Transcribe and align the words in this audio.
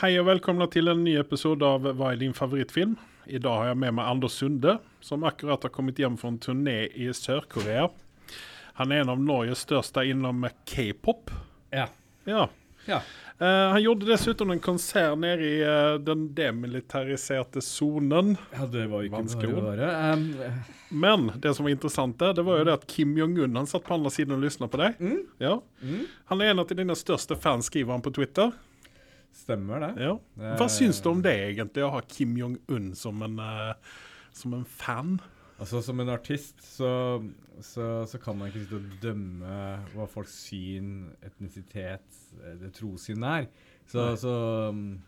hei 0.00 0.16
og 0.18 0.26
velkomna 0.26 0.66
til 0.70 0.90
en 0.90 1.04
ny 1.06 1.12
episode 1.20 1.66
av 1.66 1.84
Hva 1.94 2.10
er 2.12 2.18
din 2.18 2.34
favorittfilm? 2.34 2.96
I 3.30 3.38
dag 3.42 3.60
har 3.60 3.68
jeg 3.70 3.78
med 3.78 3.94
meg 3.94 4.08
Anders 4.10 4.34
Sunde, 4.40 4.78
som 5.04 5.22
akkurat 5.28 5.62
har 5.62 5.72
kommet 5.72 6.00
hjem 6.02 6.16
fra 6.18 6.32
en 6.32 6.40
turné 6.42 6.88
i 6.98 7.06
Sør-Korea. 7.14 7.86
Han 8.80 8.92
er 8.92 9.04
en 9.04 9.12
av 9.14 9.22
Norges 9.22 9.62
største 9.62 10.02
innom 10.10 10.48
k-pop. 10.66 11.30
Ja. 11.70 11.86
Ja. 12.26 12.48
ja. 12.88 12.98
Uh, 13.38 13.70
han 13.76 13.80
gjorde 13.84 14.10
dessuten 14.10 14.50
en 14.50 14.64
konsert 14.64 15.14
nede 15.22 15.46
i 15.46 15.54
uh, 15.62 15.94
den 16.02 16.26
demilitariserte 16.34 17.62
sonen. 17.62 18.34
Ja, 18.56 18.66
det 18.66 18.88
var 18.90 19.06
ikke 19.06 19.20
Vanskelig 19.20 19.54
ord. 19.62 19.78
Um, 19.78 20.28
Men 20.90 21.30
det 21.38 21.54
som 21.54 21.68
var 21.68 21.76
interessant 21.76 22.18
der, 22.18 22.34
det 22.34 22.44
var 22.46 22.60
jo 22.60 22.68
det 22.68 22.78
at 22.80 22.90
Kim 22.90 23.14
Jong-un 23.18 23.62
han 23.62 23.70
satt 23.70 23.86
på 23.86 23.94
andre 23.94 24.10
siden 24.14 24.36
og 24.36 24.42
lyttet 24.42 24.74
på 24.74 24.82
deg. 24.82 24.98
Mm. 24.98 25.24
Ja. 25.38 25.58
mm, 25.86 26.06
Han 26.32 26.42
er 26.42 26.52
en 26.52 26.66
av 26.66 26.78
dine 26.82 26.98
største 26.98 27.38
fans, 27.38 27.70
skriver 27.70 27.94
han 27.94 28.04
på 28.04 28.16
Twitter. 28.18 28.54
Stemmer 29.34 29.82
det. 29.82 29.92
Ja. 30.06 30.16
Hva 30.58 30.68
syns 30.72 31.00
du 31.02 31.10
om 31.10 31.22
det, 31.24 31.34
egentlig, 31.50 31.84
å 31.86 31.92
ha 31.96 32.02
Kim 32.08 32.36
Jong-un 32.38 32.92
som, 32.98 33.22
en, 33.26 33.38
eh, 33.42 33.94
som 34.34 34.56
en 34.56 34.66
fan? 34.68 35.16
Altså, 35.58 35.82
Som 35.82 36.00
en 36.02 36.10
artist 36.10 36.62
så, 36.66 37.22
så, 37.62 38.04
så 38.10 38.18
kan 38.22 38.38
man 38.38 38.50
ikke 38.50 38.64
sitte 38.64 38.80
og 38.80 38.96
dømme 39.02 39.58
hva 39.94 40.06
folks 40.10 40.34
syn, 40.48 41.12
etnisitet, 41.22 42.22
eh, 42.42 42.56
det 42.62 42.72
trossyn 42.78 43.22
er. 43.28 43.46
Så, 43.86 44.08
så 44.18 44.34
um, 44.72 44.98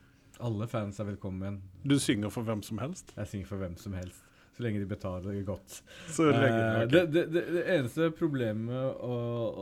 alle 0.45 0.69
fans 0.71 1.01
er 1.01 1.11
velkommen. 1.11 1.59
Du 1.83 1.97
synger 1.99 2.31
for 2.31 2.47
hvem 2.47 2.63
som 2.67 2.79
helst? 2.83 3.15
Jeg 3.17 3.33
synger 3.33 3.51
for 3.51 3.63
hvem 3.63 3.77
som 3.81 3.97
helst. 3.97 4.23
Så 4.57 4.65
lenge 4.65 4.81
de 4.81 4.89
betaler 4.89 5.43
godt. 5.45 5.83
Så 6.09 6.31
lenge, 6.31 6.61
okay. 6.61 6.87
det, 6.93 7.03
det, 7.13 7.25
det, 7.35 7.43
det 7.59 7.65
eneste 7.75 8.09
problemet 8.17 9.01
å, 9.05 9.17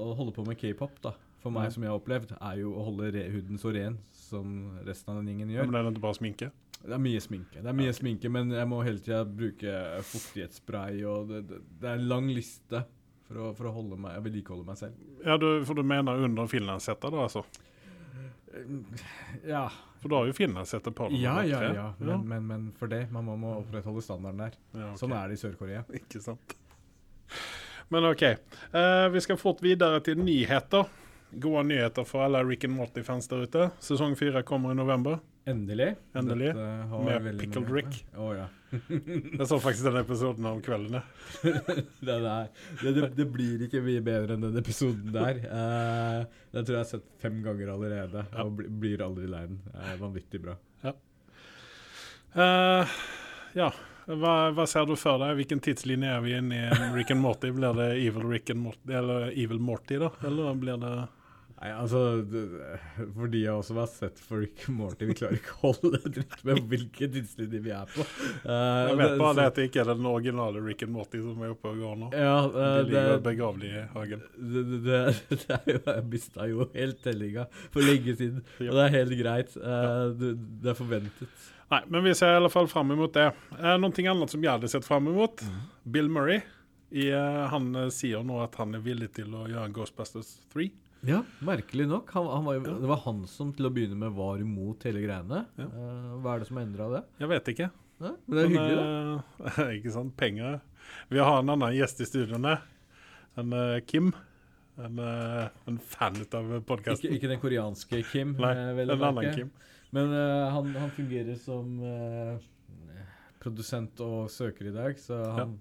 å 0.04 0.12
holde 0.18 0.34
på 0.36 0.44
med 0.46 0.58
k-pop, 0.60 1.00
da, 1.02 1.14
for 1.44 1.52
meg 1.52 1.70
som 1.74 1.84
jeg 1.84 1.92
har 1.92 2.00
opplevd, 2.00 2.34
er 2.40 2.58
jo 2.62 2.72
å 2.74 2.84
holde 2.88 3.10
huden 3.34 3.60
så 3.60 3.72
ren 3.76 3.98
som 4.16 4.54
resten 4.86 5.12
av 5.12 5.20
den 5.20 5.28
gjengen 5.34 5.52
Ja, 5.52 5.60
gjør. 5.60 5.70
men 5.70 5.78
er 5.82 5.90
det 5.92 6.00
bare 6.02 6.16
sminke? 6.16 6.50
Det 6.84 6.92
er 6.92 7.00
mye 7.00 7.20
sminke, 7.24 7.60
Det 7.62 7.70
er 7.70 7.76
mye 7.76 7.92
sminke, 7.96 8.28
men 8.32 8.50
jeg 8.52 8.68
må 8.68 8.82
hele 8.84 9.00
tida 9.00 9.22
bruke 9.24 9.76
fuktighetsspray, 10.08 10.98
og 11.08 11.28
det, 11.30 11.42
det, 11.48 11.60
det 11.80 11.88
er 11.92 12.00
en 12.00 12.08
lang 12.10 12.26
liste 12.32 12.82
for 13.24 13.40
å, 13.40 13.52
for 13.56 13.70
å 13.70 13.72
holde 13.76 13.96
meg, 14.00 14.18
vedlikeholde 14.24 14.66
meg 14.68 14.80
selv. 14.80 14.98
Ja, 15.24 15.38
du, 15.40 15.46
For 15.64 15.78
du 15.78 15.84
mener 15.86 16.24
under 16.26 16.48
finlandshetta, 16.50 17.08
da, 17.14 17.22
altså? 17.24 17.44
Ja, 19.48 19.64
For 20.02 20.12
du 20.12 20.14
har 20.18 20.28
jo 20.28 20.34
finlandshette 20.36 20.92
på 20.94 21.08
deg. 21.10 21.22
ja, 21.24 21.38
ja, 21.48 21.62
ja, 21.72 21.86
Men, 21.98 22.08
ja. 22.08 22.18
Men, 22.18 22.26
men, 22.28 22.44
men 22.50 22.66
for 22.78 22.92
det, 22.92 23.06
man 23.14 23.24
må, 23.26 23.36
må 23.40 23.54
opprettholde 23.62 24.04
standarden 24.04 24.44
der. 24.44 24.58
Ja, 24.76 24.90
okay. 24.90 25.00
Sånn 25.00 25.14
er 25.16 25.32
det 25.32 25.38
i 25.38 25.40
Sør-Korea. 25.40 25.84
Ikke 26.00 26.20
sant. 26.22 26.54
Men 27.92 28.06
OK. 28.10 28.22
Uh, 28.74 29.08
vi 29.14 29.24
skal 29.24 29.40
fort 29.40 29.64
videre 29.64 29.98
til 30.04 30.20
nyheter. 30.20 30.86
Gode 31.40 31.62
nyheter 31.68 32.04
for 32.04 32.24
alle 32.24 32.42
Rick 32.44 32.64
and 32.64 32.76
Morty-fans 32.76 33.28
der 33.28 33.46
ute. 33.46 33.70
Sesong 33.82 34.16
fire 34.16 34.42
kommer 34.46 34.72
i 34.72 34.78
november. 34.78 35.18
Endelig. 35.46 35.94
Endelig. 36.16 36.54
Med 37.04 37.26
Pickled 37.40 37.70
Rick. 37.70 37.98
Å 38.16 38.30
ja. 38.34 38.46
Jeg 39.38 39.46
så 39.46 39.58
faktisk 39.60 39.84
den 39.86 39.98
episoden 40.00 40.46
om 40.48 40.62
kveldene. 40.64 41.02
det, 41.42 42.16
det, 42.18 42.92
det, 42.96 43.08
det 43.18 43.26
blir 43.30 43.66
ikke 43.66 43.82
mye 43.84 44.02
bedre 44.04 44.38
enn 44.38 44.46
den 44.46 44.56
episoden 44.58 45.12
der. 45.14 45.42
Uh, 45.44 46.46
den 46.54 46.64
tror 46.64 46.78
jeg 46.78 46.82
har 46.82 46.92
sett 46.94 47.10
fem 47.22 47.42
ganger 47.44 47.74
allerede, 47.76 48.24
Ja. 48.32 48.46
og 48.46 48.56
bli, 48.58 48.70
blir 48.82 49.04
aldri 49.04 49.28
lei 49.30 49.44
den. 49.50 49.60
Uh, 49.74 49.92
vanvittig 50.00 50.40
bra. 50.46 50.56
Eh, 52.34 52.94
ja. 53.54 53.68
Hva, 54.04 54.32
hva 54.52 54.64
ser 54.68 54.84
du 54.88 54.96
for 55.00 55.20
deg? 55.22 55.36
Hvilken 55.38 55.62
tidslinje 55.64 56.10
er 56.12 56.24
vi 56.24 56.34
inne 56.36 56.56
i? 56.66 56.88
Rick 56.92 57.12
and 57.14 57.22
Morty? 57.24 57.52
Blir 57.54 57.76
det 57.78 57.86
Evil 58.02 58.26
Rick 58.28 58.50
and 58.52 58.60
Morty, 58.60 58.92
eller 58.92 59.30
Evil 59.32 59.62
Morty, 59.62 59.96
da? 60.02 60.10
Eller 60.26 60.58
blir 60.60 60.80
det 60.82 60.96
Nei, 61.54 61.68
altså 61.70 62.00
Fordi 63.14 63.44
jeg 63.44 63.64
som 63.64 63.78
har 63.80 63.86
sett 63.88 64.18
and 64.20 64.72
Morty, 64.74 65.06
vi 65.08 65.14
klarer 65.16 65.38
ikke 65.38 65.54
å 65.54 65.70
holde 65.70 66.00
dritt 66.12 66.34
med 66.44 66.58
hvilken 66.68 67.12
tidslinje 67.14 67.60
vi 67.64 67.70
er 67.72 67.86
på. 67.92 68.04
Uh, 68.42 68.90
Jeg 68.90 68.98
vet 68.98 69.14
bare 69.22 69.36
det 69.38 69.44
så- 69.44 69.46
at 69.46 69.54
det 69.60 69.66
ikke 69.70 69.80
er 69.84 69.88
den 69.94 70.08
originale 70.10 70.60
Rick 70.66 70.82
and 70.82 70.92
Morty 70.92 71.20
som 71.22 71.40
er 71.46 71.54
oppe 71.54 71.70
og 71.70 71.78
går 71.80 71.96
nå. 72.02 72.10
Ja, 72.12 72.34
uh, 72.48 72.58
De 72.82 72.90
ligger 72.90 73.08
det, 73.14 73.22
begravelig 73.28 73.70
i 73.70 73.84
hagen. 73.94 74.26
det, 74.36 74.64
det, 74.72 74.82
det, 74.84 75.00
det 75.46 75.56
er 75.60 75.72
jo, 75.72 75.80
Jeg 75.94 76.04
mista 76.16 76.48
jo 76.50 76.68
helt 76.74 77.02
tellinga 77.06 77.46
for 77.70 77.80
lenge 77.86 78.16
siden, 78.18 78.42
Ja. 78.58 78.68
og 78.70 78.76
det 78.80 78.84
er 78.88 78.94
helt 78.98 79.16
greit. 79.22 79.56
Eh, 79.56 80.04
det, 80.20 80.34
det 80.62 80.74
er 80.74 80.78
forventet. 80.82 81.48
Nei, 81.70 81.80
men 81.88 82.04
vi 82.04 82.12
ser 82.18 82.34
i 82.34 82.36
alle 82.42 82.50
fall 82.52 82.66
fram 82.68 82.90
imot 82.92 83.14
det. 83.16 83.30
Eh, 83.56 83.76
noe 83.80 84.10
annet 84.10 84.30
som 84.30 84.42
jeg 84.44 84.50
hadde 84.52 84.68
sett 84.68 84.84
fram 84.84 85.08
imot, 85.08 85.40
Bill 85.90 86.10
Murray. 86.12 86.42
I, 86.94 87.08
han 87.50 87.72
sier 87.90 88.22
nå 88.22 88.36
at 88.44 88.54
han 88.60 88.74
er 88.76 88.82
villig 88.84 89.08
til 89.16 89.32
å 89.34 89.46
gjøre 89.50 89.72
Ghostbusters 89.74 90.34
3. 90.52 90.68
Ja, 91.06 91.20
merkelig 91.44 91.86
nok. 91.88 92.10
Han, 92.16 92.26
han 92.26 92.44
var 92.44 92.54
jo, 92.56 92.60
Det 92.80 92.88
var 92.88 93.00
han 93.04 93.24
som 93.28 93.50
til 93.56 93.68
å 93.68 93.72
begynne 93.74 93.96
med 94.00 94.14
var 94.16 94.40
imot 94.40 94.84
hele 94.88 95.02
greiene. 95.04 95.44
Ja. 95.60 95.66
Eh, 95.68 96.12
hva 96.24 96.34
er 96.34 96.44
det 96.44 96.48
som 96.48 96.60
endra 96.60 96.90
det? 96.92 97.02
Jeg 97.20 97.30
vet 97.32 97.50
ikke. 97.54 97.70
Ja, 98.02 98.12
men 98.12 98.36
det 98.36 98.44
er 98.44 98.52
hyggelig, 98.52 98.76
da. 98.78 98.84
Men, 98.84 99.50
eh, 99.50 99.74
ikke 99.78 99.92
sant, 99.94 100.14
penger. 100.20 100.62
Vi 101.12 101.20
har 101.20 101.40
en 101.40 101.52
annen 101.54 101.76
gjest 101.76 102.00
i 102.00 102.08
studioene. 102.08 102.54
En 103.40 103.52
uh, 103.56 103.80
Kim. 103.88 104.12
En, 104.78 104.98
uh, 104.98 105.44
en 105.70 105.78
fan 105.78 106.16
av 106.22 106.48
Ikke, 106.56 106.64
podkasten. 106.68 107.14
ikke 107.14 107.30
den 107.30 107.42
koreanske 107.42 108.00
Kim. 108.10 108.34
Nei, 108.42 108.54
en 108.84 108.94
annen. 108.96 109.30
Kim. 109.36 109.52
Men 109.94 110.10
uh, 110.14 110.48
han, 110.54 110.72
han 110.78 110.92
fungerer 110.94 111.38
som 111.38 111.76
produsent 113.44 114.00
og 114.00 114.30
søker 114.32 114.70
i 114.70 114.72
dag, 114.72 114.96
så 114.96 115.18
han, 115.36 115.58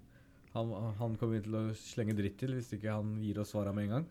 han, 0.54 0.70
han 0.96 1.16
kommer 1.20 1.36
vi 1.36 1.42
til 1.44 1.58
å 1.58 1.64
slenge 1.76 2.14
dritt 2.16 2.38
til 2.40 2.54
hvis 2.56 2.70
ikke 2.78 2.94
han 2.96 3.18
gir 3.20 3.42
oss 3.42 3.52
svara 3.52 3.74
med 3.76 3.90
en 3.90 3.92
gang. 3.98 4.06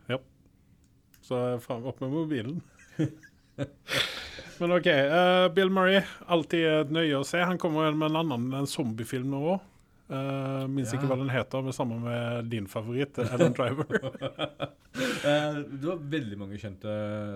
Så 1.24 1.40
faen, 1.64 1.86
opp 1.88 2.02
med 2.04 2.12
mobilen. 2.12 2.62
Men 4.60 4.72
OK. 4.76 4.88
Uh, 4.88 5.48
Bill 5.56 5.70
Murray, 5.74 6.02
alltid 6.28 6.66
et 6.68 6.92
nøye 6.94 7.20
å 7.20 7.26
se. 7.28 7.40
Han 7.44 7.58
kommer 7.62 7.92
med 7.96 8.12
en 8.12 8.20
annen 8.24 8.50
en 8.60 8.68
zombiefilm 8.70 9.30
nå 9.34 9.44
òg. 9.56 9.70
Uh, 10.14 10.68
minns 10.70 10.92
Ja. 10.92 11.00
ikke 11.00 11.08
hva 11.10 11.16
den 11.18 11.32
heter, 11.32 11.64
men 11.64 11.74
sammen 11.74 12.02
med 12.04 12.50
din 12.52 12.68
favoritt, 12.70 13.18
Adam 13.24 13.54
Driver. 13.58 13.88
uh, 14.04 15.62
det 15.64 15.88
var 15.88 16.02
veldig 16.12 16.38
mange 16.38 16.60
kjente 16.62 16.92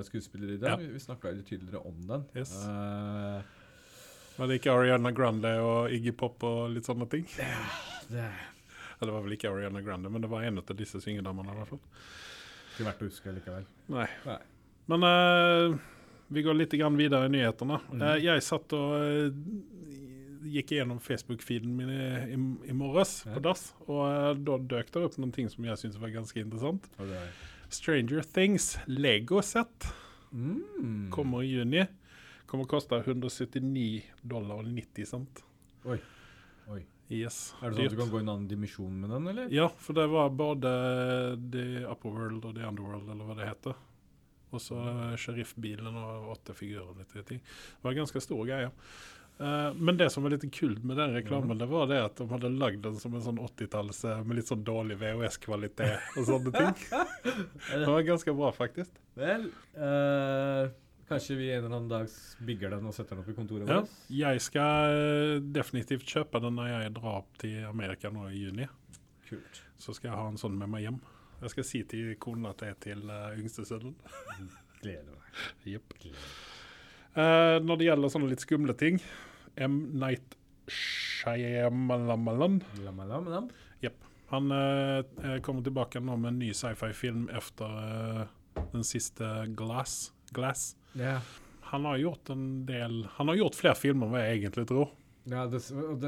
skuespillere 0.05 0.57
i 0.57 0.59
den. 0.61 0.69
Ja. 0.69 0.75
Vi, 0.81 0.89
vi 0.93 1.01
snakka 1.01 1.31
litt 1.33 1.47
tydeligere 1.49 1.81
om 1.87 2.03
den. 2.11 2.25
Yes. 2.37 2.51
Uh, 2.67 3.39
Var 4.37 4.51
det 4.51 4.59
ikke 4.59 4.75
Ariana 4.75 5.09
Grande 5.15 5.55
og 5.63 5.95
Iggy 5.95 6.11
Pop 6.19 6.43
og 6.45 6.67
litt 6.75 6.85
sånne 6.85 7.07
ting? 7.09 7.25
det 8.11 8.27
Ja, 8.27 9.05
det 9.05 9.13
var 9.15 9.23
vel 9.25 9.33
ikke 9.37 9.49
Ariana 9.55 9.81
Grande, 9.85 10.11
men 10.13 10.21
det 10.21 10.29
var 10.29 10.43
en 10.45 10.59
av 10.61 10.75
disse 10.77 11.01
syngedamene. 11.01 11.55
i 11.55 11.57
hvert 11.63 11.71
fall. 11.71 11.81
Ikke 12.77 12.87
verdt 12.87 13.03
å 13.03 13.09
huske 13.09 13.33
likevel. 13.33 13.65
Nei. 13.93 14.07
Nei. 14.27 14.37
Men 14.87 15.03
uh, 15.03 15.75
vi 16.31 16.43
går 16.45 16.55
litt 16.59 16.77
grann 16.77 16.99
videre 16.99 17.27
i 17.27 17.33
nyhetene. 17.33 17.81
Mm. 17.89 18.03
Uh, 18.03 18.15
jeg 18.21 18.45
satt 18.45 18.75
og 18.77 18.93
uh, 18.95 20.47
gikk 20.47 20.77
gjennom 20.77 21.01
Facebook-feeden 21.03 21.73
min 21.75 21.91
i, 21.91 22.07
i, 22.37 22.39
i 22.71 22.75
morges 22.77 23.19
Ja. 23.25 23.33
på 23.35 23.43
dass, 23.43 23.69
og 23.89 24.43
da 24.47 24.57
døk 24.61 24.91
det 24.93 25.03
opp 25.03 25.17
noen 25.19 25.33
ting 25.35 25.49
som 25.51 25.65
jeg 25.67 25.81
syntes 25.81 25.99
var 25.99 26.13
ganske 26.13 26.39
interessant. 26.39 26.87
Okay. 26.95 27.17
er 27.17 27.55
Stranger 27.73 28.23
Things 28.23 28.77
Lego-sett 28.87 29.89
mm. 30.31 31.09
kommer 31.11 31.43
i 31.43 31.51
juni. 31.51 31.83
Kommer 32.47 32.63
å 32.63 32.71
koste 32.77 33.01
179 33.01 34.05
dollar 34.23 34.61
og 34.61 34.69
90 34.71 35.09
cent. 35.09 35.43
Oi. 35.87 35.99
Yes. 37.07 37.55
Er 37.61 37.71
det 37.71 37.77
sånn 37.77 37.87
at 37.87 37.93
du 37.95 37.99
kan 38.01 38.09
gå 38.11 38.19
i 38.19 38.23
en 38.25 38.31
annen 38.33 38.47
dimensjon 38.51 38.95
med 39.01 39.13
den, 39.15 39.27
eller? 39.31 39.51
Ja, 39.53 39.69
for 39.79 39.95
det 39.95 40.07
var 40.11 40.31
både 40.35 40.71
The 41.53 41.67
Upperworld 41.87 42.47
og 42.49 42.57
The 42.57 42.65
Underworld, 42.67 43.07
eller 43.13 43.29
hva 43.29 43.37
det 43.37 43.47
heter. 43.47 43.77
Og 44.55 44.63
så 44.63 44.79
sheriffbilen 45.19 45.95
og 45.99 46.33
åtte 46.35 46.55
figurer 46.55 46.91
og 46.91 47.27
ting. 47.27 47.39
Det 47.39 47.87
var 47.87 47.95
ganske 47.95 48.23
stor 48.23 48.43
greie. 48.47 48.71
Uh, 49.37 49.69
men 49.73 49.99
det 49.99 50.09
som 50.09 50.25
var 50.25 50.33
litt 50.33 50.47
kult 50.53 50.81
med 50.87 50.97
den 50.97 51.13
reklamen, 51.13 51.59
det 51.59 51.67
var 51.69 51.85
det 51.91 51.99
at 52.01 52.17
de 52.17 52.25
hadde 52.31 52.49
lagd 52.57 52.81
den 52.87 52.95
som 52.99 53.13
en 53.13 53.21
sånn 53.21 53.37
80-talls 53.43 53.99
eh, 54.09 54.23
med 54.25 54.39
litt 54.39 54.49
sånn 54.49 54.63
dårlig 54.65 54.97
VHS-kvalitet 54.97 56.17
og 56.17 56.25
sånne 56.25 56.53
ting. 56.55 56.79
Det 57.67 57.83
var 57.85 58.07
ganske 58.07 58.33
bra, 58.33 58.49
faktisk. 58.55 58.97
Vel, 59.19 59.45
eh, 59.77 60.71
kanskje 61.07 61.37
vi 61.39 61.49
en 61.51 61.63
eller 61.63 61.75
annen 61.75 61.91
dag 61.91 62.09
bygger 62.47 62.75
den 62.75 62.87
og 62.89 62.95
setter 62.95 63.15
den 63.15 63.23
opp 63.23 63.29
i 63.31 63.35
kontoret 63.37 63.69
Ja. 63.69 63.81
vårt? 63.81 63.93
Jeg 64.09 64.41
skal 64.41 64.95
eh, 64.95 65.39
definitivt 65.39 66.05
kjøpe 66.07 66.41
den 66.43 66.57
når 66.59 66.67
jeg 66.71 66.93
drar 66.97 67.21
opp 67.21 67.37
til 67.41 67.63
Amerika 67.65 68.11
nå 68.13 68.29
i 68.29 68.41
juni. 68.45 68.67
Kult. 69.29 69.61
Så 69.77 69.93
skal 69.93 70.11
jeg 70.11 70.17
ha 70.19 70.27
en 70.27 70.41
sånn 70.41 70.57
med 70.57 70.69
meg 70.69 70.87
hjem. 70.87 70.99
Jeg 71.41 71.53
skal 71.53 71.63
si 71.69 71.83
til 71.83 72.15
konen 72.19 72.49
at 72.49 72.57
det 72.63 72.69
er 72.71 72.77
til 72.81 73.03
uh, 73.11 73.35
yngstesønnen. 73.37 73.93
Gleder 74.81 75.13
meg. 75.13 75.41
Jepp. 75.73 75.93
Uh. 76.01 76.11
Eh, 77.17 77.57
når 77.61 77.77
det 77.77 77.87
gjelder 77.89 78.13
sånne 78.13 78.31
litt 78.31 78.45
skumle 78.45 78.73
ting 78.77 78.99
M. 79.55 79.77
Night 79.97 80.35
Shyamalan 80.67 82.25
lam. 82.25 83.49
Han 84.27 84.51
uh, 84.51 85.39
kommer 85.41 85.63
tilbake 85.63 86.01
nå 86.03 86.17
med 86.19 86.33
en 86.33 86.39
ny 86.41 86.49
sci-fi-film 86.55 87.29
etter 87.31 87.75
uh, 87.79 88.63
den 88.73 88.83
siste 88.83 89.23
Glass. 89.55 90.09
Glass. 90.35 90.75
Ja. 90.97 91.19
Han 91.71 91.85
har 91.85 91.97
gjort 91.99 92.29
en 92.31 92.65
del 92.65 93.03
Han 93.17 93.27
har 93.27 93.35
gjort 93.35 93.55
flere 93.59 93.75
filmer 93.75 94.07
enn 94.07 94.13
hva 94.15 94.23
jeg 94.23 94.39
egentlig 94.41 94.67
tror. 94.69 94.93
Ja, 95.27 95.41
dess, 95.51 95.65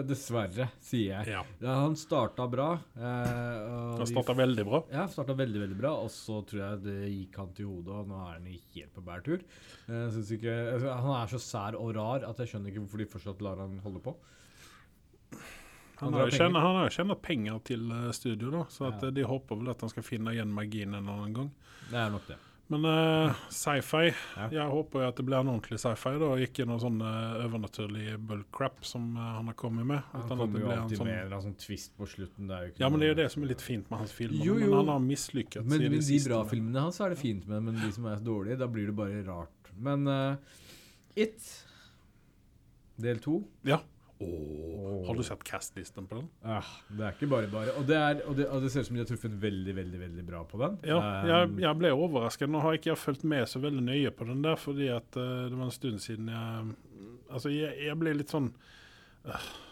dessverre, 0.08 0.70
sier 0.80 1.10
jeg. 1.18 1.34
Ja. 1.34 1.42
Ja, 1.60 1.74
han 1.82 1.98
starta 2.00 2.46
bra. 2.48 2.70
Eh, 2.96 3.98
Han 4.00 4.08
starta 4.08 4.32
veldig 4.38 4.64
bra. 4.70 4.80
Ja, 4.94 5.04
starta 5.12 5.36
veldig 5.36 5.60
veldig 5.66 5.76
bra, 5.82 5.92
og 6.06 6.08
så 6.14 6.38
tror 6.48 6.62
jeg 6.62 6.80
det 6.86 6.96
gikk 7.12 7.36
han 7.42 7.52
til 7.58 7.68
hodet, 7.68 7.98
og 8.00 8.08
nå 8.08 8.16
er 8.16 8.38
han 8.38 8.48
helt 8.48 8.94
på 8.96 9.04
bærtur. 9.04 9.44
Eh, 9.92 10.16
ikke, 10.24 10.56
altså, 10.78 10.96
han 11.04 11.12
er 11.18 11.34
så 11.36 11.42
sær 11.44 11.76
og 11.82 11.92
rar 12.00 12.24
at 12.30 12.40
jeg 12.40 12.54
skjønner 12.54 12.72
ikke 12.72 12.86
hvorfor 12.86 13.04
de 13.04 13.10
fortsatt 13.12 13.44
lar 13.44 13.60
han 13.60 13.76
holde 13.84 14.00
på. 14.08 14.16
Han 16.00 16.14
penger. 16.16 16.54
han 16.56 16.76
har 16.80 16.86
jo 16.88 16.96
tjent 16.96 17.22
penger 17.22 17.60
til 17.68 17.92
eh, 17.92 18.12
studio, 18.16 18.52
da, 18.56 18.64
så 18.72 18.88
Ja. 18.88 18.96
eh, 19.04 19.12
de 19.12 19.24
håper 19.28 19.60
vel 19.60 19.70
at 19.76 19.82
han 19.84 19.90
skal 19.92 20.04
finne 20.04 20.32
igjen 20.32 20.48
magien 20.56 20.96
en 20.96 21.10
annen 21.12 21.34
gang. 21.36 21.52
Det 21.92 22.00
er 22.00 22.10
nok 22.16 22.24
det. 22.28 22.38
Men 22.70 22.86
uh, 22.86 23.34
sci-fi 23.50 24.12
Ja. 24.38 24.46
Jeg 24.54 24.70
håper 24.70 25.02
jo 25.02 25.08
at 25.10 25.18
det 25.18 25.26
blir 25.26 25.40
en 25.40 25.50
ordentlig 25.56 25.80
sci-fi, 25.82 26.12
da, 26.22 26.28
og 26.36 26.44
ikke 26.46 26.68
noe 26.70 26.78
sånn 26.82 27.00
eh, 27.02 27.40
overnaturlig 27.48 28.14
bullcrap 28.30 28.86
som 28.86 29.08
uh, 29.18 29.24
han 29.40 29.50
har 29.50 29.58
kommet 29.58 29.88
med. 29.90 30.04
Han 30.14 30.28
kommer 30.30 30.54
det 30.54 30.62
jo 30.62 30.70
alltid 30.76 31.00
sånn- 31.00 31.10
med 31.10 31.16
en 31.16 31.24
eller 31.24 31.38
annen 31.40 31.48
sånn 31.48 31.58
twist 31.66 31.96
på 31.98 32.08
slutten. 32.12 32.46
Det 32.46 32.56
er 32.60 32.68
jo 32.68 32.74
ikke 32.74 32.84
Ja, 32.84 32.90
men 32.94 33.02
det 33.02 33.08
er 33.08 33.14
jo 33.16 33.20
det 33.24 33.28
som 33.34 33.44
er 33.48 33.52
litt 33.56 33.66
fint 33.66 33.90
med 33.90 34.04
hans 34.04 34.14
filmer. 34.14 34.46
Jo, 34.46 34.60
Men 34.62 34.78
han 34.78 34.94
har 34.94 35.02
mislykkes 35.08 35.66
Men, 35.66 35.80
det 35.82 35.90
de 35.90 36.20
bra 36.28 36.44
bra 36.44 36.50
filmene 36.54 36.86
hans 36.86 37.02
er 37.02 37.10
det 37.16 37.20
fint 37.24 37.48
med, 37.50 37.64
men 37.64 37.82
de 37.82 37.92
som 37.96 38.06
er 38.06 38.22
dårlige, 38.22 38.60
da 38.62 38.68
blir 38.70 38.92
det 38.92 38.96
bare 39.02 39.24
rart. 39.26 39.74
Men 39.76 40.06
uh, 40.08 40.60
It, 41.18 41.42
del 43.02 43.18
to 43.26 43.42
Ja. 43.66 43.82
Har 44.20 45.16
du 45.16 45.24
sett 45.24 45.44
castlisten 45.48 46.08
på 46.10 46.16
den? 46.20 46.26
ah, 46.44 46.66
Det 46.92 47.06
er 47.08 47.14
ikke 47.16 47.30
bare 47.32 47.48
bare. 47.52 47.72
Og 47.80 47.86
det, 47.88 47.96
er, 47.96 48.20
og, 48.28 48.36
det, 48.38 48.48
og 48.52 48.62
det 48.62 48.72
ser 48.74 48.84
ut 48.84 48.90
som 48.90 48.98
de 48.98 49.04
har 49.06 49.08
truffet 49.10 49.38
veldig, 49.42 49.76
veldig 49.78 50.00
veldig 50.02 50.26
bra 50.28 50.42
på 50.44 50.60
den. 50.60 50.76
Ja, 50.90 50.98
Um, 51.00 51.30
jeg, 51.30 51.54
jeg 51.64 51.78
ble 51.80 51.92
overrasket. 51.96 52.50
Nå 52.52 52.60
har 52.66 52.76
ikke 52.76 52.92
jeg 52.92 53.00
fulgt 53.00 53.24
med 53.24 53.48
så 53.48 53.62
veldig 53.64 53.84
nøye 53.88 54.12
på 54.12 54.28
den 54.28 54.42
der, 54.44 54.60
fordi 54.60 54.90
at 54.92 55.16
uh, 55.16 55.48
det 55.48 55.56
var 55.56 55.66
en 55.70 55.72
stund 55.72 56.00
siden 56.04 56.28
jeg 56.34 56.76
Altså, 57.30 57.50
jeg, 57.54 57.76
jeg 57.86 57.96
ble 58.02 58.14
litt 58.18 58.32
sånn 58.34 58.52
jeg- 59.26 59.40
Skal- 59.40 59.66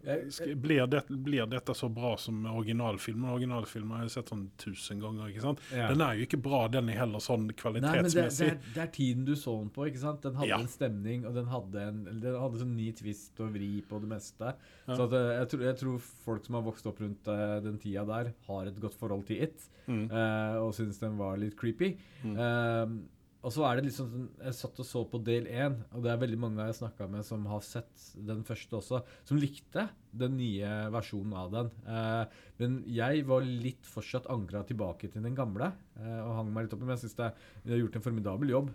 Blir, 0.00 0.86
det, 0.88 1.02
blir 1.08 1.46
dette 1.50 1.74
så 1.76 1.88
bra 1.92 2.14
som 2.16 2.38
originalfilmen? 2.48 3.28
Originalfilmen 3.34 3.98
har 3.98 4.06
jeg 4.06 4.14
sett 4.14 4.30
sånn 4.32 4.46
tusen 4.60 5.00
ganger. 5.02 5.28
ikke 5.28 5.42
sant? 5.44 5.60
Ja. 5.76 5.90
Den 5.92 6.00
er 6.00 6.14
jo 6.16 6.24
ikke 6.24 6.40
bra, 6.40 6.62
den 6.72 6.88
er 6.88 7.00
heller 7.02 7.20
sånn 7.20 7.44
Nei, 7.44 7.50
men 7.50 7.52
det, 7.52 7.60
kvalitetsmessig. 7.60 8.46
det, 8.46 8.54
er, 8.56 8.72
det 8.74 8.82
er 8.86 8.92
tiden 8.94 9.26
du 9.28 9.34
så 9.36 9.58
den 9.60 9.68
på. 9.74 9.86
ikke 9.90 10.00
sant? 10.00 10.22
Den 10.24 10.34
hadde 10.40 10.48
Ja. 10.48 10.58
en 10.64 10.68
stemning, 10.72 11.26
og 11.28 11.34
den 11.36 11.46
hadde 11.52 11.84
en 11.90 12.00
den 12.20 12.38
hadde 12.40 12.62
sånn 12.62 12.74
ny 12.76 12.90
twist 12.96 13.38
og 13.44 13.52
vri 13.54 13.70
på 13.86 14.00
det 14.00 14.08
meste. 14.08 14.54
Ja. 14.88 14.94
Så 14.96 15.04
at, 15.04 15.12
eh, 15.12 15.30
jeg, 15.40 15.48
tror, 15.52 15.62
jeg 15.68 15.76
tror 15.84 15.98
folk 16.24 16.44
som 16.48 16.54
har 16.60 16.62
vokst 16.70 16.86
opp 16.86 17.00
rundt 17.04 17.28
uh, 17.28 17.60
den 17.60 17.78
tida 17.78 18.06
der, 18.08 18.32
har 18.48 18.66
et 18.66 18.80
godt 18.80 18.94
forhold 19.00 19.26
til 19.28 19.42
It, 19.42 19.68
Mm. 19.90 20.04
uh, 20.12 20.60
og 20.62 20.74
syns 20.76 21.00
den 21.00 21.16
var 21.18 21.36
litt 21.40 21.56
creepy. 21.58 21.96
Mm. 22.22 22.36
Eh, 22.38 22.92
og 23.40 23.54
så 23.54 23.64
er 23.66 23.78
det 23.78 23.86
liksom 23.86 24.10
sånn 24.10 24.26
Jeg 24.44 24.56
satt 24.58 24.82
og 24.82 24.86
så 24.88 25.02
på 25.08 25.20
del 25.24 25.48
én, 25.48 25.78
og 25.94 26.04
det 26.04 26.12
er 26.12 26.20
veldig 26.20 26.40
mange 26.42 26.66
jeg 26.68 26.80
snakka 26.82 27.08
med 27.12 27.24
som 27.26 27.46
har 27.48 27.62
sett 27.64 28.10
den 28.28 28.42
første 28.46 28.76
også, 28.80 29.00
som 29.28 29.40
likte 29.40 29.86
den 30.10 30.36
nye 30.40 30.74
versjonen 30.92 31.34
av 31.38 31.54
den. 31.54 31.72
Eh, 31.86 32.44
men 32.60 32.78
jeg 32.90 33.24
var 33.30 33.46
litt 33.46 33.88
fortsatt 33.88 34.28
angra 34.32 34.62
tilbake 34.68 35.08
til 35.12 35.24
den 35.24 35.38
gamle, 35.38 35.72
eh, 35.96 36.20
og 36.20 36.36
hang 36.40 36.52
meg 36.52 36.66
litt 36.66 36.76
opp 36.76 36.84
i 36.84 36.88
Men 36.88 36.96
jeg 36.98 37.06
syns 37.06 37.18
de 37.20 37.30
har 37.72 37.82
gjort 37.84 38.00
en 38.00 38.08
formidabel 38.10 38.56
jobb. 38.56 38.72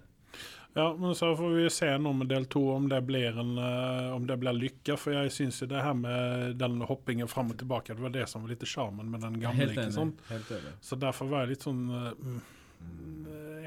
Ja, 0.78 0.96
men 1.00 1.16
så 1.16 1.36
får 1.36 1.50
vi 1.56 1.70
se 1.70 1.88
nå 1.98 2.12
med 2.14 2.28
del 2.28 2.46
to 2.52 2.62
om 2.74 2.90
det 2.92 2.98
blir 3.08 3.38
en 3.40 3.54
eh, 3.58 4.10
om 4.12 4.26
det 4.28 4.36
blir 4.42 4.58
lykke. 4.58 4.98
For 5.00 5.16
jeg 5.16 5.32
syns 5.32 5.62
jo 5.62 5.70
det 5.72 5.80
her 5.80 5.96
med 5.96 6.58
den 6.60 6.82
hoppingen 6.84 7.32
fram 7.32 7.54
og 7.54 7.62
tilbake, 7.62 7.96
det 7.96 8.04
var 8.04 8.12
det 8.12 8.26
som 8.28 8.44
var 8.44 8.52
litt 8.52 8.66
sjarmen 8.68 9.08
med 9.14 9.24
den 9.24 9.40
gamle. 9.40 9.62
Helt 9.62 9.78
ikke 9.78 9.96
sant? 9.96 10.20
Helt 10.28 10.52
enig. 10.58 10.74
Så 10.84 11.00
derfor 11.00 11.32
var 11.32 11.46
jeg 11.46 11.54
litt 11.54 11.64
sånn 11.64 11.86
eh, 11.96 12.10
mm, 12.20 12.42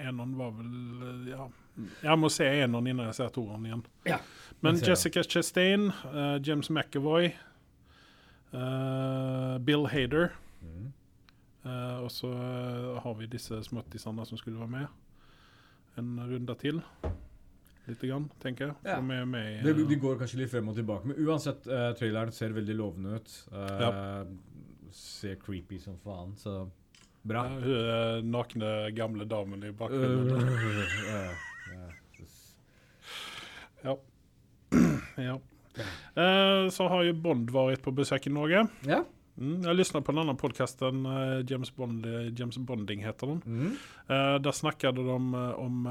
Enon 0.08 0.36
var 0.38 0.50
vel 0.56 0.72
eh, 1.08 1.30
Ja. 1.34 1.48
Jeg 2.02 2.18
må 2.18 2.26
se 2.34 2.46
Enon 2.64 2.86
innan 2.90 3.06
jeg 3.06 3.14
ser 3.20 3.28
toeren 3.34 3.66
igjen. 3.68 3.84
Ja, 4.08 4.16
Men 4.60 4.74
det. 4.80 4.88
Jessica 4.88 5.22
Chastain, 5.22 5.92
uh, 6.10 6.38
James 6.42 6.70
McAvoy, 6.74 7.28
uh, 8.54 9.58
Bill 9.58 9.86
Hader 9.86 10.32
Mm. 10.62 10.88
uh, 11.64 12.02
Og 12.02 12.10
så 12.10 12.32
har 13.02 13.14
vi 13.14 13.26
disse 13.30 13.60
småttisene 13.62 14.24
som 14.26 14.38
skulle 14.40 14.58
være 14.58 14.72
med. 14.72 14.86
En 15.98 16.18
runde 16.18 16.54
til. 16.58 16.80
Litt, 17.86 18.00
grann, 18.02 18.26
tenker 18.42 18.66
jeg. 18.66 18.74
Ja. 18.84 19.00
Med, 19.00 19.20
de 19.22 19.26
med 19.26 19.46
i 19.52 19.62
Det, 19.64 19.76
de 19.88 19.96
går 20.02 20.18
kanskje 20.20 20.40
litt 20.42 20.50
frem 20.50 20.68
og 20.68 20.74
tilbake, 20.76 21.06
men 21.08 21.16
uansett, 21.24 21.62
traileren 21.96 22.32
ser 22.36 22.52
veldig 22.52 22.74
lovende 22.76 23.14
ut. 23.16 23.36
Ja. 23.54 24.24
Ser 24.92 25.38
creepy 25.40 25.78
som 25.80 25.96
faen, 26.02 26.34
så 26.36 26.66
bra. 27.28 27.44
ja, 27.44 27.60
hun 27.60 27.74
er 27.92 28.22
nakne 28.34 28.72
gamle 28.96 29.24
damen 29.28 29.64
i 29.68 29.70
bakgrunnen. 29.72 30.48
Uh, 30.48 31.30
Ja. 33.82 33.98
ja. 35.16 35.40
Eh, 36.22 36.70
så 36.70 36.88
har 36.88 37.02
ju 37.02 37.12
Bond 37.12 37.50
varit 37.50 37.82
på 37.82 37.90
besök 37.90 38.26
i 38.26 38.30
Norge. 38.30 38.66
ja. 38.82 39.04
Mm, 39.38 39.62
jag 39.62 39.76
lyssnade 39.76 40.04
på 40.06 40.12
en 40.12 40.18
annan 40.18 40.36
podcast, 40.36 40.82
en, 40.82 41.06
uh, 41.06 41.44
James, 41.50 41.76
Bond, 41.76 42.06
eh, 42.06 42.40
James 42.40 42.58
Bonding 42.58 43.04
heter 43.04 43.26
den. 43.26 43.42
Mm. 43.46 43.66
Eh, 44.08 44.40
där 44.42 44.52
snackade 44.52 45.06
de 45.06 45.34
om, 45.34 45.82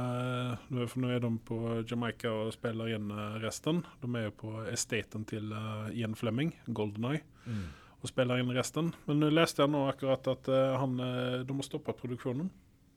nu, 0.67 0.87
för 0.87 0.99
nu 0.99 1.15
är 1.15 1.19
de 1.19 1.37
på 1.37 1.83
Jamaica 1.87 2.31
och 2.31 2.53
spelar 2.53 2.95
in 2.95 3.11
resten. 3.41 3.85
De 4.01 4.15
är 4.15 4.29
på 4.29 4.65
estaten 4.71 5.25
till 5.25 5.53
Ian 5.93 6.15
Fleming, 6.15 6.61
Goldeneye, 6.65 7.21
Mm. 7.45 7.63
Och 8.07 8.09
spelar 8.09 8.39
inn 8.39 8.51
resten. 8.51 8.95
Men 9.05 9.19
nå 9.19 9.27
leste 9.35 9.65
jeg 9.65 9.71
nå 9.73 9.83
akkurat 9.89 10.27
at 10.31 10.47
eh, 10.47 10.79
han, 10.79 10.95
eh, 11.03 11.41
de 11.43 11.59
har 11.59 11.65
stoppat 11.67 11.99
produksjonen 11.99 12.49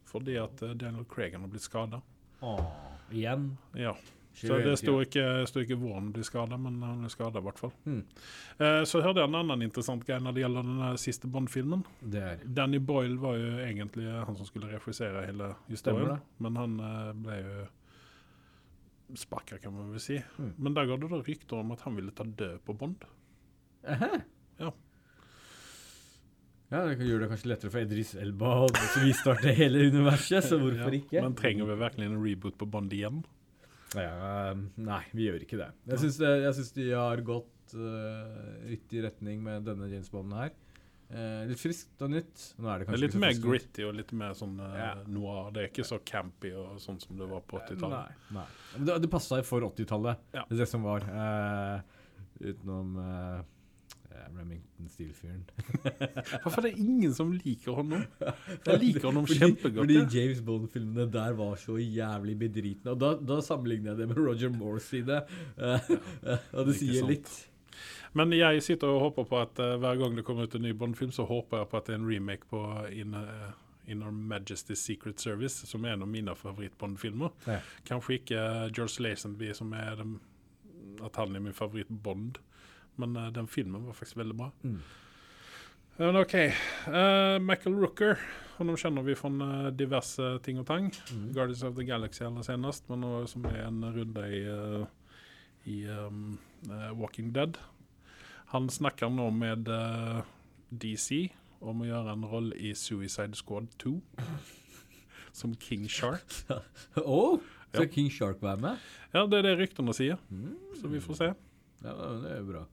fordi 0.07 0.37
at 0.39 0.55
att 0.55 0.63
eh, 0.63 0.71
Daniel 0.79 1.05
Craig 1.05 1.35
har 1.35 1.49
blitt 1.49 1.63
skada. 1.63 2.01
Igjen. 3.11 3.57
Ja. 3.75 3.97
Så 4.35 4.59
det 4.63 4.77
sto 4.79 4.95
ikke, 5.03 5.47
står 5.47 5.65
ikke 5.67 5.77
hvor 5.81 5.97
han 5.99 6.13
blir 6.15 6.23
skada, 6.23 6.57
men 6.57 6.79
han 6.83 7.03
er 7.05 7.11
skada 7.11 7.43
i 7.43 7.43
hvert 7.43 7.59
fall. 7.59 7.73
Mm. 7.85 8.05
Eh, 8.59 8.85
så 8.87 9.03
hørte 9.03 9.21
jeg 9.21 9.29
en 9.29 9.39
annen 9.41 9.65
interessant 9.67 10.07
greie 10.07 10.23
når 10.23 10.37
det 10.37 10.45
gjelder 10.45 10.69
den 10.69 11.01
siste 11.03 11.31
Bond-filmen. 11.31 11.83
Danny 12.47 12.79
Boyle 12.79 13.19
var 13.21 13.35
jo 13.37 13.51
egentlig 13.67 14.07
han 14.07 14.39
som 14.39 14.47
skulle 14.47 14.71
regissere 14.71 15.27
hele 15.27 15.51
historien, 15.69 16.23
men 16.39 16.61
han 16.61 16.77
ble 17.25 17.41
jo 17.41 17.65
sparka, 19.19 19.59
kan 19.59 19.75
man 19.75 19.91
vel 19.91 20.03
si. 20.03 20.23
Mm. 20.39 20.53
Men 20.57 20.79
der 20.79 20.87
går 20.87 21.03
det 21.03 21.11
da 21.11 21.25
rykter 21.27 21.65
om 21.65 21.75
at 21.75 21.83
han 21.89 21.99
ville 21.99 22.15
ta 22.15 22.25
død 22.25 22.63
på 22.65 22.79
Bond. 22.79 23.11
Aha. 23.91 24.21
Ja. 24.61 24.71
Ja, 26.71 26.85
det 26.87 27.03
gjør 27.03 27.25
det 27.25 27.29
kanskje 27.33 27.51
lettere 27.51 27.73
for 27.75 27.83
Edris 27.83 28.13
Elba 28.15 28.51
å 28.63 28.67
restarte 29.03 29.51
hele 29.57 29.83
universet, 29.91 30.45
så 30.47 30.59
hvorfor 30.61 30.95
Ja, 30.95 31.01
ikke? 31.03 31.23
Men 31.25 31.35
trenger 31.39 31.67
vi 31.67 31.79
virkelig 31.81 32.07
en 32.07 32.21
reboot 32.23 32.59
på 32.61 32.69
Bond 32.71 32.95
igjen? 32.95 33.25
Ja, 33.99 34.53
nei, 34.79 35.01
vi 35.11 35.27
gjør 35.27 35.43
ikke 35.43 35.59
det. 35.59 35.71
Jeg 35.91 36.03
syns, 36.05 36.19
det, 36.23 36.31
jeg 36.45 36.57
syns 36.61 36.73
de 36.77 36.85
har 36.95 37.23
gått 37.27 37.75
uh, 37.75 38.69
riktig 38.71 39.03
retning 39.03 39.43
med 39.43 39.67
denne 39.67 39.89
James 39.91 40.11
Bonden 40.15 40.39
her. 40.39 40.55
Uh, 41.11 41.43
litt 41.51 41.59
friskt 41.59 42.05
og 42.07 42.13
nytt. 42.13 42.45
Nå 42.63 42.71
er 42.71 42.85
det 42.85 42.87
Det 42.87 42.95
er 42.95 43.03
litt 43.03 43.19
mer 43.19 43.33
friskt 43.33 43.47
gritty 43.49 43.87
og 43.89 43.97
litt 43.99 44.13
mer 44.15 44.37
sånn 44.39 44.55
uh, 44.63 44.77
Ja. 44.79 44.91
noir. 45.11 45.51
Det 45.57 45.65
er 45.65 45.73
ikke 45.73 45.89
så 45.91 45.99
campy 46.07 46.53
og 46.55 46.79
sånn 46.79 47.01
som 47.03 47.19
det 47.19 47.27
var 47.33 47.43
på 47.51 47.59
80-tallet. 47.59 48.15
Nei. 48.31 48.45
nei. 48.45 48.85
Det, 48.87 49.01
det 49.03 49.11
passa 49.11 49.41
for 49.49 49.67
80-tallet, 49.73 50.23
Ja. 50.39 50.47
det 50.55 50.71
som 50.71 50.87
var. 50.87 51.03
Uh, 51.11 51.81
utenom 52.47 52.95
uh, 53.03 53.41
Remington 54.39 54.89
Steel-fyren. 54.89 55.45
Hvorfor 56.43 56.61
er 56.61 56.71
det 56.71 56.79
ingen 56.79 57.15
som 57.15 57.33
liker 57.33 57.77
honom? 57.79 58.03
Jeg 58.67 58.81
liker 58.83 59.09
honom 59.11 59.29
kjempegodt. 59.29 59.85
Fordi. 59.85 60.01
James 60.15 60.41
Bond-filmene 60.47 61.07
der 61.13 61.37
var 61.39 61.55
så 61.61 61.77
jævlig 61.79 62.39
bedritne. 62.39 62.95
Og 62.95 63.01
da, 63.01 63.15
da 63.35 63.41
sammenligner 63.45 63.93
jeg 63.93 64.03
det 64.03 64.09
med 64.11 64.19
Roger 64.19 64.53
Moore 64.55 64.81
sine. 64.85 65.23
Eh, 65.59 65.91
eh, 66.31 66.51
og 66.53 66.69
det 66.71 66.77
sier 66.81 67.01
sant. 67.03 67.15
litt. 67.15 67.33
Men 68.19 68.35
jeg 68.35 68.63
sitter 68.67 68.91
og 68.91 69.05
håper 69.07 69.27
på 69.31 69.39
at 69.39 69.61
uh, 69.63 69.77
hver 69.79 69.99
gang 70.01 70.17
det 70.19 70.25
kommer 70.27 70.49
ut 70.49 70.55
en 70.59 70.65
ny 70.67 70.73
Bond-film, 70.75 71.13
så 71.15 71.25
håper 71.29 71.63
jeg 71.63 71.71
på 71.71 71.79
at 71.79 71.87
det 71.87 71.95
er 71.95 72.01
en 72.01 72.09
remake 72.11 72.49
på 72.51 72.63
In, 72.91 73.15
uh, 73.15 73.53
In 73.87 74.03
Our 74.03 74.15
Majesty's 74.15 74.83
Secret 74.83 75.21
Service, 75.21 75.67
som 75.67 75.85
er 75.85 75.95
en 75.95 76.03
av 76.03 76.11
mine 76.11 76.35
favoritt-Bond-filmer. 76.35 77.31
Ja. 77.47 77.61
Kanskje 77.87 78.19
ikke 78.19 78.39
eh, 78.39 78.67
George 78.75 79.03
Lazenby, 79.03 79.53
som 79.55 79.73
er 79.73 79.97
den, 79.99 80.19
at 81.03 81.17
han 81.19 81.35
er 81.35 81.43
min 81.43 81.57
favoritt-Bond, 81.57 82.39
men 83.01 83.17
uh, 83.17 83.29
den 83.35 83.49
filmen 83.51 83.87
var 83.89 83.97
faktisk 83.99 84.21
veldig 84.21 84.37
bra. 84.39 84.51
Mm. 84.63 84.79
Men 86.01 86.17
OK. 86.17 86.35
Uh, 86.89 87.37
Michael 87.45 87.77
Rooker, 87.77 88.17
honom 88.57 88.77
kjenner 88.81 89.05
vi 89.05 89.15
fra 89.17 89.29
eh, 89.45 89.67
diverse 89.77 90.31
ting 90.45 90.61
og 90.61 90.65
tang. 90.69 90.87
Mm. 91.13 91.27
Guardians 91.37 91.65
of 91.69 91.75
the 91.77 91.85
Galaxy 91.85 92.23
aller 92.25 92.45
senest, 92.47 92.87
men 92.89 93.03
nå 93.05 93.11
som 93.29 93.45
er 93.51 93.67
en 93.67 93.83
runde 93.93 94.25
i, 94.33 94.41
uh, 94.49 94.87
i 95.69 95.83
um, 95.93 96.39
uh, 96.71 96.89
Walking 96.97 97.35
Dead. 97.37 97.59
Han 98.55 98.69
snakker 98.73 99.13
nå 99.13 99.29
med 99.31 99.69
DC 100.73 101.29
om 101.61 101.85
å 101.85 101.87
gjøre 101.91 102.17
en 102.17 102.25
rolle 102.27 102.57
i 102.57 102.73
Suicide 102.75 103.37
Squad 103.39 103.69
2. 103.85 103.93
Som 105.41 105.53
King 105.61 105.85
Shark. 105.89 106.25
Å, 106.97 107.23
så 107.71 107.85
Ja. 107.85 107.89
King 107.93 108.09
Shark 108.11 108.41
være 108.43 108.59
med? 108.65 108.89
Ja, 109.13 109.27
det 109.31 109.43
er 109.43 109.51
det 109.51 109.59
ryktene 109.61 109.93
sier, 109.95 110.19
Mm. 110.33 110.57
så 110.81 110.89
vi 110.91 110.99
får 111.05 111.21
se. 111.21 111.29
Ja, 111.85 111.93
det 112.25 112.33
er 112.41 112.43
bra. 112.49 112.65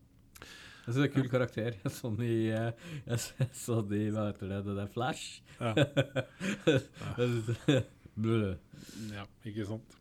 Jeg 0.87 0.95
synes 0.95 1.03
det 1.03 1.09
er 1.09 1.17
kul 1.17 1.25
karakter. 1.27 1.73
Sånn 1.91 2.15
i 2.23 2.47
eh, 2.55 2.71
Jeg 3.09 3.19
så 3.59 3.81
det 3.83 3.97
i 4.05 4.11
Hva 4.15 4.29
heter 4.29 4.47
det? 4.53 4.59
Det 4.63 4.75
der 4.77 4.87
Flash? 4.93 5.41
Ja, 5.59 5.73
ja 9.17 9.25
ikke 9.43 9.65
sant. 9.67 9.97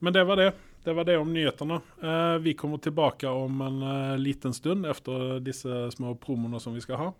Men 0.00 0.16
det 0.16 0.24
var 0.24 0.40
det. 0.40 0.56
Det 0.86 0.94
var 0.96 1.04
det 1.04 1.18
om 1.20 1.28
nyhetene. 1.34 1.82
Eh, 2.00 2.36
vi 2.40 2.54
kommer 2.56 2.80
tilbake 2.80 3.28
om 3.28 3.60
en 3.66 3.82
eh, 3.84 4.16
liten 4.22 4.54
stund 4.56 4.86
efter 4.88 5.44
disse 5.44 5.92
små 5.92 6.14
promoene 6.16 6.56
som 6.62 6.72
vi 6.72 6.80
skal 6.80 6.96
ha. 7.02 7.12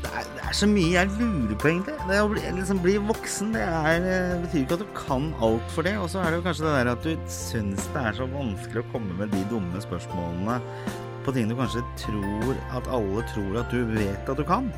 Det 0.00 0.08
er, 0.08 0.24
det 0.32 0.48
er 0.48 0.56
så 0.56 0.64
mye 0.68 0.96
jeg 0.96 1.12
lurer 1.18 1.56
på, 1.60 1.68
egentlig. 1.74 1.98
Det 2.08 2.24
å 2.24 2.32
bli, 2.32 2.40
liksom 2.56 2.80
bli 2.84 2.96
voksen 3.04 3.52
det 3.52 3.68
er, 3.68 4.00
det 4.00 4.40
betyr 4.46 4.64
ikke 4.64 4.76
at 4.80 4.86
du 4.86 4.90
kan 4.96 5.28
alt 5.44 5.68
for 5.76 5.84
det. 5.84 5.92
Og 6.00 6.08
så 6.08 6.24
er 6.24 6.32
det 6.32 6.40
jo 6.40 6.48
kanskje 6.48 6.68
det 6.70 6.76
der 6.80 6.92
at 6.96 7.04
du 7.04 7.12
syns 7.28 7.84
det 7.92 8.08
er 8.08 8.16
så 8.16 8.32
vanskelig 8.32 8.86
å 8.86 8.92
komme 8.96 9.12
med 9.20 9.28
de 9.36 9.44
dumme 9.52 9.76
spørsmålene 9.84 10.56
på 11.24 11.32
ting 11.32 11.48
du 11.48 11.56
kanskje 11.56 11.82
tror 12.00 12.54
at 12.76 12.88
alle 12.92 13.24
tror 13.32 13.60
at 13.62 13.72
du 13.72 13.84
vet 13.94 14.28
at 14.28 14.38
du 14.38 14.44
kan. 14.46 14.68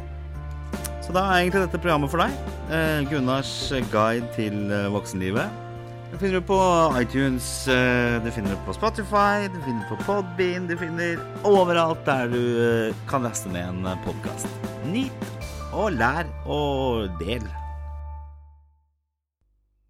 Så 1.02 1.14
da 1.14 1.22
er 1.26 1.44
egentlig 1.44 1.62
dette 1.66 1.78
programmet 1.82 2.10
for 2.10 2.22
deg. 2.22 2.34
Eh, 2.74 3.04
Gunnars 3.10 3.52
guide 3.92 4.26
til 4.34 4.72
eh, 4.74 4.88
voksenlivet. 4.94 5.62
Det 6.10 6.20
finner 6.20 6.40
du 6.40 6.46
på 6.48 6.58
iTunes, 7.00 7.46
eh, 7.70 8.16
du 8.22 8.30
finner 8.34 8.54
det 8.54 8.58
på 8.66 8.74
Spotify, 8.74 9.46
du 9.50 9.58
finner 9.66 9.82
det 9.82 9.90
på 9.90 9.98
Podbean, 10.06 10.68
du 10.70 10.76
finner 10.78 11.20
overalt 11.46 12.02
der 12.06 12.30
du 12.30 12.42
kan 13.10 13.26
laste 13.26 13.50
ned 13.52 13.86
en 13.86 14.02
podkast. 14.06 14.50
Nyt 14.90 15.30
og 15.74 15.98
lær 15.98 16.30
og 16.46 17.10
del. 17.22 17.46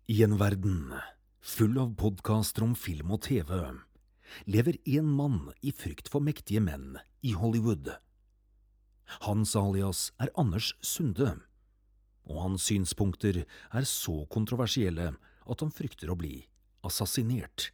I 0.09 0.23
en 0.25 0.39
verden 0.41 0.95
full 1.47 1.77
av 1.81 1.93
podkaster 1.99 2.65
om 2.67 2.77
film 2.79 3.13
og 3.17 3.25
TV 3.29 3.61
lever 4.47 4.79
én 4.85 5.09
mann 5.19 5.53
i 5.63 5.73
frykt 5.73 6.11
for 6.13 6.25
mektige 6.25 6.63
menn 6.65 6.99
i 7.23 7.35
Hollywood. 7.37 7.93
Hans 9.27 9.55
alias 9.57 10.11
er 10.19 10.33
Anders 10.35 10.73
Sunde, 10.83 11.37
og 12.27 12.43
hans 12.43 12.67
synspunkter 12.71 13.45
er 13.47 13.87
så 13.87 14.25
kontroversielle 14.33 15.13
at 15.47 15.63
han 15.63 15.75
frykter 15.75 16.11
å 16.11 16.19
bli 16.19 16.41
assassinert. 16.87 17.71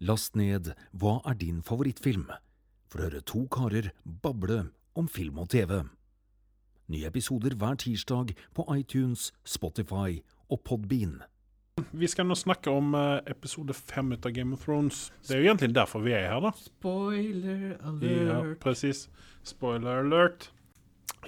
Last 0.00 0.36
ned 0.36 0.74
Hva 0.92 1.22
er 1.24 1.38
din 1.40 1.62
favorittfilm? 1.64 2.28
for 2.86 3.02
å 3.02 3.08
høre 3.08 3.22
to 3.26 3.44
karer 3.52 3.90
bable 4.04 4.68
om 4.96 5.08
film 5.10 5.40
og 5.42 5.50
TV. 5.54 5.82
Nye 6.92 7.08
episoder 7.10 7.56
hver 7.58 7.78
tirsdag 7.82 8.32
på 8.54 8.66
iTunes, 8.76 9.32
Spotify 9.44 10.20
og 10.48 10.62
Podbean. 10.64 11.18
Vi 11.76 12.08
skal 12.08 12.24
nå 12.24 12.32
snakke 12.38 12.72
om 12.72 12.94
eh, 12.96 13.18
episode 13.28 13.74
fem 13.76 14.14
av 14.16 14.30
Game 14.32 14.54
of 14.56 14.62
Thrones. 14.64 15.10
Det 15.28 15.34
er 15.36 15.42
jo 15.42 15.48
egentlig 15.50 15.74
derfor 15.76 16.00
vi 16.06 16.14
er 16.16 16.30
her, 16.30 16.40
da. 16.40 16.52
Spoiler 16.56 17.74
alert. 17.84 18.30
Ja, 18.30 18.38
presis. 18.62 19.02
Spoiler 19.44 20.00
alert. 20.00 20.46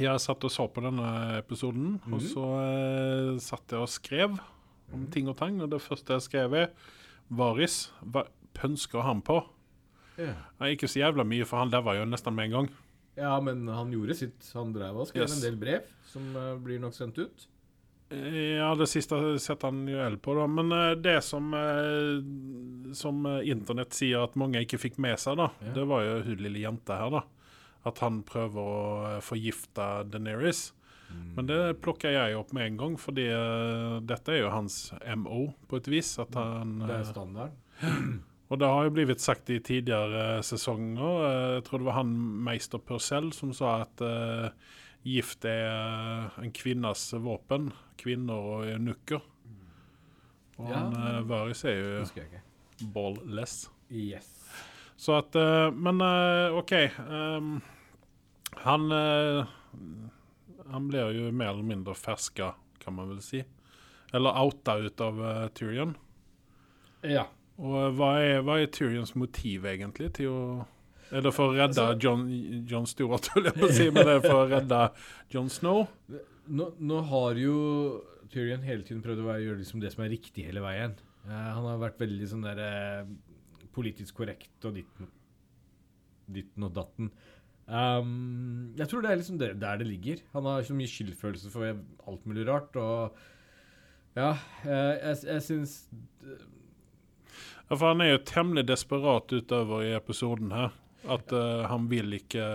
Jeg 0.01 0.23
satt 0.25 0.47
og 0.47 0.53
så 0.55 0.65
på 0.73 0.81
denne 0.85 1.11
episoden, 1.37 1.99
og 2.09 2.23
så 2.25 2.45
eh, 2.63 3.35
satt 3.45 3.75
jeg 3.75 3.83
og 3.85 3.91
skrev 3.93 4.39
om 4.95 5.05
ting 5.13 5.29
og 5.29 5.37
tang. 5.41 5.59
Og 5.65 5.69
det 5.75 5.83
første 5.85 6.17
jeg 6.17 6.25
skrev, 6.31 6.57
er 6.63 6.73
Varis. 7.29 7.91
Hva 8.01 8.25
pønsker 8.57 9.05
han 9.05 9.21
på? 9.27 9.43
Ja. 10.17 10.33
Ja, 10.33 10.73
ikke 10.73 10.89
så 10.89 11.03
jævla 11.03 11.29
mye, 11.29 11.45
for 11.47 11.61
han 11.61 11.75
lever 11.75 12.01
jo 12.01 12.09
nesten 12.09 12.35
med 12.39 12.49
en 12.49 12.57
gang. 12.57 12.73
ja, 13.19 13.35
men 13.43 13.67
han 13.69 13.93
gjorde 13.93 14.17
sitt. 14.17 14.49
Han 14.57 14.73
drev 14.73 14.97
og 15.05 15.11
skrev 15.13 15.27
Yes. 15.29 15.37
en 15.37 15.45
del 15.45 15.61
brev, 15.61 15.85
som 16.09 16.25
uh, 16.39 16.55
blir 16.63 16.81
nok 16.81 16.95
sendt 16.97 17.19
ut. 17.21 17.49
Ja, 18.11 18.71
det 18.75 18.87
siste 18.89 19.19
setter 19.43 19.69
han 19.69 19.83
jo 19.91 19.99
el 20.01 20.15
på, 20.23 20.33
da. 20.39 20.47
Men 20.49 20.73
eh, 20.73 20.95
det 20.97 21.19
som, 21.27 21.51
eh, 21.53 22.95
som 22.97 23.27
eh, 23.29 23.43
internett 23.53 23.93
sier 23.97 24.23
at 24.25 24.39
mange 24.41 24.63
ikke 24.65 24.81
fikk 24.81 24.97
med 25.03 25.19
seg, 25.21 25.37
da, 25.41 25.51
Ja. 25.61 25.75
det 25.77 25.85
var 25.91 26.07
jo 26.07 26.15
hun 26.25 26.41
lille 26.41 26.63
jenta 26.63 26.97
her, 27.03 27.11
da. 27.19 27.23
At 27.89 28.01
han 28.01 28.23
prøver 28.27 28.59
å 28.59 29.21
forgifte 29.25 29.91
Deneris. 30.11 30.71
Men 31.09 31.47
det 31.49 31.79
plukker 31.81 32.13
jeg 32.13 32.35
opp 32.37 32.51
med 32.53 32.67
en 32.67 32.77
gang, 32.77 32.97
fordi 33.01 33.25
dette 34.05 34.29
er 34.35 34.43
jo 34.43 34.51
hans 34.53 34.91
MO, 35.17 35.55
på 35.71 35.79
et 35.81 35.87
vis. 35.89 36.11
At 36.21 36.35
han, 36.37 36.75
Det 36.85 36.99
er 36.99 37.07
standarden? 37.09 38.19
og 38.51 38.59
det 38.61 38.69
har 38.69 38.85
jo 38.85 38.93
blitt 38.93 39.21
sagt 39.25 39.49
i 39.55 39.57
tidligere 39.65 40.43
sesonger. 40.45 41.23
Jeg 41.57 41.65
tror 41.65 41.81
det 41.81 41.89
var 41.89 41.97
han 42.03 42.13
Meister 42.45 42.79
Purcell 42.85 43.31
som 43.33 43.55
sa 43.57 43.87
at 43.87 44.05
gift 45.09 45.47
er 45.49 46.29
en 46.43 46.53
kvinnes 46.53 47.07
våpen. 47.25 47.71
Kvinner 47.99 48.35
og 48.53 48.67
eunukker. 48.73 49.21
Og 50.59 50.71
Ja. 50.71 50.75
han 50.81 50.95
uh, 50.97 51.29
Varis 51.29 51.65
er 51.65 51.77
jo 51.79 52.25
ball-less. 52.95 53.69
Yes. 53.91 54.27
Så 54.99 55.15
at 55.21 55.37
uh, 55.39 55.69
Men 55.75 56.01
uh, 56.03 56.57
OK. 56.59 56.73
Um, 57.09 57.61
han 58.59 58.91
eh, 58.93 59.45
Han 60.73 60.89
blir 60.89 61.13
jo 61.15 61.29
mer 61.33 61.53
eller 61.53 61.63
mindre 61.63 61.95
ferska, 61.95 62.55
kan 62.83 62.95
man 62.97 63.09
vel 63.13 63.21
si. 63.23 63.45
Eller 64.13 64.35
outa 64.41 64.75
ut 64.81 65.01
av 65.05 65.21
eh, 65.31 65.45
Tyrion. 65.55 65.93
Ja. 67.07 67.27
Og 67.61 67.77
eh, 67.79 67.93
hva 67.95 68.09
er, 68.25 68.41
hva 68.43 68.57
er 68.63 68.67
Tyrions 68.75 69.15
motiv 69.15 69.65
egentlig 69.69 70.11
til 70.19 70.33
å 70.33 70.41
Er 71.13 71.23
det 71.25 71.33
for 71.37 71.53
å 71.53 71.57
redde 71.57 71.79
Altså- 71.81 72.01
John, 72.03 72.27
John 72.69 72.87
Stewart, 72.87 73.31
vil 73.37 73.45
jeg 73.49 73.55
på 73.61 73.69
å 73.69 73.73
si, 73.73 73.87
men 73.95 74.05
det 74.09 74.17
er 74.19 74.25
for 74.27 74.43
å 74.43 74.49
redde 74.51 74.81
John 75.33 75.49
Snow? 75.53 75.87
Nå, 76.49 76.71
nå 76.81 77.01
har 77.11 77.39
jo 77.41 77.57
Tyrion 78.33 78.65
hele 78.65 78.85
tiden 78.85 79.03
prøvd 79.05 79.25
å 79.25 79.39
gjøre 79.41 79.61
liksom 79.61 79.83
det 79.83 79.93
som 79.95 80.05
er 80.05 80.13
riktig 80.13 80.47
hele 80.49 80.63
veien. 80.65 80.97
Uh, 81.27 81.33
han 81.33 81.65
har 81.67 81.81
vært 81.81 82.01
veldig 82.01 82.29
sånn 82.31 82.45
der 82.47 82.61
uh, 82.61 83.11
politisk 83.75 84.21
korrekt 84.21 84.65
og 84.69 84.77
ditten, 84.79 85.11
ditten 86.29 86.69
og 86.69 86.75
datten. 86.77 87.11
Um, 87.69 88.73
jeg 88.79 88.89
tror 88.89 89.05
det 89.05 89.11
er 89.11 89.19
liksom 89.21 89.41
der, 89.41 89.57
der 89.61 89.81
det 89.81 89.89
ligger. 89.89 90.23
Han 90.33 90.49
har 90.49 90.65
så 90.65 90.77
mye 90.77 90.89
skyldfølelse 90.89 91.53
for 91.53 91.69
alt 91.69 92.29
mulig 92.29 92.47
rart. 92.49 92.77
Og 92.81 93.19
ja, 94.17 94.33
eh, 94.65 94.95
jeg, 94.97 95.19
jeg 95.29 95.43
syns 95.45 95.75
Ja, 97.69 97.77
for 97.77 97.91
han 97.91 98.01
er 98.03 98.15
jo 98.15 98.23
temmelig 98.27 98.65
desperat 98.71 99.33
utover 99.37 99.85
i 99.85 99.93
episoden 99.97 100.55
her. 100.57 100.73
At 101.09 101.31
uh, 101.37 101.69
han 101.71 101.87
vil 101.93 102.17
ikke 102.17 102.47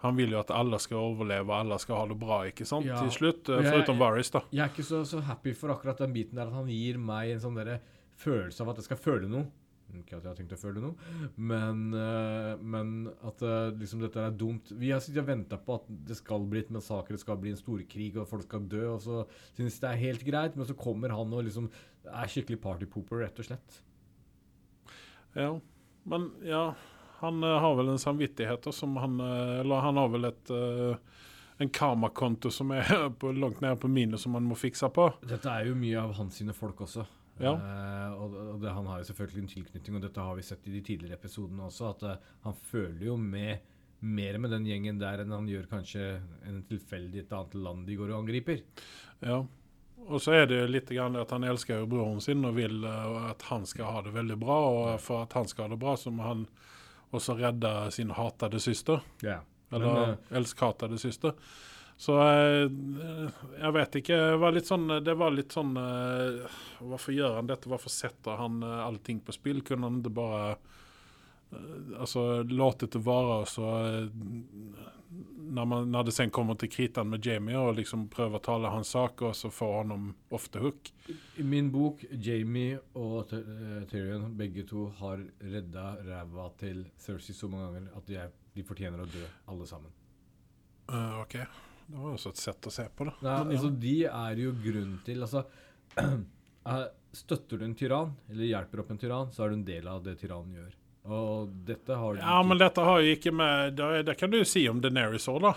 Han 0.00 0.16
vil 0.16 0.32
jo 0.32 0.40
at 0.40 0.50
alle 0.56 0.78
skal 0.80 0.96
overleve, 1.10 1.52
alle 1.52 1.76
skal 1.82 1.98
ha 2.00 2.04
det 2.08 2.18
bra, 2.20 2.38
ikke 2.48 2.64
sant? 2.68 2.86
Ja. 2.88 2.96
Til 3.04 3.10
slutt. 3.12 3.48
eh, 3.52 3.66
Foruten 3.68 3.98
Varys, 4.00 4.30
da. 4.32 4.40
Jeg 4.50 4.64
er 4.64 4.70
ikke 4.72 4.86
så, 4.88 5.02
så 5.04 5.20
happy 5.26 5.52
for 5.56 5.74
akkurat 5.74 5.98
den 6.00 6.14
biten 6.16 6.40
der 6.40 6.48
at 6.48 6.56
han 6.56 6.68
gir 6.72 6.96
meg 6.98 7.34
en 7.34 7.42
sånn 7.42 7.58
derre 7.58 7.80
følelse 8.20 8.62
av 8.64 8.70
at 8.72 8.80
jeg 8.80 8.88
skal 8.88 9.00
føle 9.00 9.28
noe. 9.28 9.44
Ikke 9.90 10.14
at 10.20 10.22
jeg 10.22 10.30
har 10.30 10.36
tenkt 10.38 10.52
å 10.54 10.58
føle 10.60 10.78
noe, 10.84 10.94
men, 11.34 11.80
eh, 11.98 12.52
men 12.62 12.92
at 13.26 13.42
eh, 13.42 13.72
liksom 13.74 14.04
dette 14.04 14.22
er 14.22 14.36
dumt. 14.38 14.70
Vi 14.78 14.92
har 14.94 15.00
sittet 15.02 15.24
og 15.24 15.30
venta 15.32 15.58
på 15.58 15.80
at 15.80 15.88
det 16.06 16.14
skal 16.20 16.44
bli 16.46 16.60
et 16.62 16.70
massakre, 16.70 17.16
det 17.18 17.24
skal 17.24 17.40
bli 17.42 17.50
en 17.50 17.58
storkrig, 17.58 18.12
og 18.22 18.28
folk 18.30 18.46
skal 18.46 18.68
dø, 18.70 18.84
og 18.92 19.00
så 19.02 19.24
synes 19.58 19.80
det 19.82 19.90
er 19.90 19.98
helt 20.04 20.22
greit, 20.28 20.54
men 20.56 20.68
så 20.68 20.76
kommer 20.78 21.10
han 21.10 21.34
og 21.34 21.42
liksom 21.48 21.66
er 22.06 22.30
skikkelig 22.30 22.60
partypooper, 22.62 23.24
rett 23.24 23.42
og 23.42 23.48
slett. 23.50 23.80
Ja. 25.34 25.50
Men 26.08 26.30
ja, 26.46 26.62
han 27.20 27.44
eh, 27.44 27.58
har 27.64 27.76
vel 27.76 27.92
en 27.92 28.00
samvittighet 28.00 28.68
som 28.74 28.96
han 28.96 29.20
eh, 29.20 29.60
Eller 29.60 29.84
han 29.84 30.00
har 30.00 30.08
vel 30.12 30.28
et 30.30 30.52
eh, 30.56 30.96
en 31.60 31.68
karmakonto 31.68 32.50
som 32.50 32.70
er 32.72 32.88
på, 33.20 33.32
langt 33.36 33.60
nede 33.60 33.76
på 33.76 33.88
minus 33.88 34.22
som 34.24 34.34
han 34.34 34.46
må 34.48 34.56
fikse 34.56 34.88
på. 34.96 35.10
Dette 35.28 35.52
er 35.52 35.68
jo 35.68 35.74
mye 35.76 35.98
av 36.00 36.14
hans 36.16 36.38
sine 36.40 36.54
folk 36.56 36.80
også. 36.86 37.04
Ja. 37.40 37.52
Uh, 37.52 38.14
og 38.20 38.38
og 38.40 38.62
det, 38.62 38.72
han 38.72 38.88
har 38.88 39.00
jo 39.00 39.08
selvfølgelig 39.10 39.42
en 39.42 39.52
tilknytning, 39.52 39.98
og 39.98 40.06
dette 40.06 40.24
har 40.24 40.38
vi 40.38 40.44
sett 40.44 40.66
i 40.68 40.72
de 40.72 40.80
tidligere 40.84 41.16
episodene 41.20 41.66
også, 41.68 41.92
at 41.92 42.06
uh, 42.08 42.32
han 42.46 42.56
føler 42.70 43.06
jo 43.10 43.18
med 43.20 43.68
mer 44.00 44.38
med 44.40 44.54
den 44.54 44.64
gjengen 44.64 45.00
der 45.00 45.20
enn 45.20 45.32
han 45.36 45.48
gjør 45.48 45.68
kanskje 45.68 46.04
en 46.48 46.62
tilfeldig 46.68 47.20
et 47.20 47.32
annet 47.36 47.56
land 47.60 47.84
de 47.88 47.96
går 48.00 48.12
og 48.14 48.22
angriper. 48.22 48.62
Ja. 49.20 49.42
Og 50.08 50.22
så 50.24 50.38
er 50.38 50.46
det 50.48 50.62
litt 50.70 50.88
grann 50.88 51.20
at 51.20 51.32
han 51.36 51.44
elsker 51.44 51.82
jo 51.82 51.90
broren 51.92 52.24
sin 52.24 52.40
og 52.48 52.56
vil 52.56 52.80
uh, 52.88 53.28
at 53.34 53.44
han 53.52 53.68
skal 53.68 53.92
ha 53.92 54.04
det 54.06 54.16
veldig 54.16 54.40
bra. 54.40 54.60
Og 54.70 54.84
for 55.04 55.26
at 55.26 55.36
han 55.36 55.48
skal 55.48 55.68
ha 55.68 55.74
det 55.74 55.82
bra, 55.84 55.92
så 56.00 56.12
må 56.12 56.24
han 56.24 56.46
også 57.10 57.36
redde 57.38 57.72
sin 57.94 58.12
hatede 58.14 58.60
søster. 58.62 59.02
Ja. 59.24 59.40
Eller 59.70 59.94
Men, 59.94 60.16
elskhatede 60.40 60.98
søster. 60.98 61.34
Så 62.00 62.16
eh, 62.16 62.70
jeg 63.60 63.72
vet 63.76 64.00
ikke. 64.00 64.18
Det 64.32 64.40
var 64.40 64.56
litt 64.56 64.70
sånn, 64.70 64.86
det 65.04 65.14
var 65.20 65.34
litt 65.34 65.52
sånn 65.52 65.74
Hvorfor 65.76 67.12
gjør 67.12 67.36
han 67.36 67.50
dette? 67.50 67.68
Hvorfor 67.70 67.92
setter 67.92 68.40
han 68.40 68.62
eh, 68.64 68.78
allting 68.86 69.20
på 69.24 69.36
spill? 69.36 69.60
Kunne 69.66 69.90
han 69.90 70.00
ikke 70.00 70.16
bare 70.16 70.44
altså, 71.98 72.42
låtit 72.46 72.94
det 72.94 73.02
være, 73.04 73.40
og 73.42 73.48
så 73.50 73.70
når, 75.10 75.64
man, 75.66 75.88
når 75.90 76.04
det 76.06 76.12
sen 76.14 76.30
kommer 76.30 76.54
til 76.58 76.70
kritan 76.70 77.08
med 77.10 77.26
Jamie 77.26 77.58
og 77.58 77.74
liksom 77.78 78.04
prøver 78.12 78.38
å 78.38 78.44
tale 78.44 78.70
hans 78.70 78.92
sak, 78.94 79.22
og 79.26 79.34
så 79.34 79.50
får 79.50 79.72
han 79.80 80.12
ofte 80.30 80.62
hook. 80.62 80.90
I 81.10 81.46
min 81.46 81.70
bok, 81.74 82.04
Jamie 82.12 82.78
og 82.98 83.32
eh, 83.34 83.80
Tyrion, 83.90 84.28
begge 84.38 84.64
to 84.70 84.86
har 85.00 85.24
redda 85.42 85.86
ræva 86.06 86.46
til 86.60 86.84
Cersei 87.00 87.34
så 87.34 87.50
mange 87.50 87.72
ganger 87.72 87.98
at 87.98 88.06
de, 88.06 88.20
er, 88.22 88.36
de 88.54 88.66
fortjener 88.66 89.02
å 89.02 89.08
dø, 89.10 89.24
alle 89.50 89.66
sammen. 89.70 89.96
Uh, 90.90 91.20
OK. 91.24 91.36
Det 91.90 91.98
var 91.98 92.14
også 92.14 92.30
et 92.30 92.42
sett 92.44 92.70
å 92.70 92.74
se 92.74 92.86
på 92.94 93.08
da. 93.08 93.16
Nei, 93.18 93.38
Men 93.48 93.56
ja. 93.56 93.58
altså, 93.58 93.72
de 93.82 93.96
er 94.06 94.44
jo 94.44 94.54
grunnen 94.62 94.98
til 95.06 95.26
Altså, 95.26 95.42
eh, 96.70 96.84
støtter 97.18 97.58
du 97.58 97.66
en 97.66 97.74
tyrann, 97.78 98.14
eller 98.30 98.46
hjelper 98.46 98.84
opp 98.84 98.94
en 98.94 99.02
tyrann, 99.02 99.34
så 99.34 99.42
er 99.42 99.50
du 99.50 99.58
en 99.58 99.66
del 99.66 99.90
av 99.90 100.04
det 100.06 100.14
tyrannen 100.22 100.54
gjør. 100.60 100.76
Og 101.08 101.48
dette 101.66 101.96
har 101.96 102.14
de 102.14 102.20
Ja, 102.20 102.42
men 102.44 102.60
dette 102.60 102.84
har 102.84 103.00
jo 103.00 103.12
ikke 103.16 103.32
med 103.32 103.76
Det, 103.78 104.02
det 104.10 104.18
kan 104.20 104.30
du 104.30 104.40
jo 104.42 104.48
si 104.48 104.66
om 104.68 104.82
Deneris 104.84 105.28
òg, 105.32 105.40
da. 105.46 105.54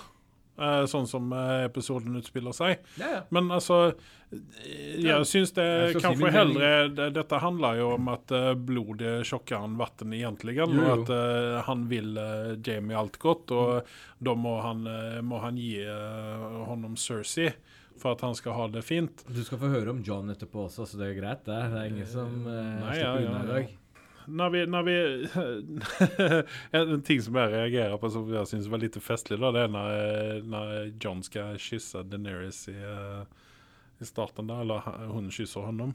eh, 0.55 0.83
sånn 0.87 1.07
som 1.09 1.33
eh, 1.35 1.65
episoden 1.65 2.15
utspiller 2.15 2.55
seg. 2.55 2.79
Ja, 3.01 3.09
ja. 3.17 3.21
Men 3.33 3.51
altså 3.51 3.79
eh, 3.89 5.01
Jeg 5.03 5.27
syns 5.27 5.51
det 5.57 5.65
Jeg 5.65 5.99
kanskje 5.99 6.29
si 6.29 6.33
heller 6.37 6.87
det, 6.95 7.09
Dette 7.17 7.41
handler 7.43 7.81
jo 7.81 7.91
om 7.97 8.07
at 8.13 8.31
eh, 8.31 8.53
blod 8.55 9.03
er 9.03 9.27
tjukkere 9.27 9.67
enn 9.67 9.77
vann, 9.81 10.15
egentlig. 10.15 10.55
Jo, 10.61 10.69
jo. 10.71 10.87
Og 10.87 11.03
at 11.03 11.11
uh, 11.11 11.59
han 11.67 11.87
vil 11.91 12.15
uh, 12.15 12.55
Jamie 12.63 12.97
alt 12.97 13.19
godt, 13.19 13.51
og 13.51 13.93
da 14.23 14.35
må 14.39 14.57
han, 14.63 14.87
uh, 14.87 15.19
må 15.25 15.43
han 15.43 15.59
gi 15.59 15.83
uh, 15.83 16.63
honom 16.69 16.95
Cersei 16.95 17.51
for 17.99 18.15
at 18.15 18.23
han 18.25 18.35
skal 18.35 18.55
ha 18.57 18.67
det 18.73 18.81
fint. 18.87 19.23
Du 19.29 19.43
skal 19.45 19.59
få 19.61 19.69
høre 19.71 19.93
om 19.93 20.01
John 20.05 20.31
etterpå 20.33 20.65
også, 20.65 20.87
så 20.89 20.99
det 20.99 21.11
er 21.11 21.19
greit, 21.19 21.45
det. 21.45 21.59
Det 21.71 21.79
er 21.79 21.91
ingen 21.91 22.09
som 22.09 22.31
uh, 22.47 22.53
Nei, 22.81 22.95
slipper 22.97 23.21
ja, 23.21 23.29
unna 23.29 23.43
i 23.43 23.51
dag. 23.51 23.79
Når 24.27 24.49
vi, 24.53 24.61
når 24.65 24.83
vi 24.87 24.95
En 26.79 27.01
ting 27.05 27.21
som 27.23 27.35
jeg 27.39 27.51
reagerer 27.53 27.97
på 28.01 28.09
som 28.13 28.29
jeg 28.33 28.49
syns 28.49 28.69
var 28.71 28.81
litt 28.83 28.97
festlig, 29.03 29.39
da, 29.41 29.51
det 29.55 29.65
er 29.67 29.73
når, 29.73 29.89
eh, 29.97 30.37
når 30.49 30.73
John 31.03 31.23
skal 31.25 31.57
kysse 31.61 32.03
Deneris 32.09 32.63
i, 32.71 32.77
eh, 32.77 33.23
i 34.01 34.07
starten, 34.07 34.47
da, 34.51 34.61
eller 34.63 34.87
hun 35.11 35.29
kysser 35.33 35.65
honom. 35.67 35.93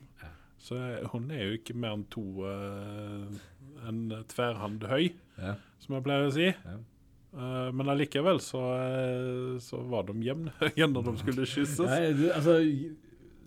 Så 0.58 0.74
er- 0.76 1.06
hun 1.12 1.30
er 1.30 1.44
jo 1.44 1.56
ikke 1.58 1.74
mer 1.78 1.94
enn 1.96 2.06
to 2.10 2.24
eh, 2.48 3.40
En 3.88 4.00
tverrhand 4.28 4.82
høy, 4.90 5.12
Ja. 5.38 5.54
som 5.78 5.94
jeg 5.94 6.02
pleier 6.04 6.26
å 6.26 6.32
si. 6.34 6.48
Ja. 6.50 6.78
Uh, 7.28 7.68
men 7.76 7.86
allikevel 7.92 8.40
så, 8.40 8.58
eh, 8.74 9.58
så 9.62 9.78
var 9.86 10.02
de 10.08 10.14
jevnhøye 10.24 10.86
når 10.94 11.04
de 11.04 11.12
skulle 11.20 11.44
kysses. 11.46 11.78
Nei, 11.86 12.08
du, 12.16 12.24
altså, 12.32 12.56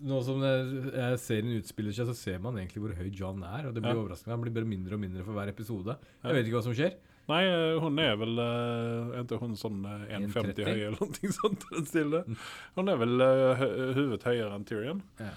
nå 0.02 0.18
som 0.26 0.42
eh, 0.42 1.14
serien 1.22 1.52
utspiller 1.60 1.94
seg, 1.94 2.08
så 2.10 2.14
ser 2.18 2.38
man 2.42 2.56
egentlig 2.58 2.82
hvor 2.82 2.94
høy 2.98 3.08
John 3.14 3.42
er. 3.46 3.68
Og 3.68 3.74
det 3.76 3.82
blir 3.84 3.94
Ja. 3.94 4.00
overraskende. 4.02 4.34
Han 4.34 4.42
blir 4.44 4.54
bare 4.56 4.68
mindre 4.68 4.98
og 4.98 5.00
mindre 5.04 5.24
for 5.26 5.32
hver 5.38 5.48
episode. 5.52 5.96
Jeg 6.24 6.34
vet 6.36 6.46
ikke 6.48 6.58
hva 6.58 6.62
som 6.66 6.74
skjer. 6.76 6.96
Nei, 7.30 7.42
eh, 7.46 7.78
hun 7.78 7.98
er 8.02 8.16
vel 8.18 8.34
eh, 8.42 9.12
Er 9.14 9.22
ikke 9.22 9.38
hun 9.38 9.52
sånn 9.54 9.84
eh, 9.86 10.18
1,50 10.18 10.64
høy 10.66 10.80
eller 10.88 10.98
noe 10.98 11.32
sånt? 11.38 11.66
den? 11.94 12.34
Mm. 12.34 12.40
Hun 12.74 12.88
er 12.90 12.98
vel 12.98 13.22
uh, 13.22 13.62
hodet 13.94 14.26
høyere 14.26 14.56
enn 14.58 14.64
Tyrion. 14.66 15.02
Ja. 15.22 15.30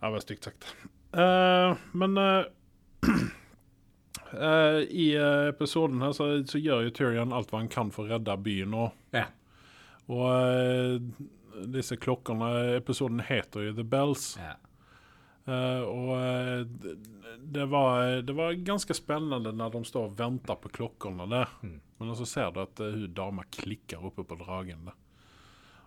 Det 0.00 0.12
var 0.14 0.22
stygt 0.22 0.46
sagt. 0.46 0.68
Uh, 1.10 1.74
men 1.98 2.14
uh, 2.16 2.44
uh, 4.38 4.80
i 5.02 5.08
eh, 5.18 5.48
episoden 5.50 6.00
her 6.04 6.14
så, 6.16 6.30
så 6.46 6.60
gjør 6.62 6.86
jo 6.86 6.94
Tyrion 6.94 7.34
alt 7.34 7.50
hva 7.50 7.58
han 7.64 7.68
kan 7.72 7.90
for 7.94 8.06
å 8.06 8.14
redde 8.14 8.36
byen. 8.46 8.74
Og, 8.78 8.94
Ja. 9.16 9.26
og 10.10 10.24
eh, 10.30 11.10
disse 11.74 11.96
klokkene 12.00 12.76
Episoden 12.76 13.22
heter 13.24 13.68
jo 13.68 13.76
The 13.76 13.86
Bells. 13.86 14.34
Ja. 14.40 14.56
Uh, 15.48 15.82
og 15.88 16.10
eh, 16.14 16.58
det, 16.68 16.96
det, 17.40 17.64
var, 17.72 18.20
det 18.22 18.34
var 18.36 18.52
ganske 18.54 18.94
spennende 18.94 19.54
når 19.56 19.72
de 19.72 19.80
står 19.88 20.10
og 20.10 20.18
venter 20.18 20.58
på 20.60 20.70
klokkene 20.76 21.26
der. 21.30 21.54
Mm. 21.64 21.78
Men 21.98 22.16
så 22.16 22.26
ser 22.28 22.52
du 22.54 22.60
at 22.62 22.82
uh, 22.82 22.92
hun 22.92 23.14
dama 23.16 23.46
klikker 23.50 24.04
oppe 24.04 24.24
på 24.24 24.38
dragen. 24.40 24.84
der. 24.86 24.98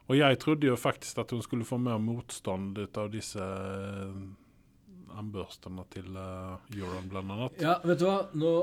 Og 0.10 0.18
jeg 0.18 0.40
trodde 0.42 0.68
jo 0.68 0.76
faktisk 0.76 1.22
at 1.24 1.32
hun 1.32 1.44
skulle 1.46 1.68
få 1.68 1.80
mer 1.80 2.02
motstand 2.02 2.78
ut 2.82 2.98
av 3.00 3.12
disse 3.14 3.40
uh, 3.40 4.18
armbørstene 5.14 5.86
til 5.94 6.10
uh, 6.18 6.58
Euron, 6.74 7.08
blant 7.12 7.38
annet. 7.38 7.64
Ja, 7.64 7.78
vet 7.86 8.02
du 8.02 8.08
hva? 8.10 8.20
Nå 8.34 8.54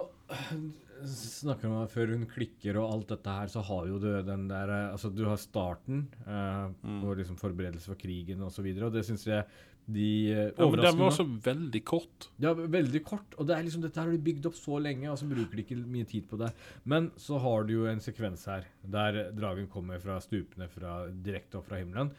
snakker 1.08 1.70
om 1.70 1.88
før 1.88 2.12
hun 2.14 2.26
klikker 2.30 2.76
og 2.80 2.92
alt 2.92 3.08
dette 3.14 3.34
her, 3.38 3.46
så 3.52 3.62
har 3.64 3.86
jo 3.88 3.98
du 4.02 4.08
den 4.26 4.48
der 4.50 4.68
eh, 4.68 4.90
Altså, 4.92 5.10
du 5.14 5.24
har 5.28 5.36
starten 5.40 6.08
uh, 6.26 6.68
Mm. 6.82 7.00
på 7.02 7.14
liksom 7.16 7.36
forberedelse 7.40 7.86
for 7.86 7.94
krigen 8.00 8.42
og 8.42 8.52
så 8.52 8.62
videre, 8.62 8.86
og 8.86 8.92
det 8.92 9.04
syns 9.06 9.26
jeg 9.26 9.44
de 9.94 10.08
eh, 10.32 10.48
Ja, 10.56 10.66
men 10.70 10.82
den 10.82 10.98
var 10.98 11.10
også 11.10 11.26
veldig 11.44 11.82
kort. 11.88 12.28
Ja, 12.42 12.54
veldig 12.54 13.02
kort. 13.06 13.36
Og 13.38 13.48
det 13.48 13.56
er 13.56 13.66
liksom, 13.66 13.84
dette 13.84 14.00
har 14.00 14.10
de 14.10 14.20
bygd 14.30 14.48
opp 14.50 14.58
så 14.58 14.80
lenge, 14.82 15.10
og 15.10 15.18
så 15.20 15.28
bruker 15.30 15.58
de 15.58 15.64
ikke 15.66 15.78
mye 15.84 16.08
tid 16.08 16.26
på 16.30 16.38
det. 16.40 16.50
Men 16.84 17.10
så 17.20 17.40
har 17.42 17.68
du 17.68 17.74
jo 17.78 17.86
en 17.90 18.02
sekvens 18.02 18.46
her 18.50 18.68
der 18.82 19.22
dragen 19.36 19.68
kommer 19.70 20.00
fra 20.02 20.18
stupene 20.24 20.68
fra, 20.72 21.02
direkte 21.10 21.60
opp 21.60 21.68
fra 21.70 21.80
himmelen. 21.82 22.12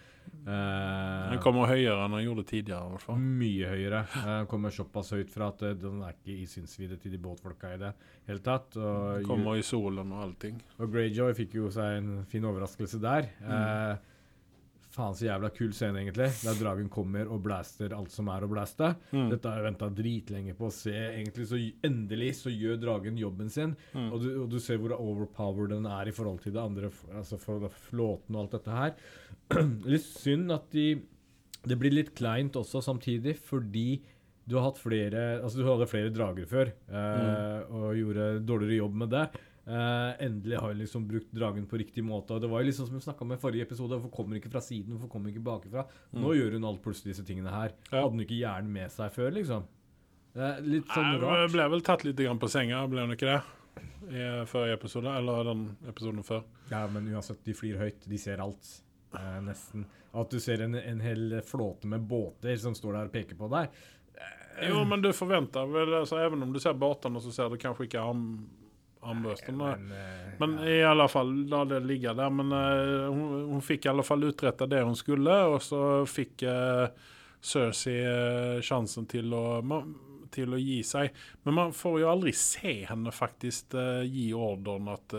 Uh, 0.46 1.30
Den 1.34 1.42
kommer 1.44 1.70
høyere 1.70 2.06
enn 2.06 2.16
den 2.16 2.24
gjorde 2.26 2.46
tidligere. 2.50 2.86
i 2.88 2.94
hvert 2.96 3.06
fall. 3.06 3.24
mye 3.42 3.72
høyere. 3.74 4.04
Den 4.14 4.30
Den 4.42 4.50
kommer 4.50 4.74
såpass 4.74 5.12
høyt 5.14 5.34
fra 5.34 5.50
at 5.52 5.62
eh, 5.66 5.76
den 5.78 6.02
er 6.06 6.16
ikke 6.16 6.34
i 6.34 6.48
synsvidde 6.50 6.98
til 7.02 7.14
de 7.14 7.20
båtfolka 7.22 7.74
i 7.76 7.82
det 7.82 7.92
hele 8.30 8.42
tatt. 8.46 8.78
Og, 8.78 9.20
Den 9.20 9.28
kommer 9.28 9.58
i 9.60 9.66
solen 9.66 10.14
og 10.14 10.24
allting. 10.26 10.62
og 10.80 10.94
Greyjoy 10.94 11.36
fikk 11.38 11.58
jo 11.60 11.70
seg 11.74 12.00
en 12.00 12.26
fin 12.30 12.46
overraskelse 12.48 13.02
der. 13.02 13.30
Mm. 13.42 13.52
Eh, 13.58 14.11
faen 14.92 15.16
så 15.16 15.28
jævla 15.28 15.52
kul 15.56 15.72
scene, 15.76 16.02
egentlig. 16.02 16.28
Der 16.44 16.58
dragen 16.60 16.90
kommer 16.92 17.30
og 17.32 17.42
blaster 17.46 17.94
alt 17.96 18.12
som 18.14 18.30
er 18.34 18.44
å 18.44 18.50
blaste. 18.52 18.92
Mm. 19.12 19.30
Dette 19.32 19.48
har 19.50 19.62
jeg 19.62 19.68
venta 19.70 19.90
dritlenge 20.02 20.56
på 20.58 20.68
å 20.68 20.74
se. 20.76 20.96
Egentlig 20.96 21.48
så 21.50 21.60
Endelig 21.88 22.34
så 22.42 22.52
gjør 22.52 22.80
dragen 22.82 23.20
jobben 23.20 23.50
sin. 23.52 23.76
Mm. 23.96 24.10
Og, 24.12 24.18
du, 24.24 24.30
og 24.44 24.50
du 24.52 24.60
ser 24.64 24.82
hvor 24.82 24.96
overpowered 24.98 25.74
den 25.74 25.88
er 25.90 26.12
i 26.12 26.16
forhold 26.16 26.42
til 26.44 26.56
det 26.56 26.64
andre, 26.64 26.92
altså 27.16 27.40
for 27.42 27.68
flåten 27.88 28.36
og 28.36 28.44
alt 28.44 28.58
dette 28.58 28.78
her. 28.78 28.96
litt 29.94 30.08
synd 30.08 30.52
at 30.56 30.70
de 30.76 30.88
Det 31.62 31.76
blir 31.78 31.94
litt 31.94 32.16
kleint 32.18 32.56
også 32.58 32.82
samtidig, 32.82 33.36
fordi 33.38 34.02
du 34.50 34.56
har 34.58 34.72
hatt 34.72 34.80
flere 34.82 35.22
Altså, 35.42 35.62
du 35.62 35.68
hadde 35.68 35.90
flere 35.90 36.14
drager 36.14 36.48
før, 36.50 36.72
eh, 36.90 37.60
og 37.70 37.96
gjorde 38.00 38.28
dårligere 38.44 38.82
jobb 38.82 38.96
med 39.04 39.14
det. 39.14 39.26
Eh, 39.66 40.26
endelig 40.26 40.58
har 40.58 40.68
hun 40.68 40.78
liksom 40.78 41.08
brukt 41.08 41.32
dragen 41.32 41.68
på 41.68 41.78
riktig 41.78 42.04
måte. 42.04 42.34
Og 42.34 42.42
det 42.42 42.50
var 42.50 42.64
jo 42.64 42.70
liksom 42.70 42.88
som 42.88 42.98
vi 42.98 43.04
snakka 43.06 43.26
om 43.26 43.36
i 43.36 43.40
forrige 43.42 43.68
episode, 43.68 43.94
hvorfor 43.94 44.16
kommer 44.16 44.36
hun 44.36 44.42
ikke 44.42 44.54
fra 44.54 44.64
siden, 44.66 44.96
hvorfor 44.96 45.12
kommer 45.12 45.30
hun 45.30 45.36
ikke 45.36 45.46
bakifra? 45.46 45.86
Nå 46.18 46.34
gjør 46.38 46.58
hun 46.58 46.68
alt 46.72 46.84
plutselig 46.84 47.14
disse 47.14 47.26
tingene 47.28 47.54
her. 47.54 47.76
Ja. 47.92 48.02
Hadde 48.02 48.16
hun 48.16 48.26
ikke 48.26 48.42
hjernen 48.42 48.74
med 48.74 48.94
seg 48.94 49.14
før, 49.14 49.32
liksom? 49.38 49.70
Er 50.32 50.62
litt 50.64 50.88
sånn 50.90 51.10
Nei, 51.10 51.18
rart. 51.22 51.42
Jeg 51.44 51.56
ble 51.56 51.72
vel 51.76 51.84
tatt 51.86 52.06
litt 52.08 52.22
grann 52.24 52.42
på 52.42 52.50
senga, 52.52 52.86
ble 52.90 53.06
hun 53.06 53.18
ikke 53.18 53.34
det? 53.34 53.42
I 54.12 54.28
forrige 54.50 54.80
episode, 54.80 55.12
eller 55.22 55.46
den 55.52 55.66
episoden 55.88 56.26
før. 56.26 56.46
Ja, 56.72 56.86
men 56.92 57.08
uansett, 57.12 57.44
de 57.46 57.56
flyr 57.56 57.78
høyt. 57.80 58.08
De 58.10 58.20
ser 58.20 58.42
alt. 58.44 58.70
Uh, 59.14 59.38
nesten. 59.44 59.86
At 60.18 60.32
du 60.32 60.40
ser 60.44 60.64
en, 60.64 60.76
en 60.76 61.02
hel 61.04 61.38
flåte 61.46 61.88
med 61.88 62.04
båter 62.08 62.56
som 62.60 62.76
står 62.76 62.98
der 62.98 63.12
og 63.12 63.14
peker 63.14 63.38
på 63.40 63.52
deg. 63.52 63.76
Jo, 64.68 64.82
men 64.88 65.04
du 65.04 65.10
forventer 65.16 65.70
vel 65.72 65.94
altså, 66.02 66.20
Even 66.20 66.44
om 66.44 66.52
du 66.54 66.60
ser 66.60 66.76
båtene, 66.78 67.22
så 67.24 67.32
ser 67.34 67.50
du 67.50 67.58
kanskje 67.62 67.88
ikke 67.88 68.04
armbørstene. 69.02 69.72
Men, 69.78 69.92
eh, 69.92 70.34
Men 70.40 70.54
ja. 70.60 70.70
i 70.70 70.84
alle 70.84 71.08
fall, 71.10 71.34
la 71.50 71.64
det 71.66 71.82
ligge 71.86 72.14
der. 72.18 72.30
Men 72.30 72.54
uh, 72.54 73.10
hun, 73.10 73.50
hun 73.54 73.66
fikk 73.66 73.86
i 73.86 73.92
alle 73.94 74.06
fall 74.06 74.28
utretta 74.30 74.68
det 74.70 74.84
hun 74.86 74.98
skulle, 74.98 75.36
og 75.52 75.60
så 75.66 75.82
fikk 76.10 76.46
uh, 76.48 76.88
Cersei 77.42 78.00
uh, 78.06 78.62
sjansen 78.62 79.08
til 79.10 79.34
å, 79.34 79.62
man, 79.66 79.96
til 80.34 80.54
å 80.54 80.62
gi 80.62 80.82
seg. 80.88 81.14
Men 81.46 81.58
man 81.58 81.76
får 81.76 82.02
jo 82.04 82.12
aldri 82.12 82.34
se 82.38 82.82
henne 82.90 83.14
faktisk 83.14 83.76
gi 84.08 84.30
ordren 84.38 84.92
at 84.94 85.16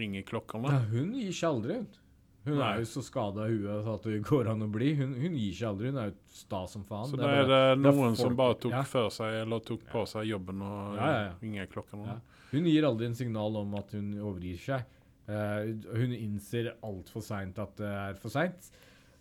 ringer 0.00 0.22
klokkene. 0.24 0.70
ja, 0.72 0.84
hun 0.88 1.16
gir 1.18 1.34
seg 1.34 1.50
aldri, 1.50 1.80
hun. 1.82 1.99
Hun 2.46 2.56
Nei. 2.56 2.68
er 2.72 2.78
jo 2.80 2.86
så 2.88 3.02
skada 3.04 3.44
i 3.50 3.56
huet 3.58 3.88
at 3.92 4.06
det 4.08 4.22
går 4.24 4.48
an 4.48 4.64
å 4.64 4.68
bli. 4.72 4.94
Hun, 4.96 5.12
hun 5.20 5.34
gir 5.36 5.52
seg 5.58 5.66
aldri. 5.68 5.90
Hun 5.92 5.98
er 6.00 6.08
jo 6.08 6.14
sta 6.32 6.62
som 6.72 6.86
faen. 6.88 7.10
Så 7.10 7.18
da 7.20 7.28
er 7.28 7.42
det, 7.42 7.48
bare- 7.50 7.74
det 7.76 7.90
er 7.90 7.98
noen 7.98 8.16
som 8.16 8.36
bare 8.38 8.56
tok 8.62 8.76
ja. 8.78 8.84
for 8.88 9.12
seg, 9.12 9.36
eller 9.42 9.60
tok 9.66 9.84
på 9.92 10.04
seg 10.08 10.30
jobben 10.30 10.64
og 10.64 10.96
Ja, 10.96 11.10
ja, 11.10 11.34
ringer 11.42 11.68
klokkene. 11.74 12.06
Ja. 12.08 12.46
Hun 12.54 12.70
gir 12.70 12.88
aldri 12.88 13.10
en 13.10 13.18
signal 13.18 13.60
om 13.60 13.76
at 13.78 13.92
hun 13.92 14.14
overgir 14.16 14.56
seg. 14.62 14.96
Uh, 15.30 15.68
hun 15.94 16.16
innser 16.16 16.72
altfor 16.82 17.22
seint 17.22 17.60
at 17.62 17.76
det 17.78 17.92
er 17.92 18.16
for 18.18 18.32
seint. 18.32 18.72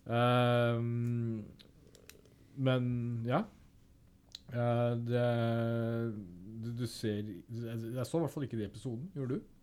Uh, 0.08 0.80
men 2.56 2.90
ja. 3.28 3.44
Uh, 4.50 4.96
det 5.06 5.28
du, 6.60 6.72
du 6.74 6.88
ser 6.90 7.22
Jeg 7.22 8.06
så 8.08 8.18
i 8.18 8.24
hvert 8.24 8.34
fall 8.34 8.48
ikke 8.48 8.58
det 8.58 8.66
i 8.66 8.72
episoden. 8.72 9.12
Gjorde 9.16 9.38
du? 9.38 9.56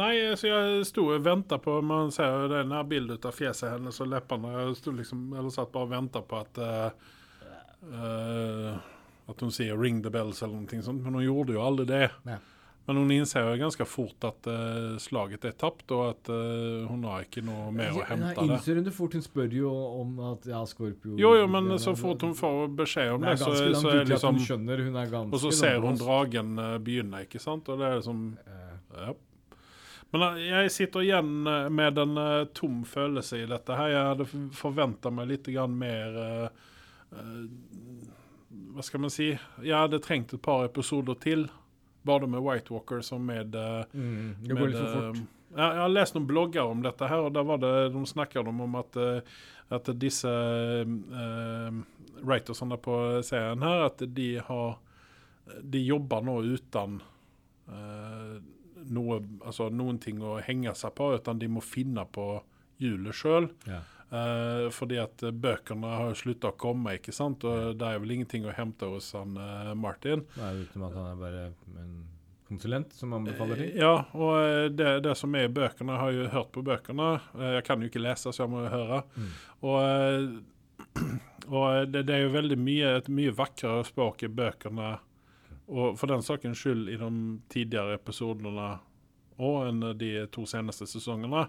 Nei, 0.00 0.12
så 0.40 0.48
jeg 0.48 0.86
sto 0.88 1.04
og 1.12 1.24
venta 1.24 1.58
på 1.60 1.74
Man 1.84 2.12
ser 2.14 2.30
jo 2.32 2.46
det 2.48 2.62
her 2.70 2.86
bildet 2.88 3.26
av 3.28 3.36
fjeset 3.36 3.74
hennes 3.74 4.00
og 4.00 4.08
leppene. 4.12 4.54
Jeg 4.56 4.78
sto 4.80 4.94
liksom, 4.96 5.26
eller 5.36 5.52
satt 5.52 5.72
bare 5.74 5.88
og 5.88 5.92
venta 5.92 6.22
på 6.24 6.40
at 6.40 6.62
uh, 6.62 6.88
At 9.28 9.44
hun 9.44 9.52
sier 9.52 9.76
'ring 9.76 10.02
the 10.02 10.10
bells' 10.10 10.42
eller 10.42 10.56
noe 10.56 10.82
sånt. 10.82 11.04
Men 11.04 11.14
hun 11.14 11.24
gjorde 11.24 11.52
jo 11.54 11.62
aldri 11.62 11.86
det. 11.86 12.08
Nei. 12.24 12.38
Men 12.86 12.96
hun 12.96 13.10
innser 13.14 13.44
jo 13.46 13.58
ganske 13.60 13.84
fort 13.86 14.24
at 14.26 14.46
uh, 14.50 14.98
slaget 14.98 15.44
er 15.46 15.52
tapt, 15.54 15.84
og 15.94 16.02
at 16.08 16.30
uh, 16.34 16.88
hun 16.90 17.04
har 17.06 17.22
ikke 17.28 17.44
noe 17.46 17.70
mer 17.70 17.94
å 17.94 18.02
hente 18.08 18.32
nei, 18.32 18.46
innser 18.48 18.80
hun 18.80 18.88
det 18.88 18.94
fort? 18.96 19.14
Hun 19.14 19.22
spør 19.22 19.54
jo 19.54 19.70
om 20.00 20.16
at 20.32 20.48
ja, 20.50 20.64
Scorpio 20.66 21.14
Jo, 21.20 21.30
jo, 21.38 21.46
men 21.46 21.70
så 21.78 21.94
fort 21.98 22.24
hun 22.26 22.34
får 22.34 22.74
beskjed 22.82 23.12
om 23.14 23.22
det 23.22 23.36
så, 23.38 23.52
så 23.78 23.92
er 23.92 24.02
liksom 24.10 24.40
hun 24.40 24.46
skjønner. 24.48 24.82
Hun 24.88 24.98
er 24.98 25.12
ganske 25.12 25.38
Og 25.38 25.44
så 25.44 25.52
ser 25.54 25.78
hun 25.84 26.00
dragen 26.00 26.56
uh, 26.58 26.74
begynne, 26.82 27.22
ikke 27.28 27.42
sant? 27.42 27.70
Og 27.70 27.78
det 27.78 27.86
er 27.90 28.00
liksom 28.00 28.24
Ja. 28.98 29.14
Men 30.12 30.22
eh, 30.22 30.42
jeg 30.46 30.72
sitter 30.72 31.06
igjen 31.06 31.46
eh, 31.48 31.68
med 31.72 31.98
en 31.98 32.20
eh, 32.20 32.44
tom 32.56 32.82
følelse 32.88 33.42
i 33.42 33.48
dette 33.50 33.76
her. 33.78 33.92
Jeg 33.92 34.10
hadde 34.12 34.28
forventa 34.56 35.12
meg 35.14 35.30
litt 35.32 35.50
grann 35.52 35.74
mer 35.78 36.18
Hva 38.72 38.84
skal 38.84 39.02
man 39.04 39.12
si? 39.12 39.32
Jeg 39.60 39.76
hadde 39.76 40.00
trengt 40.04 40.32
et 40.32 40.42
par 40.44 40.64
episoder 40.64 41.18
til. 41.20 41.46
Både 42.02 42.26
med 42.26 42.42
White 42.42 42.72
Walker 42.74 43.02
som 43.04 43.24
med, 43.26 43.54
mm, 43.54 44.42
det 44.42 44.54
går 44.54 44.60
med 44.60 44.70
litt 44.72 44.80
for 44.80 44.94
fort. 44.96 45.18
jeg 45.54 45.82
har 45.82 45.92
lest 45.92 46.16
noen 46.16 46.26
blogger 46.26 46.66
om 46.66 46.80
dette, 46.82 47.06
her, 47.06 47.28
og 47.28 47.34
der 47.36 47.44
var 47.46 47.60
det, 47.62 47.74
de 47.94 48.00
snakket 48.08 48.48
de 48.48 48.54
om 48.64 48.74
at, 48.80 48.98
at 49.76 49.90
disse 50.02 50.32
uh, 50.32 51.78
writersene 52.24 52.78
på 52.82 52.96
serien 53.22 53.62
her, 53.62 53.84
at 53.86 54.02
de 54.16 54.32
har 54.48 54.80
De 55.62 55.78
jobber 55.84 56.22
nå 56.22 56.36
uten 56.54 57.00
eh, 57.68 58.36
noe, 58.92 59.20
altså, 59.42 59.70
noen 59.72 59.98
ting 60.02 60.22
å 60.22 60.38
henge 60.44 60.74
seg 60.78 60.94
på, 60.98 61.12
utan 61.16 61.40
de 61.40 61.48
må 61.50 61.64
finne 61.64 62.04
på 62.12 62.26
hjulet 62.82 63.16
sjøl. 63.16 63.50
Ja. 63.68 63.82
Eh, 64.12 64.68
fordi 64.74 64.98
at 65.00 65.22
eh, 65.24 65.32
bøkene 65.32 65.92
har 66.02 66.16
slutta 66.18 66.50
å 66.52 66.58
komme, 66.60 66.98
ikke 66.98 67.14
sant? 67.16 67.44
og 67.48 67.78
det 67.80 67.88
er 67.88 68.02
vel 68.02 68.18
ingenting 68.18 68.44
å 68.44 68.52
hente 68.56 68.90
hos 68.92 69.14
han 69.16 69.38
uh, 69.40 69.72
Martin. 69.78 70.26
Nei, 70.36 70.50
utenom 70.66 70.68
uten 70.68 70.88
at 70.90 70.98
han 70.98 71.12
er 71.14 71.22
bare 71.22 71.44
en 71.80 71.94
konsulent 72.52 72.92
som 72.92 73.12
anbefaler 73.16 73.56
ting. 73.56 73.72
Ja, 73.80 73.92
og 74.12 74.34
eh, 74.42 74.68
det, 74.72 74.90
det 75.06 75.14
som 75.18 75.34
er 75.36 75.48
i 75.48 75.52
bøkene, 75.52 75.94
jeg 75.94 76.02
har 76.02 76.16
jo 76.16 76.30
hørt 76.34 76.52
på 76.54 76.64
bøkene. 76.66 77.08
Eh, 77.38 77.54
Jeg 77.58 77.66
kan 77.68 77.82
jo 77.82 77.88
ikke 77.90 78.02
lese, 78.02 78.32
så 78.32 78.44
jeg 78.44 78.52
må 78.52 78.64
jo 78.66 78.72
høre. 78.72 79.00
Mm. 79.16 79.30
Og, 79.70 79.78
eh, 79.86 81.06
og 81.56 81.92
det, 81.92 82.04
det 82.08 82.16
er 82.16 82.26
jo 82.26 82.34
veldig 82.36 82.58
mye, 82.60 82.92
et 83.00 83.10
mye 83.12 83.34
vakrere 83.38 83.86
språk 83.88 84.26
i 84.26 84.32
bøkene, 84.42 84.92
og 85.68 85.98
for 85.98 86.06
den 86.10 86.22
sakens 86.22 86.58
skyld 86.58 86.88
i 86.88 86.96
de 87.00 87.10
tidligere 87.52 87.94
episodene 88.00 88.78
og 89.42 89.62
enn 89.68 89.80
de 89.98 90.26
to 90.30 90.44
seneste 90.46 90.86
sesongene, 90.86 91.46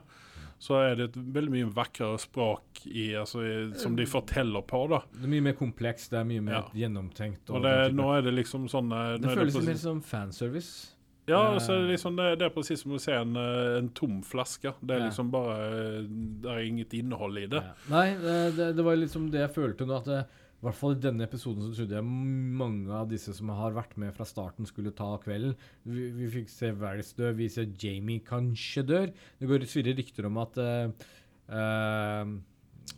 så 0.64 0.78
er 0.80 0.96
det 0.96 1.06
et 1.10 1.18
veldig 1.36 1.52
mye 1.52 1.70
vakrere 1.76 2.18
språk 2.24 2.86
i, 2.88 3.10
altså, 3.20 3.42
i, 3.44 3.56
som 3.78 3.98
de 3.98 4.06
forteller 4.08 4.64
på. 4.66 4.86
da. 4.90 5.02
Det 5.12 5.26
er 5.28 5.34
mye 5.34 5.44
mer 5.50 5.58
komplekst, 5.60 6.10
det 6.14 6.22
er 6.22 6.24
mye 6.30 6.42
mer 6.46 6.54
Ja. 6.62 6.64
gjennomtenkt. 6.86 7.50
Og 7.52 7.62
det, 7.66 7.74
nå 7.94 8.08
er 8.16 8.22
det 8.24 8.34
liksom 8.38 8.70
sånn 8.72 8.92
eh, 8.96 9.18
det 9.20 9.34
føles 9.36 9.58
litt 9.68 9.82
som 9.82 10.00
fanservice. 10.02 10.92
Ja, 11.28 11.58
så 11.60 11.74
er 11.76 11.84
det, 11.84 11.92
liksom, 11.98 12.16
det, 12.20 12.30
det 12.40 12.46
er 12.48 12.56
precis 12.56 12.82
som 12.84 12.92
å 12.96 13.00
se 13.00 13.14
en, 13.16 13.36
eh, 13.40 13.78
en 13.80 13.90
tom 13.96 14.22
flaske. 14.24 14.74
Det 14.82 14.96
er 14.96 15.00
Ja. 15.04 15.06
liksom 15.10 15.30
bare 15.32 16.02
Det 16.08 16.50
er 16.52 16.60
inget 16.64 16.94
innhold 16.94 17.38
i 17.38 17.46
det. 17.48 17.62
Ja. 17.64 17.74
Nei, 17.90 18.08
det, 18.16 18.56
det, 18.58 18.76
det 18.76 18.84
var 18.84 18.96
liksom 18.96 19.30
det 19.32 19.40
jeg 19.44 19.54
følte 19.56 19.86
nå. 19.88 19.98
At 20.00 20.06
det, 20.06 20.26
i 20.64 20.66
hvert 20.70 20.80
fall 20.80 20.94
i 20.96 21.02
denne 21.04 21.26
episoden 21.28 21.66
så 21.66 21.74
trodde 21.76 21.98
jeg 21.98 22.08
mange 22.08 22.88
av 22.96 23.10
disse 23.12 23.34
som 23.36 23.50
har 23.52 23.74
vært 23.76 23.98
med 24.00 24.14
fra 24.16 24.24
starten, 24.24 24.64
skulle 24.64 24.94
ta 24.96 25.10
kvelden. 25.20 25.58
Vi, 25.84 26.06
vi 26.16 26.30
fikk 26.32 26.48
se 26.48 26.70
Varys 26.80 27.10
dø, 27.18 27.34
vi 27.36 27.50
ser 27.52 27.74
Jamie 27.82 28.24
kanskje 28.24 28.86
dør. 28.88 29.12
Det 29.12 29.50
går 29.50 29.66
svirrer 29.68 29.98
rykter 30.00 30.30
om 30.30 30.40
at 30.40 30.62
uh, 30.64 31.10
uh, 31.52 32.32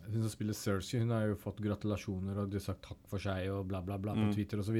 hun 0.05 0.19
som 0.19 0.29
spiller 0.29 0.53
Cersei, 0.57 0.99
hun 1.01 1.13
har 1.15 1.25
jo 1.31 1.39
fått 1.41 1.63
gratulasjoner 1.65 2.37
og 2.43 2.51
de 2.53 2.59
har 2.59 2.65
sagt 2.67 2.83
takk 2.85 3.01
for 3.09 3.23
seg 3.23 3.49
og 3.53 3.65
bla, 3.71 3.81
bla, 3.85 3.97
bla 4.01 4.13
på 4.13 4.27
Mm. 4.27 4.35
Twitter 4.35 4.61
osv. 4.61 4.77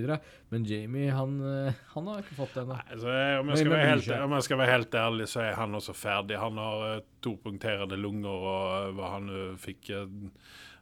Men 0.54 0.70
Jamie, 0.70 1.10
han, 1.14 1.40
eh, 1.42 1.82
han 1.96 2.12
har 2.12 2.22
ikke 2.22 2.38
fått 2.38 2.54
det 2.54 2.68
ennå. 2.68 2.78
Altså, 2.86 3.16
om, 3.40 3.50
om 3.50 4.36
jeg 4.38 4.46
skal 4.46 4.62
være 4.62 4.76
helt 4.76 5.00
ærlig, 5.02 5.28
så 5.34 5.42
er 5.42 5.58
han 5.58 5.74
også 5.82 5.98
ferdig. 5.98 6.38
Han 6.38 6.62
har 6.62 7.02
to 7.26 7.34
punkterede 7.42 7.98
lunger, 7.98 8.30
og 8.54 8.94
hva 8.98 9.12
han 9.16 9.34
fikk 9.58 9.90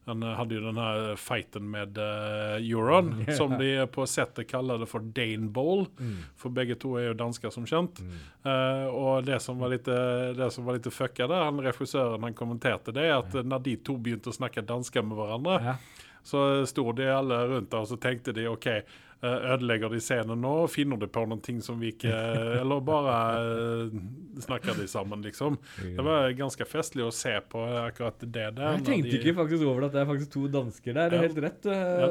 Han 0.06 0.24
eh, 0.24 0.36
hadde 0.36 0.58
jo 0.58 0.63
den 0.66 0.80
her 0.82 1.16
fighten 1.16 1.70
med 1.72 1.98
uh, 1.98 2.58
Euron, 2.60 3.13
yeah. 3.24 3.38
som 3.38 3.56
de 3.60 3.88
på 3.88 4.06
settet 4.10 4.50
kaller 4.50 4.82
det 4.82 4.89
for 4.92 5.06
Dane 5.16 5.48
Bowl. 5.54 5.86
Mm. 6.00 6.18
For 6.39 6.52
begge 6.52 6.76
to 6.80 6.98
er 7.00 7.10
jo 7.12 7.18
dansker, 7.20 7.54
som 7.56 7.68
kjent. 7.70 8.02
Mm. 8.04 8.18
Uh, 8.44 8.88
og 8.92 9.28
det 9.28 9.39
som 9.44 9.60
var 9.62 9.72
litt, 9.72 9.88
eh, 9.88 10.34
det 10.36 10.50
som 10.52 10.66
var 10.68 10.78
litt 10.78 10.89
fucka 10.92 11.28
der, 11.28 11.46
han 11.48 11.62
regissøren 11.63 12.24
han 12.28 12.36
kommenterte 12.36 12.92
det, 12.96 13.08
at 13.16 13.36
eh, 13.36 13.46
når 13.48 13.63
de 13.63 13.78
to 13.86 13.96
begynte 13.96 14.32
å 14.32 14.36
snakke 14.36 14.66
dansk 14.68 15.00
med 15.04 15.18
hverandre, 15.20 15.60
Ja. 15.63 15.78
Så 16.23 16.65
sto 16.69 16.91
de 16.95 17.03
alle 17.12 17.41
rundt 17.51 17.69
der 17.71 17.83
og 17.83 17.88
så 17.91 17.97
tenkte 17.99 18.31
de 18.36 18.47
OK, 18.47 18.67
eh, 18.67 18.83
ødelegger 19.23 19.89
de 19.91 19.99
scenen 20.03 20.39
nå? 20.43 20.53
Finner 20.71 20.97
de 20.99 21.07
på 21.07 21.21
noen 21.27 21.41
ting 21.43 21.62
som 21.63 21.77
vi 21.79 21.91
ikke 21.93 22.12
Eller 22.62 22.79
bare 22.83 23.13
eh, 23.39 23.97
snakker 24.43 24.75
de 24.79 24.88
sammen, 24.88 25.21
liksom? 25.23 25.57
Det 25.83 26.03
var 26.03 26.29
ganske 26.36 26.65
festlig 26.67 27.05
å 27.07 27.12
se 27.15 27.36
på 27.51 27.62
akkurat 27.86 28.19
det 28.23 28.33
der. 28.55 28.75
Jeg 28.77 28.83
tenkte 28.88 29.12
de- 29.12 29.19
ikke 29.21 29.36
faktisk 29.41 29.63
over 29.67 29.81
det 29.86 29.89
at 29.91 29.97
det 29.97 30.01
er 30.05 30.12
faktisk 30.13 30.31
to 30.33 30.45
dansker 30.51 30.93
der. 30.97 31.09
Det 31.09 31.17
er 31.19 31.21
Ja. 31.21 31.27
helt 31.27 31.43
rett. 31.47 31.65
Ja. 31.71 32.07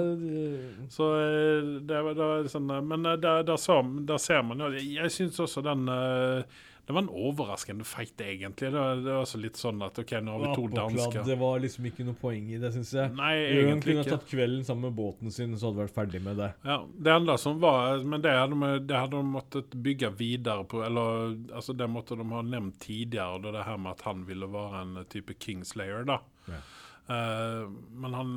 Så 0.92 1.08
eh, 1.20 1.70
det 1.88 2.02
var, 2.04 2.14
det 2.16 2.28
var 2.32 2.50
sånn 2.52 2.70
eh, 2.76 2.80
Men 2.92 3.02
da 3.08 3.16
der, 3.16 3.42
der, 3.48 3.56
så, 3.60 3.80
der 4.06 4.18
ser 4.22 4.42
man 4.44 4.60
jo 4.60 4.70
Jeg 4.76 5.10
syns 5.12 5.40
også 5.40 5.64
den 5.64 5.88
eh, 5.88 6.42
Det 6.86 6.92
var 6.92 7.04
en 7.04 7.08
overraskende 7.14 7.84
fight, 7.86 8.20
egentlig. 8.20 8.72
Det 8.72 8.78
var, 8.78 8.96
det 8.96 9.12
var 9.14 9.38
litt 9.38 9.58
sånn 9.60 9.84
at 9.86 9.98
OK, 10.02 10.12
nå 10.18 10.32
har 10.34 10.40
vi 10.42 10.54
to 10.58 10.64
dansker. 10.74 11.22
Det 11.28 11.36
var 11.38 11.60
liksom 11.62 11.84
ikke 11.86 12.06
noe 12.08 12.18
poeng 12.18 12.48
i 12.50 12.58
det, 12.58 12.72
syns 12.74 12.90
jeg. 12.96 13.12
Nei, 13.20 13.36
Hun 13.68 13.82
kunne 13.84 14.02
ikke. 14.02 14.16
tatt 14.16 14.26
kvelden 14.26 14.64
sammen 14.66 14.88
med 14.88 14.96
båten 14.98 15.30
sin, 15.30 15.54
så 15.54 15.70
hadde 15.70 15.78
vi 15.78 15.84
vært 15.84 15.94
ferdig 16.00 16.22
med 16.24 16.42
det. 16.42 16.48
Ja, 16.66 16.80
Det 16.82 17.12
enda 17.14 17.36
som 17.38 17.60
var 17.62 18.02
Men 18.02 18.24
det 18.24 18.34
hadde, 18.34 18.58
de, 18.58 18.72
det 18.88 18.98
hadde 18.98 19.20
de 19.20 19.30
måttet 19.30 19.76
bygge 19.86 20.10
videre 20.18 20.66
på. 20.66 20.82
Eller 20.82 21.36
altså 21.54 21.76
det 21.78 21.86
måtte 21.86 22.18
de 22.18 22.26
ha 22.34 22.42
nevnt 22.42 22.80
tidligere, 22.82 23.38
det, 23.46 23.54
det 23.54 23.68
her 23.70 23.78
med 23.78 23.94
at 23.94 24.02
han 24.08 24.26
ville 24.26 24.50
være 24.50 24.82
en 24.82 24.98
type 25.14 25.38
Kingslayer, 25.38 26.02
da. 26.08 26.18
Ja. 26.50 26.60
Uh, 27.06 27.70
men 27.94 28.14
han 28.14 28.34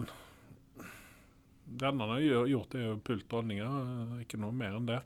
Det 1.65 1.88
enda 1.88 2.05
han 2.05 2.13
har 2.13 2.45
gjort, 2.45 2.77
er 2.77 2.91
jo 2.91 2.97
pult 3.01 3.25
dronninga. 3.31 3.71
Ikke 4.21 4.38
noe 4.38 4.53
mer 4.53 4.77
enn 4.77 4.86
det. 4.93 5.01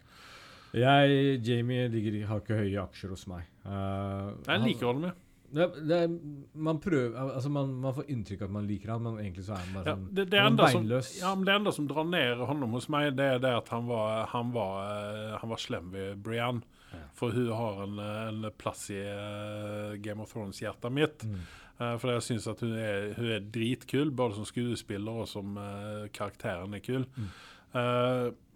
Jeg, 0.73 1.39
Jamie, 1.47 1.87
ligger, 1.89 2.19
har 2.29 2.43
ikke 2.43 2.59
høye 2.59 2.83
aksjer 2.83 3.15
hos 3.15 3.25
meg. 3.31 3.47
Uh, 3.65 4.35
Jeg 4.45 4.61
liker 4.67 4.91
han 4.91 5.01
med. 5.07 5.25
det, 5.49 5.65
det, 5.89 5.97
man 6.53 6.77
prøver 6.77 7.15
Altså, 7.17 7.49
man, 7.49 7.71
man 7.81 7.93
får 7.97 8.05
inntrykk 8.13 8.43
av 8.43 8.49
at 8.51 8.53
man 8.53 8.67
liker 8.69 8.91
han, 8.93 9.01
men 9.01 9.15
egentlig 9.17 9.47
så 9.47 9.55
er 9.55 9.63
han 9.63 9.71
bare 9.73 9.87
Ja, 9.89 9.95
sånn 9.95 10.09
det, 10.13 10.25
det, 10.29 10.41
han 10.45 10.59
beinløs. 10.59 11.07
som, 11.09 11.21
ja, 11.23 11.31
men 11.35 11.47
det 11.47 11.55
enda 11.57 11.73
som 11.73 11.87
drar 11.89 12.05
ned 12.05 12.43
Hånden 12.51 12.75
hos 12.77 12.89
meg, 12.93 13.15
det 13.17 13.29
er 13.35 13.41
det 13.41 13.53
at 13.63 13.71
han 13.73 13.87
var, 13.89 14.27
han 14.29 14.51
var, 14.53 14.75
eh, 14.91 15.39
han 15.41 15.49
var 15.49 15.61
slem 15.61 15.89
ved 15.95 16.21
Brian. 16.25 16.61
Ja. 16.93 17.01
For 17.17 17.33
hun 17.33 17.49
har 17.53 17.81
en, 17.85 17.97
en 18.01 18.51
plass 18.57 18.87
i 18.93 19.01
eh, 19.01 19.97
Game 20.05 20.21
of 20.21 20.33
Thrones-hjertet 20.33 20.93
mitt. 20.93 21.25
Mm. 21.25 21.41
Uh, 21.79 21.93
for 21.95 22.11
jeg 22.11 22.25
syns 22.25 22.45
at 22.51 22.59
hun 22.59 22.73
er, 22.75 23.13
hun 23.15 23.29
er 23.31 23.45
dritkul, 23.55 24.09
både 24.11 24.35
som 24.35 24.45
skuespiller 24.49 25.21
og 25.21 25.29
som 25.31 25.53
uh, 25.55 26.09
karakteren 26.11 26.73
er 26.75 26.81
kul. 26.83 27.05
Mm. 27.15 27.29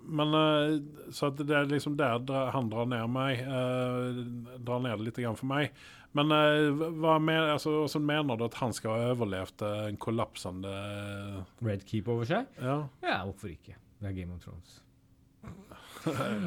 Men 0.05 0.33
eh, 0.35 0.77
Så 1.15 1.29
det 1.37 1.49
er 1.49 1.65
liksom 1.71 1.95
der 1.97 2.23
han 2.51 2.69
drar 2.69 2.85
ned 2.89 3.09
meg. 3.09 3.39
eh, 3.39 4.57
drar 4.59 4.81
ned 4.83 4.97
det 4.99 5.05
litt 5.09 5.21
grann 5.23 5.37
for 5.39 5.47
meg. 5.51 5.71
Men 6.13 6.29
eh, 6.35 6.69
hva 7.01 7.15
mener, 7.19 7.53
altså, 7.55 7.71
hvordan 7.83 8.05
mener 8.05 8.37
du 8.37 8.43
at 8.45 8.59
han 8.61 8.73
skal 8.75 8.91
ha 8.93 9.11
overlevd 9.15 9.63
en 9.89 9.97
kollapsende 9.97 10.73
Red 11.65 11.85
Keep 11.89 12.11
over 12.13 12.27
seg? 12.29 12.45
Ja. 12.61 12.83
Ja, 13.01 13.23
hvorfor 13.25 13.49
ikke? 13.49 13.77
Det 13.99 14.11
er 14.11 14.17
Game 14.19 14.35
of 14.35 14.43
Thrones. 14.45 14.79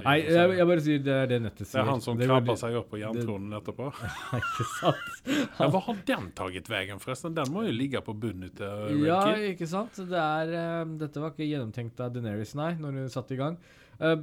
Nei, 0.04 0.16
jeg, 0.26 0.50
jeg 0.58 0.66
bare 0.68 0.82
sier 0.84 1.00
det 1.06 1.14
er 1.14 1.30
det 1.30 1.38
nettet 1.44 1.64
sier. 1.66 1.78
det 1.78 1.82
er 1.84 1.90
han 1.90 2.02
som 2.04 2.18
veldig- 2.20 2.56
seg 2.60 2.76
opp 2.80 2.90
på 2.92 3.00
jerntronen 3.00 3.56
etterpå. 3.58 3.88
Ikke 4.40 4.66
sant? 4.74 5.32
Ja, 5.58 5.68
Hva 5.72 5.80
har 5.86 6.02
den 6.12 6.28
taget 6.36 6.68
veien, 6.72 7.00
forresten? 7.02 7.34
Den 7.36 7.52
må 7.54 7.64
jo 7.66 7.72
ligge 7.74 8.02
på 8.04 8.14
bunnen 8.18 8.52
til 8.56 8.66
Red 8.90 9.06
Ja, 9.08 9.20
ikke 9.52 9.68
sant? 9.70 9.96
Det 10.10 10.20
er, 10.22 10.54
um, 10.84 10.96
dette 11.00 11.22
var 11.22 11.32
ikke 11.34 11.48
gjennomtenkt 11.48 12.00
av 12.04 12.12
Deneris, 12.14 12.54
nei, 12.58 12.74
når 12.80 13.00
hun 13.02 13.10
satte 13.12 13.36
i 13.36 13.40
gang. 13.40 13.56
Uh, 14.00 14.20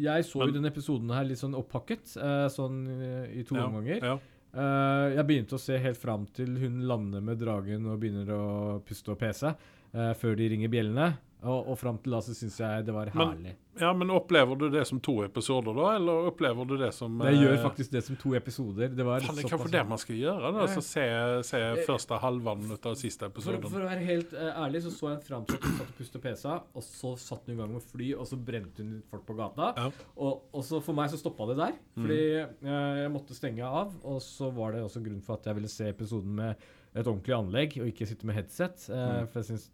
jeg 0.00 0.24
så 0.28 0.38
Men- 0.40 0.48
jo 0.52 0.58
denne 0.60 0.70
episoden 0.72 1.10
her 1.12 1.24
litt 1.28 1.40
sånn 1.40 1.56
opphakket, 1.58 2.14
uh, 2.20 2.46
sånn 2.52 2.84
uh, 2.88 3.26
i 3.32 3.42
to 3.48 3.56
Ja, 3.58 3.66
omganger. 3.68 4.00
Ja. 4.12 4.18
Eh, 4.54 5.14
jeg 5.16 5.26
begynte 5.26 5.56
å 5.56 5.58
se 5.58 5.74
helt 5.82 5.98
fram 5.98 6.28
til 6.30 6.52
hun 6.62 6.76
lander 6.86 7.22
med 7.26 7.40
dragen 7.40 7.88
og 7.90 7.96
begynner 7.98 8.28
å 8.30 8.42
puste 8.86 9.10
og 9.10 9.18
pese, 9.18 9.50
eh, 9.90 10.12
før 10.14 10.36
de 10.38 10.46
ringer 10.52 10.70
bjellene. 10.70 11.08
Og, 11.44 11.68
og 11.68 11.76
fram 11.78 11.98
til 12.00 12.14
da 12.16 12.18
så 12.24 12.32
syns 12.34 12.56
jeg 12.62 12.84
det 12.86 12.94
var 12.96 13.10
Men- 13.12 13.28
herlig. 13.34 13.52
ja, 13.80 13.92
men 13.92 14.08
opplever 14.14 14.56
du 14.56 14.70
det 14.70 14.86
som 14.88 14.98
to 15.00 15.18
episoder, 15.26 15.74
da? 15.76 15.96
Eller 15.98 16.28
opplever 16.30 16.64
du 16.66 16.76
det 16.80 16.88
som 16.96 17.18
Jeg 17.20 17.34
eh, 17.34 17.42
gjør 17.42 17.58
faktisk 17.66 17.90
det 17.92 18.02
som 18.06 18.16
to 18.16 18.32
episoder. 18.38 18.88
Det 18.96 19.04
var 19.04 19.20
Faen, 19.20 19.36
det 19.36 19.44
er 19.44 19.48
kanskje 19.52 19.70
det 19.74 19.82
man 19.90 19.98
skal 19.98 20.16
gjøre? 20.16 20.52
da, 20.56 20.66
så 20.72 20.80
Se, 20.82 21.04
se 21.50 21.60
Eh, 21.64 21.82
første 21.84 22.18
halvannen 22.22 22.72
ut 22.72 22.86
av 22.86 22.94
siste 22.96 23.28
For, 23.28 23.34
episoden. 23.34 23.68
for 23.70 23.80
å 23.84 23.88
være 23.90 24.04
helt 24.08 24.32
eh, 24.32 24.52
ærlig, 24.64 24.82
så 24.86 24.90
så 24.94 25.10
jeg 25.14 25.24
fram 25.28 25.44
til 25.44 25.56
at 25.56 25.64
hun 25.68 25.76
satt 25.78 25.88
og 25.92 25.98
pustet 25.98 26.22
pesa, 26.22 26.54
og 26.74 26.82
så 26.82 27.12
satt 27.18 27.46
hun 27.46 27.54
i 27.56 27.58
gang 27.60 27.72
med 27.74 27.82
fly, 27.82 28.14
og 28.14 28.26
så 28.30 28.36
brente 28.40 28.78
hun 28.82 29.02
folk 29.10 29.26
på 29.26 29.36
gata. 29.36 29.72
Ja. 29.76 29.90
Og, 30.16 30.42
og 30.54 30.64
så 30.64 30.80
for 30.82 30.94
meg 30.94 31.10
så 31.10 31.18
stoppa 31.20 31.46
det 31.52 31.56
der, 31.60 31.72
fordi 31.98 32.20
eh, 32.40 33.02
jeg 33.04 33.12
måtte 33.12 33.34
stenge 33.36 33.64
av. 33.68 33.92
Og 34.04 34.22
så 34.22 34.48
var 34.54 34.72
det 34.72 34.82
også 34.86 35.02
grunn 35.04 35.20
for 35.20 35.34
at 35.36 35.44
jeg 35.50 35.54
ville 35.60 35.68
se 35.68 35.88
episoden 35.92 36.34
med 36.40 36.56
et 36.94 37.06
ordentlig 37.10 37.34
anlegg, 37.34 37.80
og 37.82 37.88
ikke 37.90 38.06
sitte 38.06 38.24
med 38.24 38.36
headset. 38.38 38.88
eh, 38.88 39.24
Mm. 39.24 39.26
For 39.28 39.40
jeg 39.42 39.48
syns 39.58 39.70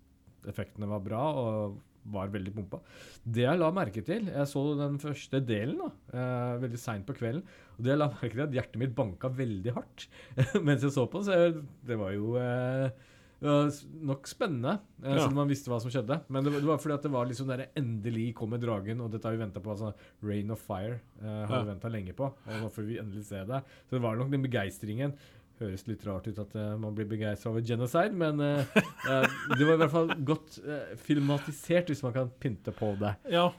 effektene 0.48 0.88
var 0.88 1.00
bra, 1.04 1.22
og 1.36 1.78
var 2.10 2.30
veldig 2.32 2.54
pumpa. 2.56 2.78
Det 3.28 3.42
jeg 3.44 3.58
la 3.60 3.68
merke 3.76 4.00
til 4.02 4.24
Jeg 4.24 4.46
så 4.48 4.62
den 4.78 4.96
første 4.98 5.40
delen 5.44 5.76
da, 5.82 5.90
eh, 6.16 6.54
veldig 6.62 6.78
seint 6.80 7.04
på 7.06 7.12
kvelden. 7.18 7.42
Og 7.76 7.84
det 7.84 7.92
jeg 7.92 7.98
la 8.00 8.08
merke 8.08 8.32
til, 8.32 8.40
at 8.46 8.56
hjertet 8.56 8.80
mitt 8.80 8.94
banka 8.96 9.28
veldig 9.28 9.74
hardt 9.76 10.06
mens 10.64 10.82
jeg 10.82 10.92
så 10.96 11.04
på. 11.12 11.20
Så 11.26 11.36
jeg, 11.36 11.60
det 11.86 11.98
var 12.00 12.12
jo 12.16 12.36
eh, 12.40 12.88
nok 13.40 14.26
spennende, 14.28 14.78
eh, 15.04 15.12
Ja. 15.14 15.22
siden 15.26 15.34
man 15.36 15.48
visste 15.48 15.68
hva 15.70 15.78
som 15.80 15.90
skjedde. 15.92 16.22
Men 16.28 16.44
det, 16.44 16.52
var- 16.52 16.60
det 16.60 16.68
var 16.72 16.78
fordi 16.78 16.94
at 16.94 17.02
det 17.02 17.12
var 17.12 17.26
liksom 17.28 17.46
der 17.48 17.66
endelig 17.76 18.34
kommer 18.34 18.58
dragen, 18.60 19.00
og 19.00 19.10
dette 19.12 19.24
har 19.28 19.36
vi 19.36 19.44
venta 19.44 19.60
på. 19.60 19.70
altså 19.70 19.92
Rain 20.22 20.50
of 20.50 20.60
Fire 20.60 21.00
eh, 21.22 21.46
har 21.46 21.48
Ja. 21.56 21.62
vi 21.62 21.70
venta 21.74 21.88
lenge 21.92 22.12
på, 22.16 22.24
og 22.32 22.56
nå 22.64 22.68
får 22.72 22.86
vi 22.88 22.98
endelig 22.98 23.24
se 23.28 23.44
det. 23.44 23.62
Så 23.88 23.96
det 23.96 24.02
var 24.02 24.16
nok 24.16 24.30
den 24.30 24.42
begeistringen. 24.42 25.12
Høres 25.60 25.84
litt 25.84 26.04
rart 26.08 26.28
ut 26.30 26.38
at 26.40 26.54
uh, 26.56 26.74
man 26.80 26.94
blir 26.96 27.08
begeistra 27.08 27.50
over 27.50 27.60
genocide, 27.60 28.16
men 28.16 28.40
eh, 28.40 28.76
det 29.58 29.66
var 29.66 29.74
i 29.74 29.80
hvert 29.82 29.92
fall 29.92 30.12
godt 30.24 30.56
uh, 30.64 30.94
filmatisert, 30.96 31.90
hvis 31.92 32.00
man 32.06 32.14
kan 32.16 32.30
pynte 32.40 32.72
på 32.72 32.94
det. 33.00 33.12
Ja, 33.28 33.50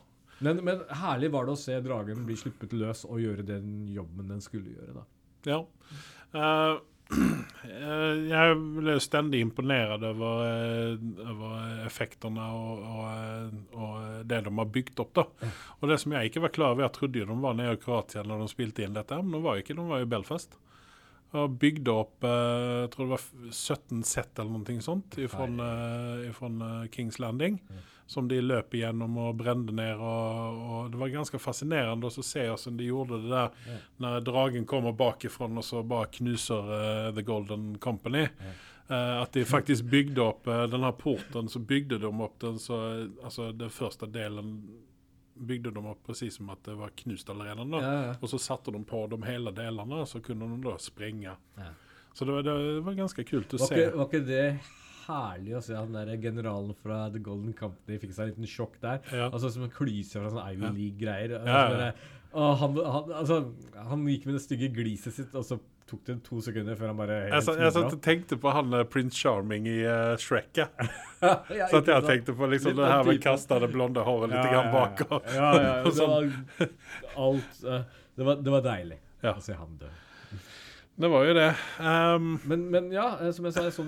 Men, 0.41 0.63
men 0.65 0.81
herlig 0.97 1.29
var 1.35 1.45
det 1.45 1.53
å 1.53 1.59
se 1.61 1.75
dragen 1.85 2.23
bli 2.25 2.33
sluppet 2.39 2.73
løs 2.73 3.03
og 3.05 3.21
gjøre 3.21 3.45
den 3.45 3.83
jobben 3.93 4.31
den 4.33 4.41
skulle 4.41 4.73
gjøre, 4.73 5.03
da. 5.03 5.51
ja. 5.53 6.79
Jeg 8.31 8.55
ble 8.77 8.95
stendig 9.03 9.41
imponert 9.43 10.01
over, 10.07 10.95
over 11.27 11.83
effektene 11.85 12.45
og, 12.55 12.85
og, 12.87 13.59
og 13.75 14.25
det 14.29 14.39
de 14.47 14.53
har 14.57 14.71
bygd 14.77 15.01
opp. 15.03 15.13
da. 15.19 15.51
Og 15.81 15.91
det 15.91 15.99
som 16.01 16.15
jeg 16.15 16.31
ikke 16.31 16.45
var 16.47 16.55
klar 16.55 16.73
over, 16.75 16.85
jeg 16.87 16.95
trodde 16.97 17.21
jo 17.21 17.27
de 17.29 17.37
var 17.43 17.57
nede 17.59 17.75
i 17.75 17.81
Kroatia 17.81 18.23
når 18.25 18.45
de 18.45 18.51
spilte 18.53 18.85
inn 18.85 18.95
dette, 18.95 19.19
men 19.21 19.37
de 19.37 19.43
var 19.43 19.57
jo 19.57 19.65
ikke, 19.65 19.77
de 19.77 19.87
var 19.91 20.01
jo 20.01 20.07
i 20.07 20.13
Belfast. 20.15 20.57
Og 21.39 21.53
bygde 21.61 21.93
opp 21.95 22.25
eh, 22.27 22.83
jeg 22.83 22.91
tror 22.91 23.07
det 23.07 23.13
var 23.13 23.25
17 23.51 24.03
sett 24.07 24.39
eller 24.41 24.57
noe 24.57 24.83
sånt 24.83 25.15
fra 25.31 25.47
Kings 26.91 27.19
Landing. 27.23 27.59
Som 28.11 28.27
de 28.27 28.41
løp 28.43 28.73
igjennom 28.75 29.15
og 29.23 29.37
brente 29.39 29.71
ned. 29.71 29.95
Og, 29.95 30.57
og 30.67 30.89
Det 30.91 30.99
var 30.99 31.13
ganske 31.13 31.39
fascinerende 31.39 32.09
å 32.09 32.25
se 32.25 32.43
hvordan 32.49 32.81
de 32.81 32.89
gjorde 32.89 33.21
det 33.23 33.31
der 33.31 33.53
mm. 33.55 33.85
når 34.03 34.25
dragen 34.27 34.67
kommer 34.67 34.91
bakifra 34.91 35.47
og 35.47 35.63
så 35.63 35.85
bare 35.87 36.11
knuser 36.17 36.75
eh, 36.79 37.07
The 37.15 37.23
Golden 37.23 37.77
Company. 37.79 38.27
Eh, 38.91 39.21
at 39.21 39.31
de 39.33 39.45
faktisk 39.47 39.87
bygde 39.87 40.23
opp 40.23 40.47
uh, 40.47 40.65
den 40.67 40.83
her 40.83 40.91
porten, 40.91 41.47
så 41.49 41.59
bygde 41.63 42.01
de 42.01 42.09
opp 42.11 42.39
den 42.43 42.59
så 42.59 42.79
Altså, 43.23 43.51
den 43.55 43.69
første 43.71 44.07
delen 44.11 44.57
bygde 45.47 45.71
de 45.75 45.81
opp 45.91 46.03
precis 46.07 46.35
som 46.37 46.49
at 46.53 46.61
det 46.67 46.75
var 46.79 46.91
knust 47.03 47.29
allerede. 47.33 47.65
Da. 47.71 47.79
Ja, 47.81 47.95
ja. 48.07 48.13
Og 48.21 48.29
så 48.31 48.39
satte 48.41 48.71
de 48.75 48.81
på 48.87 49.03
de 49.11 49.19
hele 49.27 49.53
delene, 49.57 50.01
og 50.03 50.07
så 50.09 50.21
kunne 50.23 50.47
de 50.51 50.59
da 50.67 50.75
sprenge. 50.81 51.33
Ja. 51.57 51.71
Så 52.13 52.27
det 52.27 52.35
var, 52.35 52.43
det 52.45 52.83
var 52.85 52.97
ganske 52.97 53.23
kult 53.25 53.53
å 53.55 53.59
Var 53.61 53.71
se. 53.71 53.83
var 53.95 54.07
ikke 54.09 54.25
det 54.27 54.45
herlig 55.07 55.53
å 55.57 55.61
se 55.65 55.75
han 55.75 55.93
der 55.95 56.11
generalen 56.21 56.73
fra 56.83 57.05
The 57.11 57.19
Golden 57.23 57.53
Company 57.57 57.97
fikk 58.01 58.11
seg 58.15 58.27
en 58.27 58.33
liten 58.35 58.49
sjokk 58.51 58.75
der? 58.83 58.99
Ja. 59.11 59.29
Altså 59.31 59.49
Som 59.53 59.63
en 59.65 59.71
klyse 59.73 60.19
fra 60.19 60.29
sånn 60.33 60.43
Ivy 60.53 60.65
Ja. 60.67 60.73
League-greier. 60.75 61.37
Ja, 61.39 61.61
ja. 61.71 61.91
Altså, 62.31 62.51
han, 62.61 62.77
han, 62.95 63.13
altså, 63.21 63.39
han 63.89 64.05
gikk 64.07 64.27
med 64.29 64.37
det 64.37 64.43
stygge 64.45 64.69
gliset 64.75 65.15
sitt, 65.17 65.33
og 65.35 65.43
så 65.47 65.57
tok 65.91 66.03
det 66.07 66.15
to 66.25 66.41
sekunder 66.45 66.75
før 66.79 66.91
han 66.93 66.97
bare 67.01 67.17
Jeg, 67.29 67.45
jeg 67.61 67.73
satt 67.75 67.95
og 67.97 68.01
tenkte 68.05 68.37
på 68.41 68.53
han 68.55 68.73
eh, 68.79 68.83
Prince 68.89 69.19
Charming 69.21 69.67
i 69.69 69.77
uh, 69.85 70.15
Shrek. 70.21 70.61
ja. 70.63 70.67
Så 71.69 71.81
at 71.83 71.91
jeg 71.93 72.07
tenkte 72.09 72.33
på 72.39 72.47
liksom 72.49 72.73
det 72.79 72.87
her 72.89 73.03
med 73.05 73.19
å 73.19 73.23
kaste 73.27 73.59
det 73.61 73.69
blonde 73.73 74.03
håret 74.07 74.31
litt 74.33 74.53
ja, 74.55 74.63
bak. 74.73 75.03
og- 75.09 75.27
Ja, 75.35 75.51
ja. 75.61 75.73
Det 75.85 75.95
sånn. 75.99 76.31
var 76.57 76.71
alt 77.27 77.65
uh, 77.67 77.81
det, 78.15 78.23
var, 78.27 78.39
det 78.41 78.55
var 78.57 78.65
deilig 78.71 78.97
Ja. 79.21 79.35
å 79.37 79.43
se 79.43 79.53
han 79.59 79.75
dø. 79.81 79.91
Det 81.01 81.07
var 81.09 81.23
jo 81.25 81.33
det. 81.33 81.45
Um, 81.81 82.25
Men, 82.45 82.65
men 82.69 82.89
ja, 82.93 83.05
som 83.33 83.45
jeg 83.47 83.55
sa, 83.55 83.61
jeg 83.65 83.73
så 83.73 83.85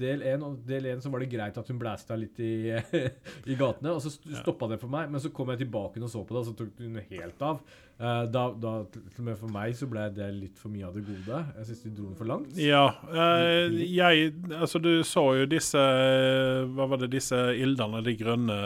del 0.00 0.22
én, 0.26 0.42
og 0.42 0.56
del 0.66 0.88
én 0.90 1.02
så 1.04 1.10
var 1.12 1.22
det 1.22 1.28
greit 1.30 1.58
at 1.60 1.68
hun 1.70 1.78
blæsta 1.78 2.16
litt 2.18 2.40
i, 2.42 2.72
i 3.52 3.58
gatene. 3.60 3.92
Og 3.92 4.00
så 4.02 4.10
st- 4.10 4.32
stoppa 4.40 4.66
det 4.72 4.78
for 4.82 4.90
meg, 4.90 5.10
men 5.12 5.22
så 5.22 5.30
kom 5.36 5.52
jeg 5.52 5.60
tilbake 5.66 6.00
og 6.02 6.10
så 6.10 6.24
på 6.26 6.34
det, 6.34 6.40
og 6.42 6.48
så 6.48 6.54
tok 6.58 6.80
hun 6.82 6.96
helt 7.12 7.44
av. 7.46 7.60
Eh, 7.98 8.24
da, 8.28 8.42
da, 8.60 8.70
til 8.92 9.22
og 9.22 9.24
med 9.24 9.36
for 9.40 9.48
meg 9.54 9.72
så 9.78 9.86
ble 9.88 10.02
det 10.12 10.26
litt 10.36 10.58
for 10.60 10.68
mye 10.68 10.84
av 10.84 10.98
det 10.98 11.06
gode. 11.06 11.38
Jeg 11.56 11.64
syns 11.70 11.78
de 11.86 11.92
dro 11.96 12.08
den 12.10 12.18
for 12.18 12.28
langt. 12.28 12.50
ja, 12.60 12.82
Uh, 13.08 13.72
jeg 13.72 14.34
Altså, 14.52 14.78
du 14.84 15.00
så 15.06 15.22
jo 15.38 15.46
disse 15.48 15.80
eh, 15.80 16.66
Hva 16.76 16.86
var 16.90 17.00
det, 17.00 17.08
disse 17.14 17.38
ildene, 17.56 18.02
de 18.04 18.12
grønne 18.20 18.56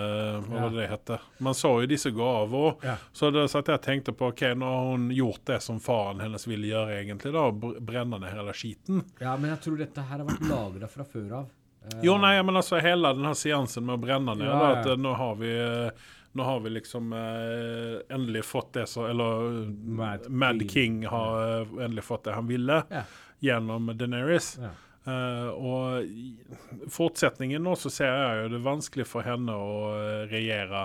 Hva 0.49 0.57
Ja. 0.57 0.62
var 0.64 0.71
det 0.75 0.81
det 0.81 0.88
heter? 0.90 1.21
Man 1.38 1.55
så 1.55 1.71
jo 1.83 1.87
disse 1.87 2.11
gå 2.11 2.27
av 2.27 2.55
Og, 2.55 2.83
Ja. 2.83 2.97
Så 3.12 3.31
da 3.31 3.47
satt 3.47 3.71
jeg 3.71 3.79
og 3.79 3.85
tenkte 3.87 4.12
på 4.16 4.33
OK, 4.33 4.43
nå 4.59 4.66
har 4.66 4.90
hun 4.97 5.09
gjort 5.14 5.45
det 5.47 5.61
som 5.62 5.79
faren 5.79 6.21
hennes 6.27 6.47
ville 6.51 6.66
gjøre, 6.73 6.99
egentlig, 7.05 7.33
da, 7.33 7.47
brenne 7.81 8.19
ned 8.19 8.33
hele 8.35 8.53
skiten. 8.57 9.05
Ja, 9.21 9.37
men 9.37 9.51
jeg 9.55 9.61
tror 9.62 9.79
dette 9.79 10.03
her 10.11 10.19
har 10.19 10.27
vært 10.27 10.49
lagra 10.51 10.88
fra 10.90 11.05
før 11.07 11.33
av. 11.45 11.49
Uh, 11.81 12.01
Jo, 12.05 12.19
nei, 12.21 12.35
men 12.43 12.59
altså 12.59 12.81
hele 12.83 13.14
den 13.16 13.25
her 13.25 13.35
seansen 13.38 13.87
med 13.87 13.95
å 13.97 14.03
brenne 14.03 14.35
ned, 14.37 14.47
Ja, 14.51 14.59
da, 14.59 14.73
at 14.81 14.87
eh, 14.90 14.99
nå 15.01 15.14
har 15.16 15.38
vi 15.40 15.53
eh, 15.55 16.09
nå 16.33 16.43
har 16.47 16.61
vi 16.61 16.71
liksom 16.71 17.12
eh, 17.12 18.14
endelig 18.14 18.45
fått 18.45 18.73
det 18.77 18.85
som 18.87 19.05
Eller 19.11 19.47
eh, 19.62 19.69
Mad 20.01 20.29
Mad, 20.31 20.61
King. 20.61 20.69
King 20.71 21.07
har 21.07 21.40
ja. 21.40 21.64
endelig 21.85 22.05
fått 22.05 22.25
det 22.25 22.33
han 22.37 22.47
ville 22.47 22.83
Ja. 22.90 23.03
gjennom 23.40 23.90
Deneris. 23.99 24.59
Ja. 24.61 24.71
Eh, 25.11 25.49
og 25.49 26.90
fortsetningen 26.93 27.62
nå 27.64 27.75
så 27.77 27.90
ser 27.90 28.11
jeg 28.12 28.43
jo 28.43 28.49
det 28.53 28.59
er 28.61 28.66
vanskelig 28.66 29.07
for 29.09 29.25
henne 29.27 29.55
å 29.57 29.77
eh, 29.97 30.27
regjere. 30.31 30.83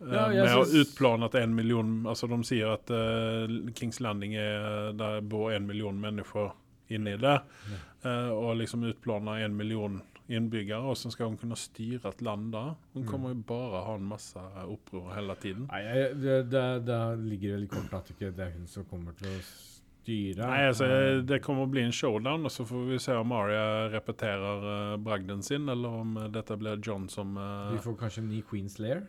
eh, 0.00 0.14
Ja, 0.14 0.28
med 0.28 0.44
med 0.44 0.56
å 0.56 0.64
utplane 0.82 1.26
at 1.26 1.34
en 1.34 1.54
million 1.54 2.06
Altså 2.06 2.26
De 2.30 2.38
sier 2.44 2.72
at 2.74 2.90
uh, 2.90 3.48
Kings 3.74 4.00
Landing 4.00 4.34
er 4.38 4.92
der 4.92 5.20
bor 5.20 5.52
en 5.52 5.66
million 5.66 6.00
mennesker 6.00 6.52
inni 6.88 7.16
det. 7.16 7.38
Eh, 8.04 8.28
og 8.30 8.56
liksom 8.60 8.84
utplane 8.84 9.38
en 9.44 9.56
million 9.56 10.02
innbyggere. 10.28 10.80
Hvordan 10.80 11.12
skal 11.12 11.28
hun 11.28 11.36
kunne 11.40 11.56
styre 11.58 12.08
et 12.08 12.22
land 12.24 12.52
da? 12.54 12.64
Hun 12.94 13.04
kommer 13.08 13.34
jo 13.34 13.42
bare 13.48 13.84
ha 13.84 13.94
en 13.98 14.08
masse 14.08 14.40
opprør 14.64 15.12
hele 15.14 15.36
tiden. 15.42 15.66
Nei, 15.70 15.80
jeg, 15.84 16.16
det, 16.22 16.36
det, 16.52 16.64
det 16.88 17.00
ligger 17.28 17.56
veldig 17.58 17.70
kort 17.74 17.96
at 18.00 18.12
ikke 18.14 18.32
det 18.32 18.46
er 18.46 18.54
hun 18.58 18.66
som 18.70 18.86
kommer 18.90 19.16
til 19.18 19.28
å 19.32 19.40
styre. 19.42 20.44
Nei, 20.44 20.62
altså, 20.68 20.84
Eh, 20.84 21.18
Det 21.24 21.40
kommer 21.44 21.64
å 21.64 21.70
bli 21.70 21.84
en 21.84 21.92
showdown, 21.92 22.44
og 22.44 22.52
så 22.52 22.64
får 22.68 22.88
vi 22.92 22.98
se 23.00 23.16
om 23.16 23.32
Aria 23.32 23.88
repeterer 23.92 24.64
uh, 24.68 24.96
bragden 25.00 25.42
sin, 25.42 25.68
eller 25.68 26.00
om 26.04 26.16
eh, 26.16 26.30
dette 26.32 26.56
blir 26.60 26.80
John 26.84 27.08
som 27.08 27.36
uh, 27.36 27.72
Vi 27.72 27.84
får 27.84 27.96
kanskje 28.00 28.24
en 28.24 28.32
ny 28.32 28.42
Queen's 28.48 28.80
Lair? 28.80 29.04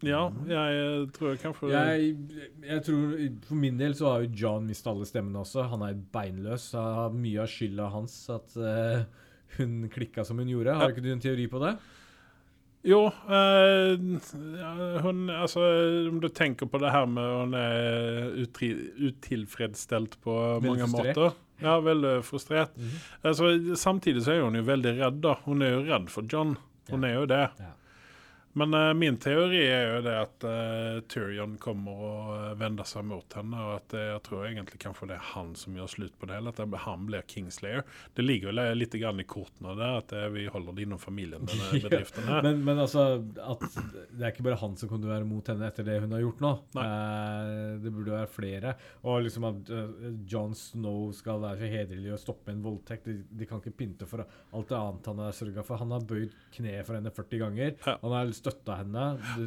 Ja, 0.00 0.30
jeg 0.48 0.76
eh, 0.80 1.08
tror 1.12 1.34
kanskje 1.36 1.68
Jeg, 1.74 2.14
jeg 2.64 2.82
tror 2.86 3.10
For 3.44 3.58
min 3.60 3.76
del 3.80 3.92
så 3.98 4.14
har 4.14 4.22
jo 4.24 4.30
John 4.32 4.68
mistet 4.68 4.88
alle 4.92 5.08
stemmene 5.08 5.42
også. 5.42 5.66
Han 5.68 5.84
er 5.84 5.98
beinløs. 6.14 6.70
Så 6.72 6.80
har 6.80 7.12
mye 7.12 7.42
av 7.42 7.50
skylda 7.52 7.90
hans 7.92 8.14
at 8.32 8.56
eh, 8.56 9.02
hun 9.58 9.88
klikka 9.92 10.24
som 10.24 10.38
hun 10.38 10.48
gjorde. 10.48 10.74
Har 10.74 10.88
Ja. 10.88 10.94
ikke 10.94 11.02
du 11.02 11.12
en 11.12 11.20
teori 11.20 11.46
på 11.50 11.60
det? 11.64 11.76
Jo, 12.82 13.06
eh, 13.28 13.96
hun 15.02 15.26
Altså, 15.30 15.60
om 16.08 16.20
du 16.20 16.28
tenker 16.28 16.66
på 16.66 16.78
det 16.80 16.90
her 16.94 17.06
med 17.06 17.26
hun 17.42 17.54
er 17.54 18.30
utri, 18.40 18.70
utilfredsstelt 19.10 20.16
på 20.24 20.32
Veldig 20.62 20.70
mange 20.70 20.86
frustrert. 20.88 21.16
måter. 21.16 21.34
Ja, 21.60 21.74
veldig 21.84 22.14
frustrert. 22.24 22.70
Altså, 23.22 23.50
samtidig 23.76 24.22
så 24.24 24.32
er 24.32 24.42
hun 24.46 24.54
jo 24.56 24.62
veldig 24.64 24.94
redd, 25.00 25.20
da. 25.20 25.34
Hun 25.44 25.60
er 25.62 25.70
jo 25.74 25.82
redd 25.92 26.08
for 26.08 26.22
John. 26.22 26.56
Hun 26.90 27.04
er 27.04 27.14
jo 27.18 27.26
det. 27.26 27.42
Ja. 27.60 27.72
Men 28.58 28.74
uh, 28.74 28.92
min 28.98 29.18
teori 29.22 29.62
er 29.62 29.84
jo 29.94 30.00
det 30.06 30.16
at 30.18 30.46
uh, 30.46 31.00
Tyrion 31.10 31.56
kommer 31.62 32.00
å 32.02 32.14
uh, 32.30 32.50
vende 32.58 32.84
seg 32.88 33.04
mot 33.06 33.36
henne, 33.36 33.56
og 33.64 33.76
at 33.78 33.94
eh, 33.96 34.08
jeg 34.12 34.22
tror 34.26 34.46
egentlig 34.46 34.80
kanskje 34.82 35.08
det 35.10 35.16
er 35.16 35.26
han 35.32 35.52
som 35.58 35.76
gjør 35.76 35.90
slutt 35.90 36.16
på 36.20 36.28
det 36.28 36.36
hele. 36.36 36.52
At 36.52 36.60
det, 36.60 36.82
han 36.84 37.06
blir 37.08 37.26
Kingslayer. 37.30 37.84
Det 38.16 38.24
ligger 38.24 38.50
jo 38.50 38.66
litt 38.76 38.96
grann 39.00 39.22
i 39.22 39.26
kortene 39.28 39.74
der 39.78 40.00
at 40.00 40.14
eh, 40.16 40.28
vi 40.34 40.46
holder 40.50 40.76
det 40.76 40.86
innom 40.86 41.00
familien, 41.02 41.46
denne 41.50 41.82
bedriften 41.84 42.28
her. 42.28 42.44
Men, 42.46 42.62
men 42.66 42.82
altså 42.84 43.06
at 43.20 43.66
Det 43.70 44.24
er 44.24 44.32
ikke 44.32 44.46
bare 44.48 44.60
han 44.60 44.76
som 44.80 44.90
kunne 44.90 45.10
være 45.10 45.28
mot 45.28 45.46
henne 45.50 45.68
etter 45.68 45.86
det 45.86 46.00
hun 46.02 46.14
har 46.16 46.24
gjort 46.24 46.44
nå. 46.44 46.52
Eh, 46.84 47.78
det 47.84 47.94
burde 47.94 48.16
være 48.16 48.32
flere. 48.32 48.74
Og 49.06 49.24
liksom 49.26 49.48
at 49.50 49.72
eh, 49.74 50.08
Jon 50.30 50.56
Snow 50.58 51.10
skal 51.16 51.42
være 51.44 51.62
så 51.62 51.72
hederlig 51.74 52.14
og 52.16 52.22
stoppe 52.22 52.54
en 52.54 52.64
voldtekt. 52.64 53.08
De, 53.08 53.24
de 53.40 53.48
kan 53.48 53.62
ikke 53.62 53.76
pynte 53.82 54.08
for 54.10 54.24
alt 54.24 54.70
det 54.70 54.78
annet 54.78 55.10
han 55.12 55.24
har 55.24 55.36
sørga 55.36 55.66
for. 55.66 55.80
Han 55.82 55.94
har 55.96 56.06
bøyd 56.06 56.36
kneet 56.56 56.86
for 56.88 56.98
henne 56.98 57.14
40 57.14 57.44
ganger. 57.44 57.74
Ja. 57.86 57.96
Han 58.02 58.16
har 58.16 58.28
støtta 58.40 58.80
henne. 58.80 59.06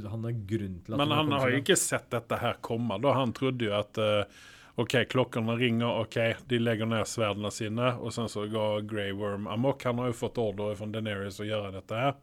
Han 0.09 0.25
er 0.29 0.41
grunn 0.47 0.79
til 0.85 0.95
at 0.95 1.01
Men 1.01 1.13
han 1.17 1.35
har 1.35 1.51
jo 1.51 1.61
ikke 1.61 1.77
sett 1.79 2.09
dette 2.13 2.39
her 2.41 2.59
komme. 2.65 3.01
da. 3.03 3.17
Han 3.17 3.33
trodde 3.35 3.67
jo 3.67 3.75
at 3.77 3.99
eh, 4.01 4.41
OK, 4.75 4.95
klokkene 5.09 5.53
ringer, 5.59 6.01
OK, 6.01 6.17
de 6.49 6.57
legger 6.57 6.89
ned 6.89 7.05
sverdene 7.05 7.51
sine, 7.53 7.91
og 8.01 8.13
sen 8.15 8.29
så 8.31 8.47
går 8.49 8.87
Grey 8.89 9.11
Worm 9.13 9.45
amok. 9.47 9.83
Han 9.85 10.01
har 10.01 10.09
jo 10.09 10.15
fått 10.17 10.39
ordre 10.41 10.71
fra 10.79 10.87
Deneris 10.89 11.37
å 11.43 11.45
gjøre 11.45 11.75
dette 11.75 11.99
her, 11.99 12.15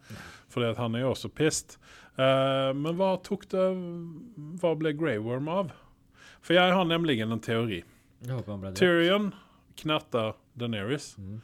fordi 0.50 0.72
han 0.80 0.98
er 0.98 1.04
jo 1.04 1.12
også 1.12 1.30
pissed. 1.30 1.76
Uh, 2.18 2.74
men 2.74 2.98
hva 2.98 3.14
tok 3.22 3.46
det 3.52 3.62
Hva 4.60 4.72
ble 4.76 4.90
Grey 4.98 5.20
Worm 5.22 5.46
av? 5.48 5.70
For 6.42 6.56
jeg 6.56 6.74
har 6.74 6.88
nemlig 6.88 7.20
en 7.22 7.38
teori. 7.40 7.84
Tyrion 8.76 9.30
knerter 9.78 10.34
Deneris. 10.58 11.14
Mm. 11.22 11.38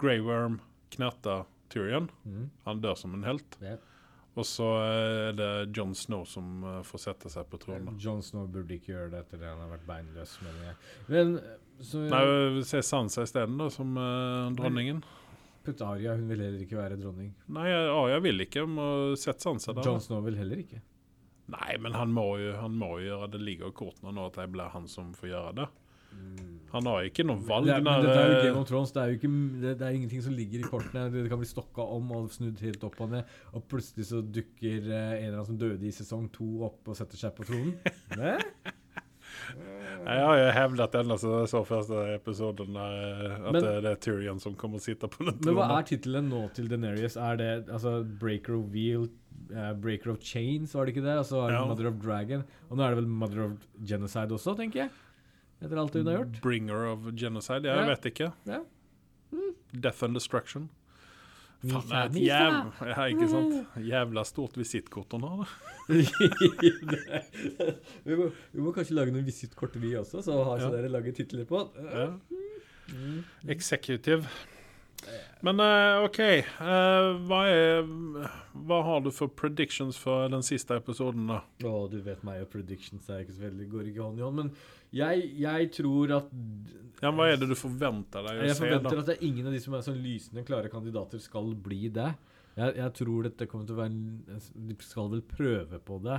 Grey 0.00 0.22
Worm 0.22 0.60
knerter 0.94 1.44
Tyrion. 1.74 2.06
Mm. 2.24 2.50
Han 2.68 2.84
dør 2.84 2.94
som 2.94 3.18
en 3.18 3.26
helt. 3.26 3.58
Vet. 3.60 3.82
Og 4.32 4.46
så 4.48 4.66
er 4.80 5.34
det 5.36 5.48
John 5.76 5.92
Snow 5.96 6.22
som 6.28 6.62
eh, 6.64 6.78
får 6.88 7.02
sette 7.02 7.32
seg 7.32 7.48
på 7.52 7.60
tronen. 7.60 7.98
Jon 8.00 8.22
Snow 8.24 8.46
burde 8.48 8.78
ikke 8.78 8.94
gjøre 8.94 9.10
det 9.12 9.24
etter 9.26 9.42
det 9.42 9.50
han 9.50 9.60
har 9.60 9.74
vært 9.74 9.84
beinløs. 9.88 10.38
mener 10.44 10.70
jeg. 10.70 10.78
Men 11.12 11.34
så 11.82 12.04
Nei, 12.06 12.62
Se 12.68 12.80
Sansa 12.86 13.26
isteden, 13.26 13.58
da, 13.60 13.66
som 13.72 13.98
uh, 13.98 14.48
dronningen. 14.56 15.02
Putt 15.66 15.82
Aria, 15.84 16.14
hun 16.16 16.30
vil 16.30 16.40
heller 16.42 16.64
ikke 16.64 16.78
være 16.78 16.96
dronning. 16.98 17.34
Nei, 17.52 17.68
Aria 17.70 18.22
vil 18.24 18.46
ikke. 18.46 18.64
Må 18.66 18.86
sette 19.20 19.44
Sansa 19.44 19.76
der. 19.76 19.86
Jon. 19.86 20.00
Snow 20.02 20.24
vil 20.24 20.40
heller 20.40 20.64
ikke. 20.64 20.80
Nei, 21.52 21.76
men 21.82 21.96
han 21.98 22.12
må 22.14 22.26
jo 22.40 22.54
han 22.56 22.76
må 22.78 22.94
jo 23.00 23.10
gjøre 23.10 23.32
det. 23.34 23.42
ligger 23.44 23.72
i 23.72 23.76
kortene 23.76 24.14
nå 24.16 24.30
at 24.30 24.38
det 24.40 24.48
blir 24.54 24.72
han 24.72 24.88
som 24.88 25.12
får 25.18 25.32
gjøre 25.34 25.54
det. 25.60 25.68
Han 26.72 26.86
har 26.88 27.06
ikke 27.08 27.24
noe 27.28 27.40
valg. 27.44 27.66
Det 27.68 27.74
er, 27.74 27.82
men 27.84 28.04
dette 28.06 28.18
er 28.18 28.30
jo 28.30 28.36
eh, 28.38 28.44
Game 28.46 28.60
of 28.62 28.68
Thrones. 28.68 28.92
Det 28.94 29.02
er 29.02 29.10
jo 29.12 29.18
ikke, 29.20 29.30
det, 29.62 29.72
det 29.80 29.86
er 29.88 29.96
ingenting 29.98 30.22
som 30.24 30.36
ligger 30.36 30.62
i 30.62 30.68
kortene. 30.72 31.06
Det 31.12 31.24
kan 31.28 31.40
bli 31.42 31.48
stokka 31.50 31.84
om 31.96 32.12
og 32.16 32.30
snudd 32.32 32.60
helt 32.64 32.86
opp 32.88 33.00
og 33.04 33.10
ned. 33.12 33.34
Og 33.52 33.66
plutselig 33.68 34.08
så 34.08 34.22
dukker 34.24 34.78
eh, 34.88 35.16
en 35.18 35.26
eller 35.26 35.40
annen 35.42 35.50
som 35.50 35.58
døde 35.60 35.84
i 35.88 35.92
sesong 35.92 36.30
to 36.32 36.48
opp 36.68 36.88
og 36.88 36.96
setter 36.96 37.20
seg 37.20 37.34
på 37.36 37.44
tronen. 37.50 37.74
Ne? 38.16 38.38
Jeg 40.02 40.22
har 40.26 40.36
jo 40.38 40.48
hevdet 40.56 40.94
enda 40.98 41.16
siden 41.20 41.42
jeg 41.44 41.50
så 41.52 41.60
første 41.66 42.00
episoden 42.16 42.74
der, 42.76 42.96
eh, 43.02 43.34
at 43.38 43.52
Men- 43.54 43.62
det, 43.64 43.90
er 43.92 44.00
Tyrion 44.02 44.40
som 44.42 44.54
kommer 44.58 44.80
og 44.80 44.84
sitter 44.84 45.08
på 45.12 45.24
den 45.24 45.36
tronen. 45.38 45.46
Men 45.46 45.58
hva 45.60 45.78
er 45.78 45.86
tittelen 45.88 46.28
nå 46.32 46.42
til 46.56 46.68
Daenerys? 46.70 47.16
Er 47.16 47.38
det 47.40 47.50
altså 47.68 48.02
Breaker 48.20 48.56
of 48.58 48.66
Wheel, 48.74 49.06
uh, 49.52 49.72
Breaker 49.78 50.10
of 50.10 50.18
Chains, 50.20 50.74
var 50.74 50.86
det 50.86 50.96
ikke 50.96 51.06
det? 51.06 51.16
Og 51.22 51.26
så 51.28 51.44
er 51.44 51.52
det 51.52 51.60
Ja. 51.60 51.64
Mother 51.70 51.88
of 51.92 52.00
Dragon. 52.02 52.44
Og 52.68 52.76
nå 52.76 52.84
er 52.84 52.94
det 52.94 53.02
vel 53.02 53.08
Mother 53.22 53.44
of 53.46 53.52
Genocide 53.78 54.34
også, 54.34 54.56
tenker 54.58 54.84
jeg. 54.86 54.90
Etter 55.62 55.76
alt 55.80 55.94
hun 55.94 56.06
har 56.10 56.16
gjort. 56.22 56.40
Bringer 56.42 56.86
of 56.92 56.98
genocide? 57.14 57.64
Jeg 57.68 57.76
Ja. 57.76 57.86
vet 57.94 58.04
ikke. 58.12 58.32
Ja. 58.46 58.60
Death 59.72 60.04
and 60.04 60.14
destruction. 60.14 60.68
Faen, 61.62 61.82
det 61.86 61.94
er 61.94 62.04
et 62.08 62.16
jæv... 62.26 62.52
Ja, 62.90 63.02
ikke 63.06 63.28
sant? 63.30 63.54
Jævla 63.86 64.24
stort 64.26 64.56
visittkort 64.58 65.12
hun 65.14 65.22
har. 65.22 65.46
da. 65.88 65.94
vi, 68.04 68.16
må, 68.18 68.26
vi 68.52 68.60
må 68.64 68.72
kanskje 68.74 68.96
lage 68.98 69.14
noen 69.14 69.26
visittkort 69.26 69.76
vi 69.82 69.92
også, 69.98 70.22
så 70.26 70.38
har 70.44 70.58
Ja. 70.64 70.70
dere 70.74 70.88
lager 70.90 71.14
titler 71.16 71.44
på. 71.46 71.62
Ja. 71.78 72.08
Mm. 72.92 73.22
Executive. 73.48 74.26
Men 75.42 75.58
eh, 75.64 76.04
OK. 76.06 76.18
eh, 76.22 77.06
hva, 77.26 77.40
er, 77.50 77.86
hva 78.68 78.78
har 78.86 79.00
du 79.02 79.10
for 79.14 79.32
predictions 79.34 79.96
for 79.98 80.28
den 80.30 80.44
siste 80.46 80.76
episoden, 80.78 81.26
da? 81.30 81.40
Å, 81.66 81.72
du 81.90 81.98
vet 82.04 82.22
meg 82.26 82.44
og 82.44 82.50
predictions 82.52 83.08
er 83.10 83.24
ikke 83.24 83.34
så 83.38 83.46
veldig, 83.48 83.66
går 83.72 83.88
ikke 83.90 84.04
hånd 84.06 84.20
i 84.22 84.26
hånd, 84.26 84.38
men 84.38 84.52
jeg, 84.94 85.24
jeg 85.40 85.70
tror 85.78 86.12
at 86.18 86.30
Ja, 87.02 87.10
hva 87.16 87.26
er 87.32 87.40
det 87.40 87.48
du 87.50 87.56
forventer 87.58 88.22
deg 88.28 88.38
å 88.38 88.46
Jeg 88.46 88.54
se? 88.54 88.60
forventer 88.62 88.94
da? 88.94 89.02
at 89.02 89.10
det 89.10 89.16
er 89.18 89.26
ingen 89.26 89.48
av 89.50 89.56
de 89.56 89.62
som 89.64 89.74
er 89.74 89.84
sånn 89.88 89.98
lysende 90.04 90.44
klare 90.46 90.70
kandidater 90.70 91.22
skal 91.24 91.50
bli 91.58 91.88
det. 91.96 92.12
Jeg, 92.54 92.76
jeg 92.76 92.94
tror 93.00 93.26
dette 93.26 93.48
kommer 93.48 93.66
til 93.66 93.78
å 93.78 93.80
være 93.80 94.40
De 94.68 94.76
skal 94.84 95.08
vel 95.14 95.22
prøve 95.24 95.78
på 95.82 95.96
det. 96.04 96.18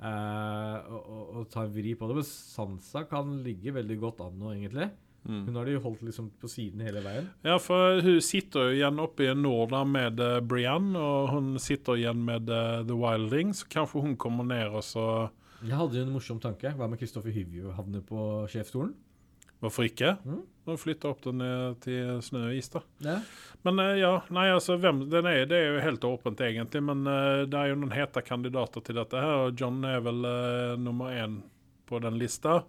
Uh, 0.00 0.76
og, 0.92 1.00
og, 1.00 1.24
og 1.40 1.48
ta 1.52 1.64
en 1.66 1.72
vri 1.74 1.94
på 1.96 2.06
det. 2.08 2.18
Men 2.20 2.28
Sansa 2.28 3.02
kan 3.08 3.32
ligge 3.44 3.72
veldig 3.76 3.96
godt 4.00 4.20
an 4.24 4.36
nå, 4.40 4.52
egentlig. 4.54 4.86
Mm. 5.28 5.46
Hun 5.46 5.56
har 5.56 5.64
de 5.68 5.76
holdt 5.76 6.02
liksom 6.02 6.30
på 6.40 6.48
siden 6.48 6.80
hele 6.84 7.02
veien. 7.04 7.28
Ja, 7.44 7.58
for 7.60 8.00
hun 8.04 8.20
sitter 8.24 8.70
jo 8.70 8.78
igjen 8.78 9.00
oppe 9.02 9.26
i 9.26 9.34
nord 9.36 9.74
da 9.74 9.82
med 9.84 10.20
uh, 10.22 10.38
Brienne, 10.40 10.96
og 10.96 11.34
hun 11.34 11.52
sitter 11.60 12.00
igjen 12.00 12.22
med 12.24 12.48
uh, 12.48 12.80
The 12.86 12.96
Wilding, 12.96 13.52
så 13.56 13.68
kanskje 13.70 14.04
hun 14.06 14.16
kommer 14.20 14.48
ned 14.48 14.72
og 14.72 14.84
så 14.86 15.04
Jeg 15.60 15.76
hadde 15.76 15.98
jo 15.98 16.06
en 16.06 16.14
morsom 16.14 16.40
tanke. 16.40 16.72
Hva 16.72 16.88
med 16.88 17.00
Kristoffer 17.00 17.34
Hyvje 17.34 17.74
havner 17.76 18.04
på 18.06 18.46
sjefsstolen? 18.48 18.94
Hvorfor 19.60 19.84
ikke? 19.84 20.14
Mm. 20.24 20.40
Og 20.72 20.78
flytte 20.80 21.10
opp 21.10 21.20
den 21.26 21.42
ned 21.42 21.76
til 21.84 22.22
snø 22.24 22.46
og 22.48 22.56
is, 22.56 22.70
da. 22.72 22.80
Ja. 23.04 23.18
Men 23.66 23.82
uh, 23.82 23.92
ja, 24.00 24.14
nei, 24.32 24.46
altså, 24.54 24.78
hvem 24.80 25.04
den 25.12 25.28
er, 25.28 25.44
det 25.50 25.58
er 25.58 25.74
jo 25.74 25.82
helt 25.84 26.06
åpent, 26.08 26.40
egentlig. 26.46 26.80
Men 26.88 27.04
uh, 27.04 27.44
det 27.44 27.60
er 27.60 27.74
jo 27.74 27.82
noen 27.82 27.92
hete 27.92 28.24
kandidater 28.24 28.86
til 28.86 28.96
dette 29.02 29.20
her, 29.20 29.50
og 29.50 29.60
John 29.60 29.84
er 29.84 30.00
vel 30.06 30.24
nummer 30.80 31.12
én 31.12 31.42
på 31.90 32.00
den 32.00 32.16
lista. 32.16 32.62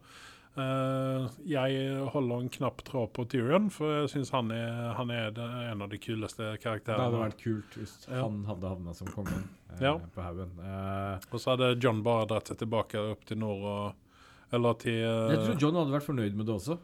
Jeg 0.55 2.07
holder 2.11 2.41
en 2.43 2.49
knapp 2.51 2.81
tråd 2.83 3.11
på 3.15 3.23
Tyrion, 3.31 3.69
for 3.71 4.01
jeg 4.01 4.09
syns 4.11 4.31
han 4.35 4.49
han 4.51 5.11
er 5.15 5.37
en 5.71 5.81
av 5.85 5.89
de 5.89 5.99
kuleste 6.01 6.49
karakterene. 6.59 6.97
Det 6.97 7.05
hadde 7.07 7.21
vært 7.23 7.39
kult 7.43 7.77
hvis 7.79 7.93
Ja. 8.09 8.21
han 8.25 8.41
hadde 8.49 8.67
havna 8.73 8.93
som 8.95 9.07
kongen 9.07 9.45
eh, 9.71 9.79
Ja. 9.81 9.93
på 9.97 10.21
haugen. 10.21 10.51
Eh, 10.59 11.19
Og 11.31 11.39
så 11.39 11.51
hadde 11.55 11.79
John 11.81 12.03
bare 12.03 12.25
dratt 12.27 12.47
seg 12.51 12.57
tilbake 12.57 12.95
opp 13.11 13.23
til 13.25 13.37
nord 13.37 13.63
og 13.63 13.95
Eller 14.53 14.73
til 14.73 14.91
eh, 14.99 15.29
jeg 15.31 15.39
tror 15.45 15.61
John 15.61 15.75
hadde 15.75 15.93
vært 15.95 16.09
fornøyd 16.09 16.33
med 16.35 16.45
det 16.45 16.55
også. 16.55 16.77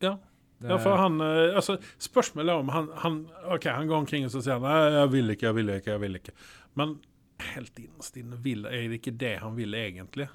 Ja. 0.00 0.18
Ja, 0.62 0.76
for 0.78 0.96
han 0.96 1.20
eh, 1.20 1.54
altså, 1.56 1.76
Spørsmålet 1.98 2.48
er 2.54 2.60
om 2.62 2.68
han, 2.68 2.88
han 3.02 3.26
OK, 3.50 3.64
han 3.66 3.88
går 3.88 3.96
omkring 4.04 4.24
og 4.24 4.30
så 4.30 4.40
sier 4.40 4.60
han, 4.60 4.62
nei, 4.62 5.00
jeg 5.00 5.10
vil 5.10 5.30
ikke, 5.34 5.46
jeg 5.50 5.54
vil 5.58 5.68
ikke, 5.74 5.90
jeg 5.90 6.00
vil 6.00 6.14
ikke. 6.20 6.32
Men 6.76 6.94
helt 7.40 7.78
innerst 7.82 8.16
inne 8.16 8.38
vil, 8.40 8.64
er 8.70 8.86
det 8.88 9.00
ikke 9.02 9.18
det 9.18 9.34
han 9.42 9.56
vil 9.56 9.74
egentlig. 9.74 10.28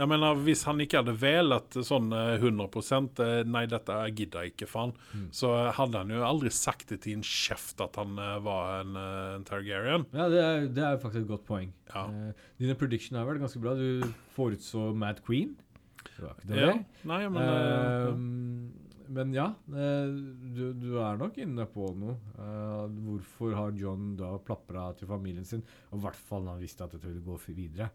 Jeg 0.00 0.08
mener, 0.08 0.38
Hvis 0.46 0.64
han 0.64 0.80
ikke 0.80 1.02
hadde 1.02 1.14
velet 1.20 1.76
sånn 1.86 2.10
eh, 2.16 2.40
100 2.40 2.68
eh, 3.20 3.34
Nei, 3.48 3.64
dette 3.70 3.96
gidder 4.16 4.46
jeg 4.46 4.54
ikke, 4.54 4.70
faen. 4.70 4.94
Mm. 5.12 5.26
Så 5.36 5.52
hadde 5.76 6.04
han 6.04 6.12
jo 6.14 6.24
aldri 6.24 6.52
sagt 6.54 6.88
det 6.94 7.02
til 7.04 7.18
en 7.18 7.26
kjeft 7.26 7.82
at 7.84 7.98
han 8.00 8.16
eh, 8.16 8.36
var 8.46 8.80
en, 8.80 8.96
eh, 8.96 9.34
en 9.36 9.48
Targaryen. 9.48 10.08
Ja, 10.16 10.28
det 10.32 10.44
er, 10.44 10.68
det 10.72 10.86
er 10.86 11.00
faktisk 11.02 11.26
et 11.26 11.32
godt 11.34 11.46
poeng. 11.48 11.74
Ja. 11.92 12.06
Uh, 12.08 12.46
dine 12.62 12.76
prediction 12.78 13.18
har 13.18 13.28
vært 13.28 13.42
ganske 13.44 13.60
bra. 13.62 13.76
Du 13.76 14.06
forutså 14.36 14.90
Mad 14.96 15.20
Queen. 15.26 15.56
Det 16.06 16.22
var 16.24 16.38
ikke 16.40 16.60
Ja, 16.60 16.76
nei, 17.08 17.24
men 17.28 17.42
eh, 17.44 18.20
Eh, 19.10 19.10
men 19.10 19.32
ja, 19.34 19.48
eh, 19.74 20.10
du, 20.54 20.72
du 20.78 20.90
er 21.02 21.18
nok 21.18 21.38
inne 21.42 21.66
på 21.70 21.88
noe. 21.98 22.14
Uh, 22.38 22.86
hvorfor 23.06 23.56
har 23.58 23.74
John 23.78 24.14
da 24.18 24.36
plapra 24.38 24.90
til 24.98 25.10
familien 25.10 25.46
sin? 25.46 25.64
Og 25.90 25.98
i 25.98 26.04
hvert 26.04 26.20
fall 26.28 26.44
når 26.46 26.56
han 26.56 26.62
visste 26.62 26.86
at 26.86 26.94
dette 26.94 27.10
ville 27.10 27.24
gå 27.26 27.38
videre. 27.48 27.90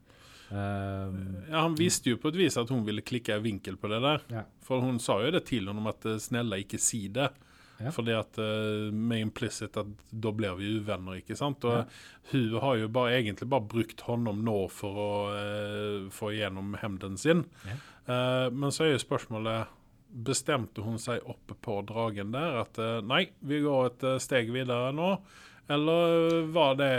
Eh, 0.52 1.16
ja, 1.50 1.62
Han 1.64 1.76
visste 1.80 2.12
jo 2.14 2.20
på 2.22 2.32
et 2.32 2.40
vis 2.40 2.58
at 2.62 2.70
hun 2.74 2.86
ville 2.88 3.06
klikke 3.06 3.38
en 3.38 3.46
vinkel 3.46 3.78
på 3.82 3.92
det 3.92 4.02
der. 4.04 4.24
Ja. 4.32 4.46
For 4.66 4.84
hun 4.84 5.00
sa 5.04 5.20
jo 5.24 5.34
det 5.36 5.46
til 5.50 5.68
honom 5.72 5.92
at 5.92 6.02
snella 6.04 6.22
snälla 6.28 6.62
ikke 6.64 6.82
si 6.82 7.08
det. 7.14 7.30
Ja. 7.78 7.92
Fordi 7.92 8.14
at 8.16 8.38
uh, 8.40 8.88
med 8.96 9.20
implicit 9.20 9.76
at 9.76 9.90
da 10.10 10.32
blir 10.32 10.54
vi 10.56 10.78
uvenner, 10.78 11.18
ikke 11.20 11.36
sant? 11.36 11.66
Og 11.68 11.82
Ja. 11.82 11.86
hun 12.32 12.54
har 12.64 12.76
jo 12.80 12.88
bare, 12.88 13.18
egentlig 13.18 13.50
bare 13.52 13.68
brukt 13.68 14.00
honom 14.08 14.46
nå 14.48 14.70
for 14.72 14.96
å 14.96 15.10
uh, 15.36 16.10
få 16.10 16.32
igjennom 16.38 16.78
hemden 16.80 17.18
sin. 17.20 17.44
Ja. 17.68 17.76
Uh, 18.08 18.48
men 18.54 18.72
så 18.72 18.86
er 18.86 18.96
jo 18.96 19.04
spørsmålet 19.04 19.74
Bestemte 20.16 20.80
hun 20.86 20.96
seg 21.02 21.26
oppe 21.28 21.58
på 21.60 21.82
dragen 21.90 22.32
der 22.32 22.62
at 22.62 22.78
eh, 22.80 23.02
nei, 23.04 23.26
vi 23.44 23.58
går 23.66 23.90
et 23.90 24.06
eh, 24.08 24.22
steg 24.24 24.48
videre 24.54 24.94
nå? 24.96 25.10
Eller 25.68 26.42
var 26.54 26.76
det, 26.78 26.90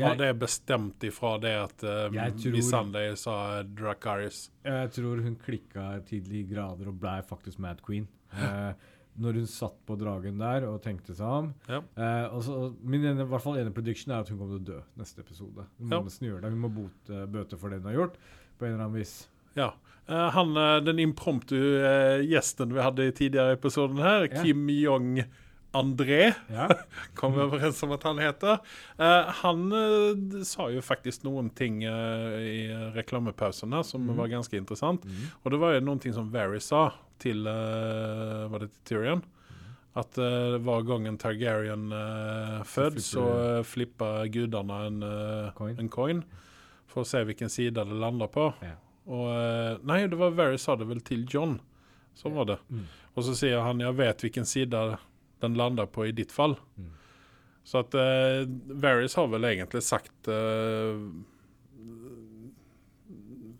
var 0.00 0.14
det 0.16 0.30
bestemt 0.40 1.04
ifra 1.04 1.34
det 1.42 1.52
at 1.60 1.84
uh, 1.84 2.08
tror- 2.38 2.52
Missandei 2.56 3.10
sa 3.20 3.62
Dracaris? 3.62 4.46
Jeg 4.64 4.90
tror 4.96 5.20
hun 5.26 5.36
klikka 5.36 6.00
tidlig 6.08 6.40
i 6.46 6.48
grader 6.54 6.88
og 6.88 6.96
blei 7.02 7.18
faktisk 7.28 7.58
Mad 7.60 7.82
Queen. 7.84 8.06
Uh, 8.32 8.72
når 9.20 9.36
hun 9.38 9.46
satt 9.46 9.76
på 9.86 9.94
dragen 10.00 10.40
der 10.40 10.64
og 10.66 10.80
tenkte 10.82 11.14
seg 11.14 11.28
om. 11.28 11.52
Ja. 11.70 11.76
Eh, 11.94 12.32
så, 12.42 12.56
min 12.82 13.04
ene, 13.06 13.22
hvert 13.30 13.44
fall 13.44 13.60
ene 13.60 13.70
prediction 13.70 14.10
er 14.10 14.24
at 14.24 14.32
hun 14.32 14.40
kommer 14.40 14.56
til 14.56 14.64
å 14.64 14.70
dø 14.72 14.78
neste 14.98 15.22
episode. 15.22 15.68
Hun 15.78 15.86
må 15.86 16.00
Ja. 16.00 16.02
nesten 16.02 16.26
gjøre 16.26 16.40
det. 16.42 16.50
Hun 16.50 16.64
må 16.64 16.70
bote, 16.74 17.20
bøte 17.30 17.56
for 17.60 17.70
det 17.70 17.78
hun 17.78 17.86
har 17.92 17.94
gjort. 18.00 18.16
På 18.58 18.66
en 18.66 18.72
eller 18.72 18.88
annen 18.88 18.98
vis. 18.98 19.28
Ja. 19.54 19.68
Eh, 20.08 20.30
han, 20.34 20.56
eh, 20.58 20.80
den 20.82 20.98
impromptu 20.98 21.54
eh, 21.54 22.24
gjesten 22.26 22.74
vi 22.74 22.82
hadde 22.82 23.06
i 23.06 23.12
tidligere 23.14 23.54
episoden 23.54 24.02
her, 24.02 24.26
Ja. 24.26 24.42
Kim 24.42 24.66
Jong 24.68 25.22
André, 25.74 26.34
Ja. 26.48 26.68
kom 27.18 27.34
vi 27.34 27.42
overens 27.42 27.82
om 27.82 27.92
at 27.96 28.04
han 28.06 28.20
heter. 28.22 28.60
Uh, 28.98 29.30
han 29.42 29.66
uh, 29.72 30.42
sa 30.46 30.68
jo 30.70 30.82
faktisk 30.84 31.24
noen 31.26 31.50
ting 31.50 31.82
uh, 31.82 32.38
i 32.38 32.68
reklamepausen 32.94 33.74
her 33.74 33.82
som 33.86 34.06
mm. 34.06 34.14
var 34.18 34.32
ganske 34.32 34.58
interessant. 34.58 35.04
Mm. 35.04 35.26
Og 35.42 35.54
det 35.54 35.60
var 35.62 35.74
jo 35.74 35.84
noen 35.84 36.02
ting 36.02 36.14
som 36.16 36.30
Varys 36.32 36.70
sa 36.70 36.88
til 37.22 37.44
Var 37.46 38.58
det 38.58 38.68
til 38.72 38.82
Tyrion? 38.90 39.20
At 39.94 40.18
eh, 40.18 40.56
hver 40.58 40.82
gang 40.82 41.04
en 41.06 41.16
Targaryen 41.22 41.84
føds, 42.66 43.12
så 43.14 43.26
flipper 43.62 44.26
gudene 44.34 44.78
en, 44.88 44.96
Coin. 45.54 45.76
en 45.78 45.88
coin. 45.88 46.24
For 46.90 47.04
å 47.04 47.06
se 47.06 47.22
hvilken 47.22 47.52
side 47.52 47.78
det 47.78 48.00
lander 48.02 48.26
på. 48.34 48.48
Ja. 48.66 48.74
Og 49.06 49.86
Nei, 49.86 50.00
det 50.10 50.18
var 50.18 50.34
Varys 50.34 50.66
sa 50.66 50.74
det 50.80 50.88
vel 50.90 51.04
til 51.06 51.22
John. 51.30 51.60
Sånn 52.18 52.34
var 52.34 52.50
det. 52.50 52.58
Mm. 52.74 52.84
Og 53.14 53.26
så 53.28 53.36
sier 53.38 53.62
han 53.62 53.78
'jeg 53.78 53.96
vet 54.02 54.26
hvilken 54.26 54.46
side 54.46 54.82
den 55.44 55.58
lander 55.60 55.86
på 55.86 56.08
i 56.08 56.14
ditt 56.16 56.32
fall'. 56.32 56.56
Mm. 56.76 56.90
Så 57.64 57.80
at 57.80 57.94
uh, 57.96 58.44
Varys 58.76 59.14
har 59.16 59.30
vel 59.32 59.46
egentlig 59.48 59.80
sagt 59.82 60.28
uh, 60.28 61.00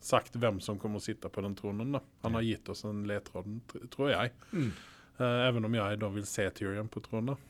Sagt 0.04 0.34
hvem 0.36 0.58
som 0.60 0.76
kommer 0.76 1.00
å 1.00 1.04
sitte 1.04 1.30
på 1.32 1.40
den 1.40 1.54
tronen. 1.56 1.94
da. 1.96 2.02
Han 2.26 2.34
har 2.36 2.42
gitt 2.44 2.68
oss 2.68 2.84
en 2.84 3.06
ledtråd, 3.08 3.54
tror 3.94 4.10
jeg. 4.12 4.34
Mm. 4.52 4.66
Eh, 5.16 5.46
även 5.48 5.64
om 5.64 5.74
jeg 5.74 5.98
da 6.02 6.10
vil 6.12 6.26
se 6.26 6.44
Tyrion 6.50 6.90
på 6.92 7.00
tronen. 7.00 7.40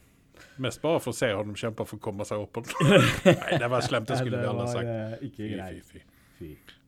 Mest 0.63 0.83
bare 0.83 1.01
for 1.03 1.11
å 1.11 1.17
se 1.17 1.33
hvordan 1.33 1.55
de 1.55 1.61
kjemper 1.65 1.89
for 1.89 1.99
å 1.99 2.05
komme 2.05 2.27
seg 2.29 2.43
opp. 2.43 2.61
Nei, 3.27 3.59
det 3.59 3.71
var 3.73 3.83
slemt, 3.83 4.07
det 4.11 4.21
skulle 4.21 4.39
vi 4.43 4.51
alle 4.51 4.67
sagt. 4.71 5.25
ikke 5.27 5.51
greit. 5.51 5.83
fy, 5.89 6.03
fy. 6.39 6.55
Fy. 6.61 6.81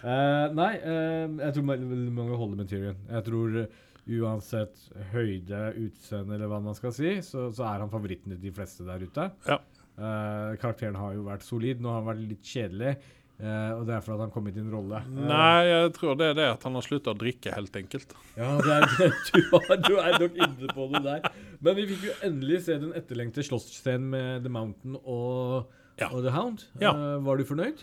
Uh, 0.00 0.48
nei, 0.56 0.72
uh, 0.80 1.28
jeg 1.42 1.56
tror 1.58 1.66
mange 1.68 2.38
holder 2.40 2.62
med 2.62 2.70
Tyrion. 2.70 3.00
Jeg 3.10 3.26
tror 3.28 3.58
uansett 4.08 4.88
høyde, 5.12 5.60
utseende 5.78 6.34
eller 6.34 6.50
hva 6.50 6.58
man 6.64 6.74
skal 6.78 6.94
si, 6.96 7.16
så, 7.22 7.48
så 7.54 7.66
er 7.68 7.84
han 7.84 7.92
favoritten 7.92 8.34
til 8.34 8.40
de 8.42 8.54
fleste 8.54 8.86
der 8.86 9.04
ute. 9.04 9.28
Ja. 9.46 9.60
Uh, 9.92 10.54
karakteren 10.58 10.96
har 10.98 11.14
jo 11.14 11.26
vært 11.26 11.44
solid. 11.46 11.82
Nå 11.82 11.90
har 11.92 12.00
han 12.00 12.08
vært 12.14 12.24
litt 12.30 12.54
kjedelig, 12.54 12.96
Uh, 13.42 13.72
og 13.74 13.86
det 13.88 13.94
er 13.96 14.02
for 14.04 14.14
at 14.14 14.20
han 14.22 14.30
kom 14.30 14.46
i 14.46 14.52
en 14.54 14.68
rolle. 14.70 15.00
Uh, 15.02 15.22
Nei, 15.26 15.62
jeg 15.66 15.92
tror 15.96 16.18
det 16.20 16.28
er 16.30 16.36
det 16.38 16.44
at 16.52 16.62
han 16.62 16.76
har 16.78 16.84
sluttet 16.86 17.10
å 17.10 17.18
drikke, 17.18 17.50
helt 17.56 17.78
enkelt. 17.80 18.12
Ja, 18.36 18.52
er, 18.60 18.84
du, 19.32 19.40
har, 19.50 19.80
du 19.82 19.96
er 19.98 20.18
nok 20.22 20.36
inne 20.46 20.68
på 20.76 20.86
det 20.92 21.00
der. 21.08 21.26
Men 21.58 21.78
vi 21.80 21.88
fikk 21.90 22.04
jo 22.06 22.14
endelig 22.28 22.60
se 22.68 22.76
den 22.84 22.92
etterlengte 22.98 23.42
slåssscenen 23.48 24.06
med 24.14 24.46
The 24.46 24.52
Mountain 24.52 24.94
og, 25.00 25.72
Ja. 25.98 26.12
og 26.12 26.22
The 26.22 26.36
Hound. 26.36 26.68
Ja. 26.84 26.94
Var 27.24 27.42
du 27.42 27.48
fornøyd? 27.48 27.82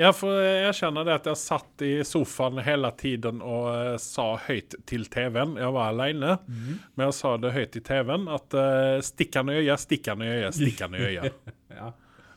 Jeg 0.00 0.74
kjenner 0.74 1.06
det 1.06 1.12
at 1.20 1.26
jeg 1.30 1.38
satt 1.38 1.82
i 1.86 1.92
sofaen 2.06 2.58
hele 2.66 2.90
tiden 2.98 3.38
og 3.46 3.68
uh, 3.70 3.96
sa 4.02 4.32
høyt 4.48 4.74
til 4.90 5.06
TV-en. 5.06 5.54
Jeg 5.60 5.74
var 5.76 5.92
alene, 5.92 6.32
men 6.48 7.04
jeg 7.06 7.14
sa 7.14 7.36
det 7.38 7.52
høyt 7.54 7.70
til 7.76 7.84
TV-en 7.86 8.26
at 8.34 8.56
uh, 8.58 8.98
stikk 9.06 9.38
han 9.38 9.52
i 9.52 9.60
øyet, 9.60 9.84
stikk 9.84 10.10
han 10.10 10.24
i 10.24 10.32
øyet, 10.32 10.58
stikk 10.58 10.82
han 10.86 10.98
i 10.98 11.04
øyet. 11.10 11.38
Ja. 11.74 11.88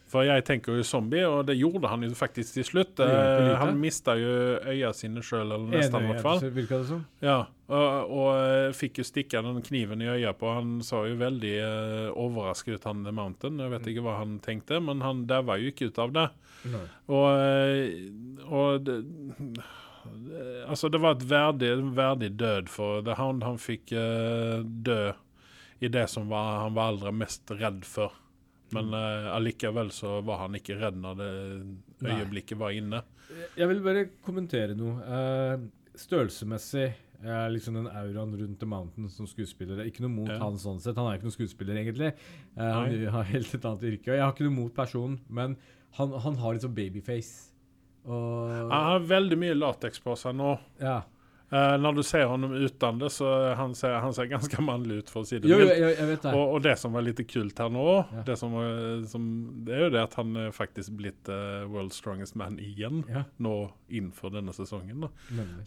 For 0.07 0.23
jeg 0.23 0.43
tenker 0.47 0.77
jo 0.79 0.83
zombie, 0.87 1.25
og 1.27 1.49
det 1.49 1.57
gjorde 1.59 1.89
han 1.91 2.05
jo 2.05 2.13
faktisk 2.15 2.55
til 2.55 2.65
slutt. 2.67 3.01
Hjelper 3.01 3.49
Eh, 3.51 3.57
han 3.59 3.79
mista 3.79 4.15
jo 4.15 4.29
øya 4.63 4.93
sine 4.95 5.23
sjøl, 5.25 5.49
eller 5.51 5.67
nesten 5.73 6.05
i 6.05 6.11
hvert 6.13 6.23
fall. 6.23 6.39
virka 6.55 6.79
det 6.79 6.87
som. 6.87 7.01
Ja, 7.23 7.41
og, 7.67 8.13
og 8.15 8.29
eh, 8.39 8.69
fikk 8.77 9.01
jo 9.01 9.07
stikka 9.07 9.41
den 9.43 9.59
kniven 9.65 10.03
i 10.05 10.07
øya 10.13 10.31
på. 10.37 10.53
Han 10.55 10.77
så 10.85 11.03
jo 11.09 11.17
veldig 11.19 11.55
uh, 11.59 12.05
overrasket 12.15 12.77
ut, 12.77 12.87
han 12.87 13.03
The 13.03 13.11
Mountain. 13.15 13.59
Jeg 13.59 13.73
vet 13.75 13.89
ikke 13.91 14.05
hva 14.05 14.15
han 14.21 14.37
tenkte, 14.43 14.79
men 14.83 15.03
han 15.03 15.25
daua 15.27 15.59
jo 15.59 15.73
ikke 15.73 15.91
ut 15.91 15.99
av 15.99 16.15
det. 16.15 16.27
Nei. 16.71 16.85
Og, 17.17 18.47
og 18.47 18.87
det, 18.87 19.01
Altså, 20.67 20.87
det 20.87 21.01
var 21.03 21.17
et 21.17 21.23
verdig, 21.27 21.73
verdig 21.97 22.29
død 22.39 22.69
for 22.71 23.01
The 23.03 23.17
Hound. 23.19 23.43
Han 23.43 23.59
fikk 23.59 23.91
uh, 23.91 24.63
dø 24.63 25.11
i 25.83 25.91
det 25.91 26.07
som 26.09 26.29
var, 26.31 26.61
han 26.63 26.77
var 26.77 26.93
aller 26.93 27.11
mest 27.11 27.51
redd 27.51 27.83
for. 27.85 28.15
Men 28.75 28.91
uh, 28.91 29.29
allikevel 29.37 29.91
så 29.95 30.17
var 30.27 30.41
han 30.43 30.57
ikke 30.59 30.75
redd 30.79 30.97
når 30.99 31.19
det 31.21 31.27
Nei. 32.03 32.17
øyeblikket 32.19 32.59
var 32.59 32.73
inne. 32.75 33.03
Jeg 33.57 33.67
vil 33.71 33.79
bare 33.85 34.05
kommentere 34.25 34.75
noe. 34.75 34.97
Uh, 35.07 35.67
størrelsesmessig 35.97 36.87
er 37.23 37.49
liksom 37.49 37.77
den 37.79 37.87
auraen 37.89 38.35
rundt 38.37 38.59
The 38.61 38.67
Mountain 38.69 39.07
som 39.09 39.25
skuespiller. 39.29 39.79
Ikke 39.87 40.03
noe 40.05 40.13
mot 40.13 40.29
Ja. 40.29 40.37
han 40.43 40.59
sånn 40.61 40.79
sett. 40.83 40.95
Han 40.99 41.07
er 41.09 41.17
ikke 41.17 41.29
noen 41.29 41.37
skuespiller, 41.37 41.79
egentlig. 41.79 42.11
Uh, 42.57 42.63
han 42.63 42.93
har 43.15 43.23
helt 43.31 43.53
et 43.55 43.65
annet 43.65 43.83
yrke. 43.93 44.11
Og 44.11 44.15
jeg 44.17 44.23
har 44.25 44.33
ikke 44.35 44.47
noe 44.49 44.57
mot 44.59 44.73
personen, 44.75 45.19
men 45.29 45.55
han, 45.97 46.11
han 46.27 46.35
har 46.43 46.53
litt 46.57 46.65
sånn 46.67 46.75
babyface. 46.77 47.53
Og 48.07 48.51
Han 48.71 48.71
har 48.91 48.99
veldig 49.09 49.37
mye 49.41 49.55
lateks 49.57 49.99
på 50.03 50.13
seg 50.19 50.35
nå. 50.39 50.57
ja. 50.79 51.01
Eh, 51.47 51.73
når 51.79 51.95
du 51.95 52.03
ser 52.03 52.25
honom 52.27 52.51
uten 52.51 52.97
det, 52.99 53.09
så 53.15 53.29
han 53.55 53.75
ser 53.77 53.97
han 54.03 54.15
ser 54.15 54.27
ganske 54.35 54.63
mannlig 54.63 55.01
ut, 55.03 55.11
for 55.13 55.23
å 55.23 55.29
si 55.29 55.39
det 55.39 55.47
mildt. 55.47 56.27
Og, 56.33 56.43
og 56.57 56.59
det 56.65 56.75
som 56.81 56.95
var 56.95 57.05
litt 57.05 57.21
kult 57.29 57.59
her 57.63 57.71
nå, 57.71 57.85
Ja. 58.11 58.23
det, 58.27 58.35
som, 58.39 58.55
som, 59.07 59.27
det 59.65 59.77
er 59.77 59.85
jo 59.85 59.93
det 59.95 60.03
at 60.03 60.17
han 60.19 60.35
faktisk 60.55 60.97
blitt 60.99 61.31
uh, 61.31 61.63
World 61.71 61.95
Strongest 61.95 62.35
Man 62.39 62.59
igjen, 62.59 63.05
Ja, 63.07 63.23
nå 63.43 63.55
innenfor 63.87 64.33
denne 64.33 64.51
sesongen. 64.55 65.07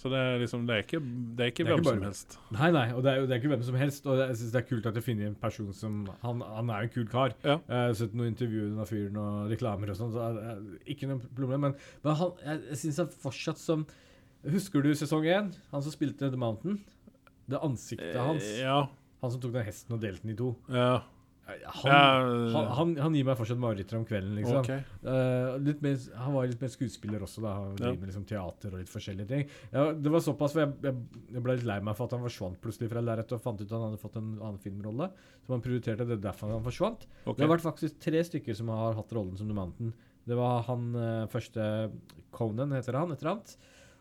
Så 0.00 0.12
det 0.12 0.20
er 0.20 0.42
liksom, 0.42 0.66
det 0.68 0.76
er 0.76 0.84
ikke, 0.84 1.00
det 1.00 1.46
er 1.46 1.52
ikke 1.54 1.64
Det 1.64 1.72
er 1.72 1.78
hvem 1.78 1.84
ikke 1.84 1.94
som 1.96 2.06
helst. 2.10 2.36
Nei, 2.52 2.70
nei, 2.76 2.86
og 2.92 3.04
det 3.06 3.14
er 3.14 3.22
jo 3.22 3.30
det 3.30 3.36
er 3.36 3.42
ikke 3.42 3.52
hvem 3.54 3.64
som 3.70 3.80
helst. 3.80 4.06
Og 4.10 4.20
jeg 4.20 4.36
synes 4.36 4.52
det 4.52 4.60
er 4.60 4.68
kult 4.68 4.90
at 4.90 5.00
jeg 5.00 5.06
finner 5.06 5.30
en 5.30 5.38
person 5.40 5.72
som 5.76 6.02
Han, 6.24 6.44
han 6.44 6.74
er 6.74 6.84
jo 6.84 6.90
en 6.90 6.94
kul 6.98 7.08
kar. 7.10 7.34
Ja. 7.44 7.56
Jeg 7.64 7.88
har 7.88 7.96
sett 8.02 8.16
noen 8.18 8.34
intervjuer 8.34 8.76
av 8.82 8.90
fyren 8.90 9.18
og 9.22 9.50
reklamer 9.52 9.92
og 9.94 9.98
sånn, 9.98 10.12
så 10.14 10.28
er, 10.28 10.38
er, 10.52 10.62
ikke 10.92 11.08
noe 11.10 11.32
problem. 11.36 11.66
Men, 11.68 11.76
men 12.04 12.20
han, 12.20 12.32
jeg, 12.44 12.62
jeg 12.72 12.80
syns 12.84 13.02
han 13.04 13.12
fortsatt 13.24 13.62
som 13.62 13.86
Husker 14.48 14.82
du 14.82 14.90
sesong 14.96 15.26
én? 15.28 15.52
Han 15.70 15.82
som 15.84 15.92
spilte 15.92 16.30
The 16.30 16.40
Mountain? 16.40 16.80
Det 17.50 17.60
ansiktet 17.60 18.16
hans. 18.16 18.44
Eh, 18.56 18.62
Ja. 18.64 18.88
Han 19.20 19.30
som 19.34 19.40
tok 19.42 19.52
den 19.52 19.66
hesten 19.66 19.92
og 19.92 20.00
delte 20.00 20.22
den 20.24 20.32
i 20.32 20.36
to. 20.38 20.54
ja. 20.72 21.00
Han, 21.50 21.90
han, 22.54 22.66
han, 22.76 22.90
han 23.02 23.14
gir 23.16 23.24
meg 23.26 23.34
fortsatt 23.38 23.58
mareritt 23.58 23.90
om 23.96 24.04
kvelden, 24.06 24.36
liksom. 24.38 24.60
Okay. 24.60 24.84
Uh, 25.02 25.58
mer, 25.82 25.96
han 26.14 26.34
var 26.36 26.46
litt 26.46 26.60
mer 26.62 26.70
skuespiller 26.70 27.24
også, 27.26 27.42
da. 27.42 27.54
Han 27.56 27.72
Ja. 27.80 27.90
med 27.90 28.06
liksom 28.06 28.22
teater 28.28 28.70
og 28.70 28.78
litt 28.78 28.92
forskjellige 28.92 29.26
ting. 29.26 29.48
Ja, 29.72 29.88
det 29.92 30.12
var 30.14 30.22
såpass, 30.22 30.54
for 30.54 30.62
jeg, 30.62 30.76
jeg, 30.86 30.94
jeg 31.34 31.42
ble 31.42 31.56
litt 31.58 31.66
lei 31.66 31.80
meg 31.82 31.96
for 31.98 32.06
at 32.06 32.14
han 32.14 32.22
forsvant 32.22 32.60
plutselig 32.62 32.90
fra 32.92 33.02
lerretet 33.02 33.34
og 33.34 33.42
fant 33.42 33.58
ut 33.60 33.66
at 33.66 33.74
han 33.74 33.88
hadde 33.88 33.98
fått 34.02 34.20
en 34.20 34.30
annen 34.38 34.60
filmrolle. 34.62 35.10
Så 35.42 35.50
man 35.56 35.64
prioriterte 35.64 36.06
det 36.06 36.20
er 36.20 36.22
derfor 36.28 36.54
han 36.54 36.62
forsvant. 36.62 37.08
Okay. 37.24 37.34
Det 37.40 37.46
har 37.48 37.52
vært 37.56 37.66
faktisk 37.66 37.98
tre 38.06 38.22
stykker 38.30 38.54
som 38.60 38.70
har 38.70 38.94
hatt 39.00 39.12
rollen 39.18 39.36
som 39.40 39.50
The 39.50 39.58
Mountain. 39.58 39.92
Det 40.30 40.38
var 40.38 40.62
han 40.70 40.86
uh, 40.94 41.26
første 41.34 41.90
Conan, 42.30 42.76
heter 42.78 42.94
han, 42.94 43.10
et 43.10 43.24
eller 43.24 43.34
annet. 43.40 43.56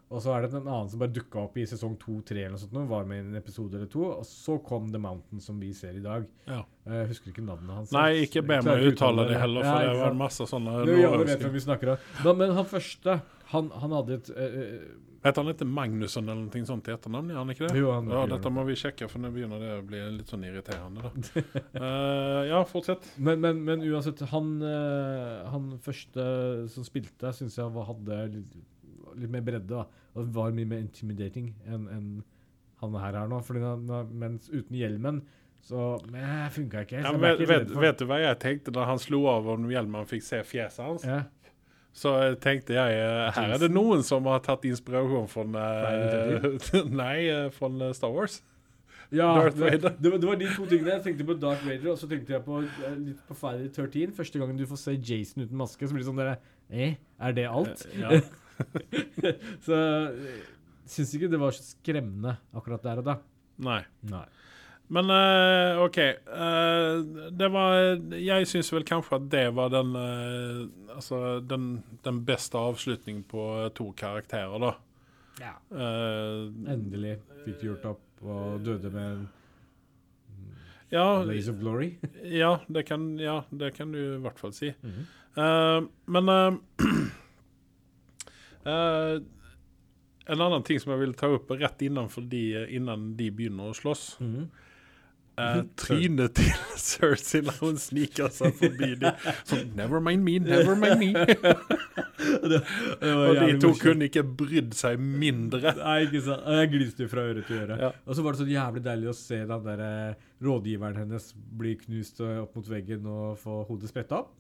Og 0.10 0.24
så 0.26 0.32
er 0.34 0.42
det 0.42 0.56
en 0.58 0.66
annen 0.66 0.88
som 0.90 1.02
bare 1.04 1.14
dukka 1.14 1.44
opp 1.44 1.58
i 1.62 1.68
sesong 1.70 1.94
to-tre 2.02 2.42
eller 2.48 2.56
noe 2.56 2.62
sånt. 2.64 2.78
Var 2.90 3.10
med 3.10 3.20
i 3.20 3.26
en 3.28 3.36
episode 3.38 3.78
eller 3.78 3.90
to. 3.94 4.08
Og 4.10 4.24
så 4.26 4.56
kom 4.66 4.88
The 4.90 5.02
Mountain, 5.02 5.42
som 5.44 5.60
vi 5.62 5.70
ser 5.78 6.00
i 6.00 6.02
dag. 6.02 6.26
Ja. 6.50 6.64
Eh, 6.88 6.96
Jeg 7.04 7.12
husker 7.12 7.30
ikke 7.34 7.44
navnet 7.46 7.76
hans. 7.78 7.92
Nei, 7.94 8.24
ikke 8.26 8.42
be 8.42 8.58
meg 8.66 8.88
uttale 8.90 9.28
det 9.30 9.38
heller, 9.38 9.68
for 9.68 9.86
ja, 9.86 9.92
det 9.94 10.00
var 10.02 10.18
masse 10.18 10.48
sånne 10.50 10.80
Jo, 10.90 10.96
ja, 11.04 11.12
vet 11.22 11.46
hvem 11.46 11.54
vi 11.54 11.62
snakker 11.68 11.94
om. 11.94 12.08
Men, 12.26 12.42
men 12.42 12.56
han 12.58 12.66
første, 12.72 13.20
han, 13.54 13.70
han 13.84 13.96
hadde 14.00 14.18
et 14.18 14.32
uh, 14.34 15.06
Heter 15.20 15.44
han 15.44 15.52
ikke 15.52 15.68
Magnusson 15.68 16.30
eller 16.32 16.46
noe 16.48 16.66
sånt 16.66 16.90
i 16.90 16.94
etternavn? 16.96 17.30
Han 17.36 17.54
ikke 17.54 17.68
det? 17.68 17.78
Jo, 17.78 17.90
han 17.92 18.10
Ja, 18.10 18.24
dette 18.32 18.52
må 18.56 18.64
vi 18.66 18.78
sjekke, 18.80 19.10
for 19.12 19.22
nå 19.22 19.30
begynner 19.36 19.60
det 19.62 19.72
å 19.76 19.86
bli 19.86 20.00
litt 20.16 20.32
sånn 20.32 20.46
irriterende. 20.48 21.06
da. 21.06 21.44
uh, 21.76 22.42
ja, 22.54 22.64
fortsett. 22.66 23.06
Men, 23.20 23.44
men, 23.44 23.60
men 23.68 23.84
uansett, 23.92 24.24
han, 24.32 24.54
uh, 24.64 25.46
han 25.54 25.74
første 25.84 26.24
som 26.72 26.88
spilte, 26.88 27.34
syns 27.36 27.60
jeg 27.60 27.88
hadde 27.92 28.22
litt, 28.40 28.62
litt 29.20 29.34
mer 29.38 29.44
bredde. 29.44 29.84
da, 29.84 29.99
Og 30.18 30.30
var 30.36 30.54
mye 30.56 30.68
mer 30.68 30.84
intimidating 30.84 31.54
enn 31.70 31.88
en 31.94 32.12
han 32.80 32.96
her 32.96 33.18
er 33.20 33.28
nå. 33.32 33.42
Fordi 33.44 33.62
da, 33.64 34.04
mens 34.08 34.50
uten 34.52 34.78
hjelmen 34.78 35.24
så 35.66 35.98
funka 36.56 36.86
ikke 36.86 37.02
helt. 37.02 37.10
Ja, 37.10 37.18
vet, 37.20 37.42
ikke 37.42 37.50
vet, 37.52 37.74
vet 37.84 38.00
du 38.00 38.06
hva 38.08 38.22
jeg 38.22 38.40
tenkte 38.40 38.74
da 38.76 38.88
han 38.88 39.02
slo 39.02 39.26
av 39.32 39.50
om 39.52 39.68
hjelmen 39.72 40.08
fikk 40.08 40.24
se 40.26 40.40
fjeset 40.48 40.86
hans? 40.86 41.04
Ja. 41.08 41.26
Så 42.00 42.14
tenkte 42.40 42.78
jeg 42.78 43.00
her 43.36 43.56
er 43.56 43.60
det 43.60 43.72
noen 43.74 44.06
som 44.06 44.28
har 44.30 44.40
tatt 44.46 44.64
inspirasjon 44.70 45.26
fra 45.28 45.66
eh, 45.90 46.46
Nei, 47.02 47.18
eh, 47.28 47.50
fra 47.52 47.72
eh, 47.74 47.92
Star 47.98 48.14
Wars. 48.14 48.40
Ja, 49.10 49.50
det, 49.50 49.80
det, 49.98 50.10
var, 50.14 50.38
de 50.38 50.48
to 50.54 50.68
tingene. 50.70 50.94
Jeg 51.00 51.02
tenkte 51.08 51.26
på 51.26 51.34
Darth 51.42 51.66
Vader, 51.66 51.96
og 51.96 51.98
så 51.98 52.08
tenkte 52.08 52.36
jeg 52.36 52.44
på 52.46 52.60
litt 52.62 53.24
på 53.26 53.38
Friday 53.40 53.66
13. 53.74 54.14
Første 54.14 54.40
gangen 54.40 54.60
du 54.60 54.68
får 54.70 54.84
se 54.84 54.94
Jason 55.02 55.48
uten 55.48 55.58
maske, 55.58 55.82
så 55.82 55.98
blir 55.98 56.06
det 56.06 56.12
sånn 56.12 56.22
dere 56.22 56.38
Eh, 56.70 57.00
er 57.18 57.32
det 57.34 57.48
alt? 57.50 57.88
Ja. 57.98 58.20
så 59.66 59.80
jeg 59.80 60.92
syns 60.92 61.16
ikke 61.16 61.32
det 61.32 61.40
var 61.42 61.56
så 61.56 61.64
skremmende 61.64 62.36
akkurat 62.56 62.86
der 62.86 63.02
og 63.02 63.10
da. 63.10 63.18
Nei. 63.66 63.82
Nei. 64.10 64.26
Men 64.90 65.12
uh, 65.14 65.84
OK. 65.84 66.00
Uh, 66.26 67.30
det 67.38 67.50
var 67.54 67.76
Jeg 68.18 68.48
syns 68.50 68.72
vel 68.74 68.86
kanskje 68.90 69.20
at 69.20 69.28
det 69.30 69.44
var 69.54 69.70
den 69.70 69.92
uh, 69.94 70.96
Altså 70.96 71.40
den, 71.46 71.84
den 72.08 72.24
beste 72.26 72.58
avslutningen 72.58 73.22
på 73.30 73.44
eh, 73.60 73.68
to 73.78 73.92
karakterer, 73.96 74.58
da. 74.60 74.72
Ja. 75.40 75.54
Eh, 75.72 76.50
Endelig 76.74 77.14
fikk 77.46 77.62
gjort 77.64 77.86
opp 77.94 78.26
og 78.26 78.58
døde 78.66 78.90
med 78.92 79.06
en 79.14 79.22
ja, 80.92 81.22
blaze 81.24 81.54
of 81.54 81.60
glory. 81.62 81.94
ja, 82.26 82.58
det 82.68 82.84
kan, 82.90 83.14
ja, 83.22 83.44
det 83.54 83.72
kan 83.78 83.94
du 83.94 84.00
i 84.02 84.20
hvert 84.26 84.42
fall 84.42 84.52
si. 84.58 84.74
Eh, 84.74 85.80
men 86.12 86.34
eh, 88.66 88.72
eh, 88.72 89.20
En 90.30 90.42
annen 90.46 90.64
ting 90.64 90.78
som 90.80 90.92
jeg 90.94 91.02
vil 91.02 91.14
ta 91.18 91.30
opp 91.34 91.50
rett 91.58 91.82
innenfor 91.82 92.22
de, 92.30 92.66
innan 92.70 93.16
de 93.18 93.32
begynner 93.34 93.72
å 93.72 93.78
slåss, 93.78 94.18
Mm 94.20 94.36
-hmm. 94.36 94.50
Uh, 95.40 95.62
trynet 95.80 96.34
til 96.38 96.52
Cersei 96.90 97.40
når 97.46 97.60
hun 97.62 97.78
sniker 97.80 98.32
seg 98.34 98.56
forbi 98.60 98.96
dem. 99.00 99.14
Sånn 99.48 99.70
Never 99.78 100.02
mind 100.04 100.26
me, 100.26 100.40
never 100.44 100.76
mind 100.76 101.00
me. 101.00 101.14
det, 102.52 102.60
det 103.00 103.14
Og 103.14 103.38
de 103.38 103.54
to 103.62 103.70
morsomt. 103.70 103.80
kunne 103.80 104.10
ikke 104.10 104.24
brydd 104.42 104.76
seg 104.76 105.00
mindre. 105.00 105.72
Nei, 105.80 105.96
ikke 106.08 106.24
sant. 106.26 106.44
Jeg 106.60 106.72
gliste 106.74 107.08
fra 107.12 107.24
øre 107.30 107.46
til 107.48 107.62
øre. 107.62 107.78
Ja. 107.80 107.94
Og 108.06 108.18
så 108.18 108.26
var 108.26 108.36
det 108.36 108.42
så 108.42 108.50
jævlig 108.52 108.84
deilig 108.90 109.12
å 109.14 109.16
se 109.16 109.40
den 109.54 109.64
der 109.70 109.86
eh, 109.86 110.28
rådgiveren 110.44 111.00
hennes 111.06 111.32
bli 111.62 111.78
knust 111.86 112.20
eh, 112.26 112.42
opp 112.44 112.60
mot 112.60 112.70
veggen 112.76 113.08
og 113.08 113.40
få 113.40 113.62
hodet 113.70 113.94
spretta 113.94 114.24
opp. 114.26 114.36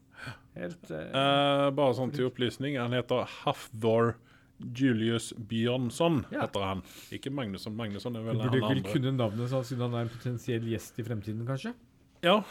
Helt 0.55 0.91
eh, 0.91 1.05
Eh, 1.13 1.69
bare 1.71 1.93
sånn 1.95 2.11
til 2.13 2.27
opplysning, 2.29 2.77
han 2.79 2.91
heter 2.91 3.25
Hafthor 3.43 4.15
Julius 4.59 5.31
Bjørnson, 5.33 6.25
Ja. 6.33 6.41
heter 6.41 6.59
han. 6.65 6.81
Ikke 7.15 7.31
Magnusson. 7.31 7.75
Magnusson 7.77 8.15
er 8.17 8.25
vel 8.25 8.37
Du 8.41 8.49
burde 8.49 8.61
han 8.67 8.77
andre. 8.77 8.91
kunne 8.91 9.13
navnet 9.15 9.49
sånn, 9.49 9.63
siden 9.63 9.85
han 9.87 9.93
er 9.95 10.01
en 10.01 10.09
potensiell 10.09 10.61
gjest 10.67 10.99
i 10.99 11.03
fremtiden, 11.07 11.45
kanskje? 11.47 11.73
Ja. 12.21 12.43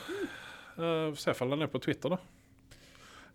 Uh, 0.78 1.12
Se 1.14 1.34
om 1.42 1.50
han 1.50 1.62
er 1.62 1.66
på 1.66 1.80
Twitter, 1.82 2.08
da. 2.10 2.18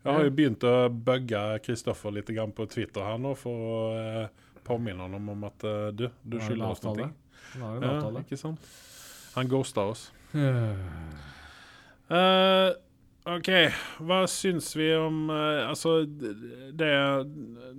Jeg 0.03 0.13
har 0.13 0.23
jo 0.25 0.31
begynt 0.31 0.63
å 0.67 0.89
bugge 0.89 1.61
Kristoffer 1.63 2.11
litt 2.11 2.25
på 2.55 2.65
Twitter 2.67 3.01
her 3.05 3.17
nå, 3.17 3.36
for 3.38 3.51
å 3.53 4.23
uh, 4.23 4.27
påminne 4.65 4.97
ham 5.07 5.29
om 5.29 5.43
at 5.45 5.63
uh, 5.63 5.91
du, 5.91 6.09
du 6.25 6.39
Han 6.39 6.47
skylder 6.49 6.71
oss 6.71 6.81
noe. 6.84 7.11
Han 7.53 7.61
har 7.61 7.75
en 7.77 7.84
Ja, 7.84 7.91
avtale. 7.99 8.23
ikke 8.25 8.38
sant? 8.38 8.59
Han 9.36 9.47
ghosta 9.47 9.81
oss. 9.91 10.11
Eh, 10.34 10.75
Eh, 12.09 12.73
OK, 13.24 13.49
hva 14.03 14.24
syns 14.28 14.74
vi 14.76 14.89
om 14.99 15.30
eh, 15.32 15.61
Altså, 15.63 16.01
det 16.03 16.91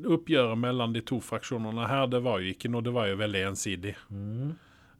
oppgjøret 0.08 0.56
mellom 0.56 0.94
de 0.94 1.02
to 1.04 1.18
fraksjonene 1.20 1.88
her, 1.90 2.06
det 2.08 2.22
var 2.24 2.40
jo 2.40 2.54
ikke 2.54 2.70
noe 2.72 2.84
Det 2.84 2.94
var 2.96 3.10
jo 3.10 3.18
veldig 3.20 3.42
ensidig. 3.50 3.92
Mm. 4.08 4.54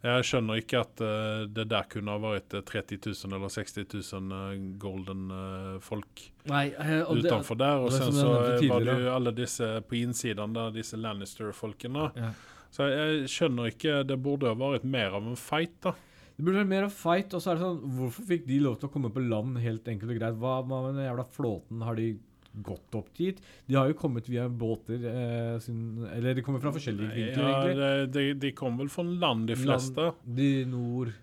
Jeg 0.05 0.24
skjønner 0.28 0.61
ikke 0.61 0.82
at 0.84 1.01
uh, 1.01 1.47
det 1.49 1.64
der 1.72 1.86
kunne 1.88 2.12
ha 2.12 2.20
vært 2.20 2.53
eh, 2.53 2.64
30 2.66 2.99
000 3.07 3.36
eller 3.38 3.53
60 3.53 3.86
000 3.88 4.34
eh, 4.36 4.64
golden 4.80 5.22
uh, 5.32 5.78
folk 5.80 6.26
Nei, 6.51 6.66
eh, 6.76 6.99
og 7.01 7.22
det, 7.22 7.30
utenfor 7.30 7.57
der. 7.57 7.84
Og 7.86 7.95
sen 7.95 8.12
så 8.12 8.34
eh, 8.42 8.66
var 8.68 8.84
det 8.84 8.99
jo 9.01 9.14
alle 9.14 9.32
disse 9.36 9.68
på 9.88 9.97
innsiden 10.03 10.57
der, 10.57 10.74
disse 10.76 11.01
Lannister-folkene. 11.01 12.11
ja. 12.20 12.34
Så 12.74 12.88
jeg 12.90 13.28
skjønner 13.30 13.68
ikke 13.70 14.01
Det 14.03 14.16
burde 14.18 14.51
ha 14.51 14.57
vært 14.59 14.82
mer 14.82 15.12
av 15.14 15.28
en 15.30 15.36
fight, 15.38 15.76
da. 15.86 15.92
Det 16.35 16.43
burde 16.45 16.61
vært 16.62 16.70
mer 16.72 16.87
av 16.89 16.95
fight. 16.95 17.35
Og 17.37 17.43
så 17.43 17.53
er 17.53 17.59
det 17.59 17.66
sånn, 17.66 17.82
hvorfor 17.99 18.28
fikk 18.28 18.47
de 18.49 18.61
lov 18.62 18.78
til 18.80 18.89
å 18.91 18.95
komme 18.95 19.11
på 19.14 19.22
land 19.22 19.59
helt 19.62 19.91
enkelt 19.91 20.14
og 20.14 20.20
greit? 20.20 20.39
Hva 20.41 20.55
med 20.66 20.89
den 20.93 21.05
jævla 21.07 21.26
flåten? 21.37 21.85
Har 21.87 21.99
de 21.99 22.09
gått 22.55 22.95
opp 22.95 23.11
dit? 23.18 23.41
De 23.66 23.74
har 23.78 23.91
jo 23.91 23.99
kommet 23.99 24.28
via 24.30 24.47
båter 24.49 25.05
eh, 25.11 25.59
sin, 25.62 26.05
Eller 26.12 26.37
de 26.39 26.43
kommer 26.47 26.62
fra 26.62 26.72
forskjellige 26.74 27.11
vinkler, 27.11 27.43
Ja, 27.43 27.61
egentlig. 27.64 27.87
de, 28.14 28.16
de, 28.18 28.41
de 28.47 28.53
kom 28.55 28.78
vel 28.78 28.91
fra 28.95 29.05
land, 29.07 29.49
de 29.51 29.59
fleste. 29.59 30.11
Land, 30.11 30.35
de 30.39 30.51
nord 30.70 31.14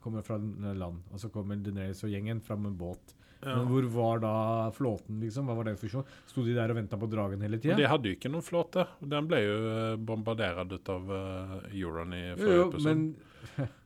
kommer 0.00 0.24
fra 0.24 0.38
land, 0.40 1.02
og 1.12 1.20
så 1.20 1.28
kommer 1.32 1.60
Deneris 1.60 2.00
og 2.06 2.12
gjengen 2.12 2.40
fra 2.40 2.56
med 2.56 2.72
båt. 2.80 3.12
Ja. 3.40 3.54
Men 3.56 3.68
hvor 3.68 3.86
var 3.92 4.20
da 4.20 4.32
flåten, 4.76 5.20
liksom? 5.20 5.48
Hva 5.48 5.56
var 5.56 5.68
det 5.68 5.74
for 5.76 5.86
funksjonen? 5.86 6.16
Sto 6.28 6.44
de 6.44 6.56
der 6.56 6.72
og 6.72 6.76
venta 6.76 6.98
på 7.00 7.08
dragen 7.08 7.44
hele 7.44 7.60
tida? 7.60 7.76
De 7.78 7.88
hadde 7.88 8.08
jo 8.10 8.16
ikke 8.16 8.32
noen 8.32 8.44
flåte. 8.44 8.84
Den 9.00 9.28
ble 9.28 9.40
jo 9.44 9.58
eh, 9.70 9.94
bombardert 9.96 10.72
ut 10.72 10.90
av 10.92 11.12
uh, 11.12 11.54
Euron 11.72 12.12
i 12.16 12.24
forrige 12.36 12.66
episode. 12.66 12.88
men 12.88 13.68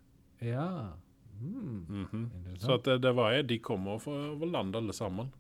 Ja. 0.45 0.69
Mm. 1.41 1.87
Mm 1.89 2.07
-hmm. 2.13 2.57
Så 2.59 2.75
at 2.75 2.85
det, 2.85 2.99
det 2.99 3.13
var 3.13 3.43
de 3.43 3.59
kommer 3.59 3.91
over 3.91 4.47
lande 4.47 4.79
alle 4.79 4.93
sammen. 4.93 5.33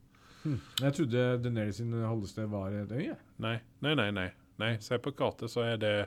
Hmm. 0.42 0.60
Jeg 0.80 0.94
trodde 0.94 1.38
Deneris 1.38 1.76
sin 1.76 1.92
holdested 1.92 2.46
var 2.46 2.70
et 2.70 2.92
øye. 2.92 3.16
Nei, 3.36 3.58
nei, 3.80 3.94
nei. 3.94 4.10
nei. 4.10 4.30
nei. 4.56 4.76
Se 4.80 4.98
på 4.98 5.10
kartet, 5.10 5.50
så 5.50 5.60
er 5.60 5.76
det 5.76 6.06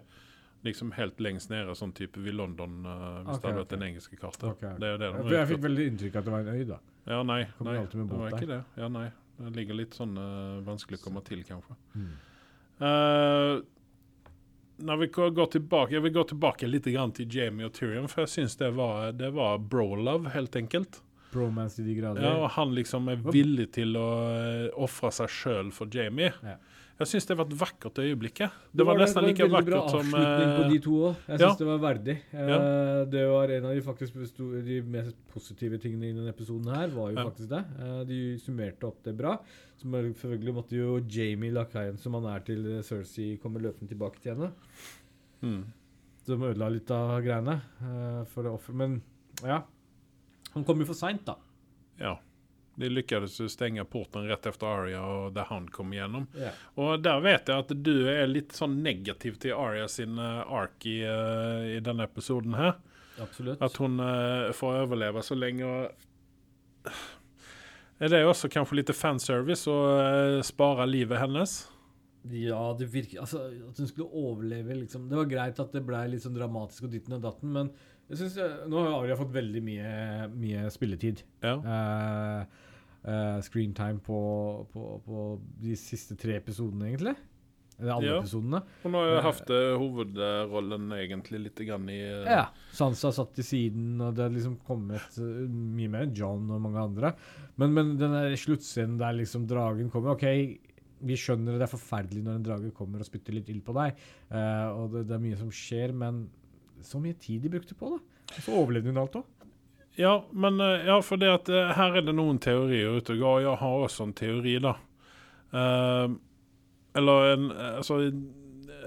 liksom 0.61 0.91
helt 0.91 1.19
lengst 1.19 1.49
nede, 1.49 1.75
sånn 1.75 1.93
type 1.93 2.19
ved 2.19 2.33
London, 2.33 2.85
uh, 2.85 2.91
hvis 2.91 3.01
okay, 3.01 3.23
det 3.23 3.31
hadde 3.31 3.47
vært 3.47 3.57
vært 3.57 3.73
den 3.73 3.87
engelske 3.87 4.15
kartet. 4.15 4.43
Okay, 4.43 4.69
okay. 4.69 4.79
Det 4.79 4.87
er 4.87 4.97
det 4.97 5.29
de 5.29 5.35
jeg 5.35 5.47
fikk 5.47 5.63
veldig 5.63 5.87
inntrykk 5.91 6.15
av 6.15 6.19
at 6.19 6.25
det 6.25 6.31
var 6.31 6.39
en 6.39 6.53
øy, 6.53 6.63
da. 6.67 6.79
Ja, 7.07 7.23
nei. 7.23 7.41
Nei 7.63 7.75
det 7.93 8.07
var 8.11 8.35
ikke 8.35 8.51
det. 8.51 8.61
Ja, 8.77 8.87
nei. 8.91 9.07
Det 9.37 9.53
ligger 9.55 9.77
litt 9.77 9.97
sånn 9.97 10.17
uh, 10.17 10.65
vanskelig 10.65 10.99
å 10.99 11.03
komme 11.03 11.21
til, 11.25 11.43
kanskje. 11.47 11.77
Hmm. 11.93 12.15
Eh, 12.77 13.55
når 14.77 14.97
vi 15.01 15.07
går 15.13 15.51
tilbake, 15.51 15.93
Jeg 15.93 16.03
vil 16.05 16.13
gå 16.13 16.23
tilbake 16.29 16.67
litt 16.69 16.85
grann 16.85 17.11
til 17.11 17.27
Jamie 17.33 17.65
og 17.65 17.73
Tyrion, 17.73 18.07
for 18.11 18.25
jeg 18.25 18.33
syns 18.35 18.57
det 18.59 18.71
var, 18.77 19.11
det 19.17 19.31
var 19.33 19.57
bro-love, 19.57 20.29
helt 20.35 20.55
enkelt. 20.55 21.01
Bromance 21.33 21.81
i 21.81 21.85
de 21.85 21.95
grader. 21.97 22.23
Ja, 22.23 22.35
og 22.43 22.51
han 22.55 22.75
liksom 22.75 23.09
er 23.11 23.19
villig 23.25 23.71
til 23.75 23.97
å 23.99 24.07
uh, 24.31 24.83
ofre 24.85 25.11
seg 25.11 25.33
sjøl 25.33 25.71
for 25.75 25.91
Jamie. 25.91 26.31
Ja. 26.45 26.57
Jeg 26.97 27.07
syns 27.11 27.27
det 27.29 27.35
var 27.37 27.45
et 27.45 27.53
vakkert 27.59 27.99
øyeblikk. 28.01 28.39
Det 28.73 28.85
var 28.87 28.97
nesten 28.97 29.25
like 29.27 29.45
vakkert 29.53 29.91
som 29.93 30.07
Det 30.09 30.17
var 30.17 30.23
en 30.23 30.39
veldig 30.41 30.47
bra 30.47 30.47
avslutning 30.47 30.53
på 30.57 30.63
eh, 30.63 30.69
de 30.71 30.79
to 30.81 30.93
òg. 30.97 31.19
Jeg 31.27 31.41
ja. 31.43 31.49
det 31.59 31.67
var 31.67 31.81
verdig. 31.83 32.15
Ja. 32.33 32.57
Det 33.13 33.25
var 33.29 33.53
en 33.53 33.67
av 33.69 33.75
de 33.77 33.83
faktisk 33.85 34.13
de 34.65 34.77
mest 34.95 35.19
positive 35.33 35.77
tingene 35.83 36.09
i 36.09 36.15
denne 36.17 36.33
episoden 36.33 36.71
her, 36.73 36.87
var 36.95 37.11
jo 37.13 37.19
Ja. 37.19 37.25
faktisk 37.29 37.49
det. 37.53 37.61
Eh, 37.85 38.03
De 38.09 38.19
summerte 38.41 38.83
opp 38.89 39.03
det 39.05 39.13
bra. 39.17 39.35
Så 39.77 39.85
selvfølgelig 39.85 40.53
måtte 40.57 40.73
jo 40.79 40.97
Jamie 41.05 41.51
lakaien 41.53 41.97
som 42.01 42.13
han 42.17 42.25
er 42.33 42.39
til 42.39 42.65
eh, 42.65 42.81
Cersei, 42.81 43.37
komme 43.37 43.61
løpende 43.61 43.89
tilbake 43.93 44.19
til 44.23 44.33
henne. 44.33 44.51
mm. 45.43 45.63
Som 46.25 46.41
ødela 46.43 46.67
litt 46.73 46.89
av 46.91 47.21
greiene 47.21 47.61
eh, 47.79 48.23
for 48.25 48.41
det 48.43 48.51
offeret. 48.51 48.75
Men 48.75 49.01
ja. 49.45 49.61
Han 50.55 50.63
kom 50.65 50.79
jo 50.81 50.85
for 50.89 50.97
seint, 50.97 51.21
da. 51.29 51.35
Ja. 52.01 52.17
De 52.77 52.89
lyckades 52.91 53.39
å 53.41 53.47
stenge 53.49 53.81
porten 53.89 54.27
rett 54.29 54.45
etter 54.45 54.67
Arya 54.69 55.01
og 55.01 55.31
der 55.33 55.47
han 55.49 55.65
kom 55.73 55.95
igjennom. 55.95 56.27
Yeah. 56.37 56.57
Og 56.77 57.01
der 57.01 57.23
vet 57.25 57.49
jeg 57.49 57.65
at 57.65 57.71
du 57.73 57.95
er 58.11 58.29
litt 58.29 58.53
sånn 58.53 58.75
negativ 58.85 59.39
til 59.41 59.57
Arya 59.57 59.87
sin 59.89 60.19
eh, 60.21 60.43
ark 60.45 60.85
i, 60.85 60.99
eh, 61.01 61.77
i 61.77 61.79
denne 61.81 62.05
episoden 62.05 62.53
her. 62.57 62.75
Absolutt. 63.17 63.63
At 63.65 63.79
hun 63.81 63.97
eh, 64.03 64.51
får 64.53 64.83
overleve 64.83 65.25
så 65.25 65.37
lenge. 65.39 65.65
Og 65.65 66.93
er 67.97 68.13
det 68.13 68.21
også 68.29 68.49
kanskje 68.53 68.77
litt 68.77 68.93
fanservice 68.93 69.65
å 69.73 69.77
uh, 69.97 70.45
spare 70.45 70.85
livet 70.85 71.17
hennes? 71.17 71.55
Ja, 72.29 72.61
det 72.77 72.91
virker 72.93 73.23
Altså, 73.23 73.47
at 73.49 73.79
hun 73.81 73.89
skulle 73.89 74.11
overleve, 74.13 74.75
liksom. 74.83 75.07
Det 75.09 75.17
var 75.17 75.29
greit 75.31 75.61
at 75.63 75.73
det 75.73 75.81
ble 75.87 76.03
litt 76.11 76.21
sånn 76.21 76.37
dramatisk 76.37 76.85
og 76.85 76.93
ditten 76.93 77.17
og 77.17 77.23
datten, 77.25 77.49
men 77.55 77.71
jeg 78.07 78.21
synes, 78.21 78.37
Nå 78.69 78.83
har 78.85 79.01
Aria 79.01 79.17
fått 79.19 79.33
veldig 79.33 79.61
mye, 79.65 79.89
mye 80.31 80.69
spilletid. 80.71 81.25
Ja. 81.43 81.57
Uh, 81.57 82.66
Screentime 83.45 84.01
på, 84.03 84.19
på, 84.73 84.85
på 85.05 85.25
de 85.63 85.75
siste 85.79 86.17
tre 86.19 86.37
episodene, 86.41 86.89
egentlig. 86.91 87.15
Eller 87.79 87.93
alle 87.93 88.07
Ja. 88.09 88.19
episodene. 88.19 88.61
Hun 88.81 88.95
har 88.97 89.05
jo 89.05 89.17
hatt 89.21 89.49
eh, 89.53 89.75
hovedrollen 89.77 90.87
egentlig 90.97 91.41
litt 91.43 91.59
grann 91.67 91.89
i 91.93 91.99
uh, 92.01 92.23
Ja. 92.25 92.45
Sansa 92.73 93.11
satt 93.13 93.35
til 93.37 93.45
siden, 93.45 93.99
og 94.01 94.15
det 94.17 94.25
har 94.25 94.33
liksom 94.33 94.55
kommet 94.65 95.19
uh, 95.21 95.45
mye 95.45 95.91
mer 95.93 96.07
John 96.17 96.49
og 96.49 96.63
mange 96.63 96.81
andre. 96.81 97.13
Men, 97.61 97.75
men 97.77 97.93
den 98.01 98.17
sluttscenen 98.37 98.97
der 98.97 99.13
liksom 99.19 99.45
dragen 99.49 99.91
kommer 99.93 100.15
OK, 100.15 100.25
vi 101.05 101.13
skjønner 101.21 101.59
det 101.59 101.67
er 101.67 101.75
forferdelig 101.75 102.23
når 102.25 102.39
en 102.39 102.47
drage 102.49 102.73
kommer 102.73 103.03
og 103.03 103.05
spytter 103.05 103.37
litt 103.37 103.49
ild 103.53 103.61
på 103.67 103.77
deg, 103.77 103.93
uh, 104.33 104.67
og 104.73 104.95
det, 104.95 105.05
det 105.11 105.17
er 105.19 105.25
mye 105.29 105.37
som 105.37 105.53
skjer, 105.53 105.93
men 105.93 106.25
så 106.81 106.97
mye 107.01 107.17
tid 107.21 107.45
de 107.45 107.53
brukte 107.53 107.77
på 107.77 107.93
det. 107.93 108.01
Og 108.33 108.41
så 108.41 108.57
overlevde 108.57 108.89
hun 108.89 109.03
alt 109.05 109.21
òg. 109.21 109.29
Ja, 109.99 110.25
men 110.31 110.59
eh, 110.61 110.85
ja, 110.85 111.01
for 111.01 111.17
det 111.17 111.29
at 111.33 111.49
eh, 111.49 111.71
her 111.73 111.95
er 111.97 112.03
det 112.05 112.13
noen 112.13 112.37
teorier 112.41 112.99
ute 112.99 113.15
og 113.15 113.23
går. 113.23 113.39
Jeg 113.47 113.61
har 113.63 113.85
også 113.87 114.05
en 114.05 114.13
teori, 114.17 114.53
da. 114.61 114.75
Eh, 115.57 116.11
eller 117.01 117.31
en 117.31 117.47
eh, 117.49 117.71
Altså, 117.79 117.97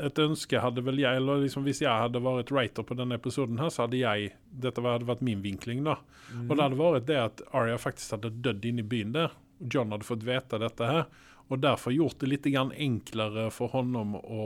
et 0.00 0.20
ønske 0.22 0.60
hadde 0.60 0.82
vel 0.84 0.98
jeg 1.00 1.16
Eller 1.16 1.40
liksom 1.42 1.64
hvis 1.64 1.80
jeg 1.82 1.90
hadde 1.90 2.20
vært 2.22 2.52
writer 2.54 2.84
på 2.86 2.94
denne 2.96 3.18
episoden 3.18 3.58
her, 3.60 3.72
så 3.74 3.84
hadde 3.84 3.98
jeg 3.98 4.30
Dette 4.62 4.84
hadde 4.86 5.08
vært 5.08 5.24
min 5.26 5.42
vinkling, 5.42 5.82
da. 5.88 5.98
Og 6.46 6.54
det 6.54 6.62
hadde 6.62 6.78
vært 6.78 7.08
det 7.10 7.18
at 7.18 7.42
Arya 7.58 7.80
faktisk 7.80 8.14
hadde 8.14 8.30
dødd 8.46 8.70
inne 8.70 8.84
i 8.84 8.90
byen 8.94 9.16
der. 9.18 9.34
John 9.58 9.90
hadde 9.90 10.06
fått 10.06 10.22
vite 10.24 10.62
dette 10.62 10.86
her. 10.86 11.08
Og 11.50 11.58
derfor 11.58 11.90
gjort 11.90 12.20
det 12.22 12.30
litt 12.30 12.46
enklere 12.46 13.48
for 13.50 13.74
honom 13.74 14.14
å, 14.14 14.44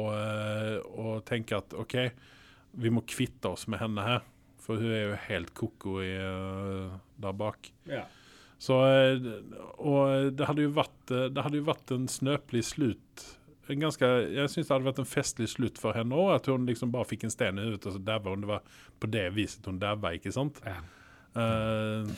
å 0.89 1.19
tenke 1.29 1.59
at 1.61 1.77
OK, 1.77 1.99
vi 2.81 2.91
må 2.91 3.05
kvitte 3.05 3.53
oss 3.53 3.67
med 3.69 3.85
henne 3.85 4.07
her. 4.07 4.25
For 4.65 4.81
hun 4.81 4.93
er 4.93 5.03
jo 5.11 5.17
helt 5.27 5.53
ko-ko 5.57 5.99
i, 6.01 6.13
eh, 6.17 6.93
der 7.21 7.37
bak. 7.37 7.69
Ja. 7.91 8.07
Så 8.65 8.79
eh, 8.89 9.31
Og 9.77 10.31
det 10.37 10.49
hadde 10.49 10.65
jo 10.65 10.75
vært, 10.77 11.01
eh, 11.13 11.29
det 11.33 11.45
hadde 11.45 11.61
jo 11.61 11.67
vært 11.69 11.93
en 11.95 12.07
snøpelig 12.09 12.65
slutt. 12.73 13.27
En 13.73 13.81
ganske, 13.81 14.09
jeg 14.33 14.53
syns 14.53 14.69
det 14.69 14.75
hadde 14.75 14.89
vært 14.89 15.03
en 15.03 15.09
festlig 15.09 15.49
slutt 15.53 15.81
for 15.81 15.97
henne 15.97 16.17
òg. 16.17 16.35
At 16.39 16.49
hun 16.53 16.67
liksom 16.69 16.93
bare 16.95 17.09
fikk 17.09 17.27
en 17.29 17.35
sten 17.35 17.61
i 17.61 17.67
hodet, 17.67 17.85
og 17.89 17.97
så 17.97 18.01
daua 18.01 18.33
hun. 18.33 18.45
Det 18.45 18.51
var 18.51 18.81
på 19.01 19.11
det 19.13 19.27
viset 19.37 19.69
hun 19.69 19.81
daua, 19.81 20.15
ikke 20.17 20.33
sant? 20.35 20.61
Ja. 20.69 20.81
Uh, 21.35 22.09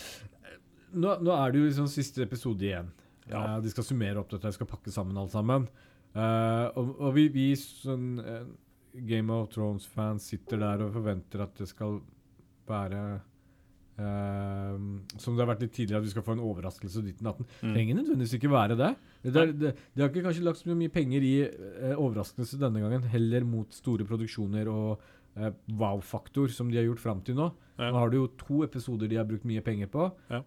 Nå, 0.97 1.11
nå 1.24 1.32
er 1.34 1.53
det 1.53 1.61
jo 1.61 1.66
liksom 1.66 1.88
siste 1.90 2.22
episode 2.24 2.62
igjen. 2.62 2.88
Ja. 3.26 3.40
Uh, 3.42 3.57
de 3.64 3.72
skal 3.72 3.84
summere 3.84 4.20
opp 4.20 4.30
dette, 4.30 4.47
de 4.47 4.55
skal 4.55 4.68
pakke 4.70 4.92
sammen 4.94 5.18
alt 5.18 5.32
sammen. 5.34 5.66
Uh, 6.16 6.70
og, 6.78 6.92
og 6.94 7.11
vi, 7.16 7.26
vi 7.34 7.47
sånn 7.59 8.20
Game 9.07 9.34
of 9.34 9.51
Thrones-fans 9.53 10.30
sitter 10.30 10.62
der 10.62 10.84
og 10.86 10.94
forventer 10.94 11.42
at 11.44 11.59
det 11.59 11.68
skal 11.68 11.99
være 12.68 13.06
Uh, 13.96 14.76
Som 15.16 15.36
det 15.36 15.40
har 15.40 15.48
vært 15.54 15.62
litt 15.64 15.72
tidligere, 15.72 16.02
at 16.02 16.04
vi 16.04 16.12
skal 16.12 16.24
få 16.26 16.34
en 16.36 16.42
overraskelse. 16.44 17.00
og 17.00 17.06
natten 17.06 17.28
datten. 17.30 17.46
Mm. 17.62 17.70
Trenger 17.72 17.96
nødvendigvis 17.96 18.34
ikke 18.36 18.52
være 18.52 18.76
det. 18.76 18.90
Det, 19.24 19.36
er, 19.40 19.52
det. 19.56 19.70
De 19.94 20.02
har 20.02 20.10
ikke 20.10 20.24
kanskje 20.26 20.44
lagt 20.44 20.60
så 20.60 20.76
mye 20.76 20.92
penger 20.92 21.24
i 21.24 21.36
uh, 21.46 21.94
overraskelse 21.94 22.60
denne 22.60 22.82
gangen, 22.84 23.06
heller 23.08 23.46
mot 23.48 23.72
store 23.72 24.04
produksjoner 24.04 24.68
og 24.68 25.00
uh, 25.40 25.48
wow-faktor, 25.80 26.52
som 26.52 26.68
de 26.68 26.76
har 26.76 26.84
gjort 26.90 27.00
fram 27.00 27.24
til 27.24 27.40
nå. 27.40 27.48
Ja. 27.78 27.88
Nå 27.88 28.02
har 28.02 28.12
du 28.12 28.20
jo 28.20 28.28
to 28.36 28.60
episoder 28.68 29.08
de 29.08 29.16
har 29.16 29.28
brukt 29.28 29.48
mye 29.48 29.64
penger 29.64 29.88
på. 29.92 30.10
Ja. 30.28 30.42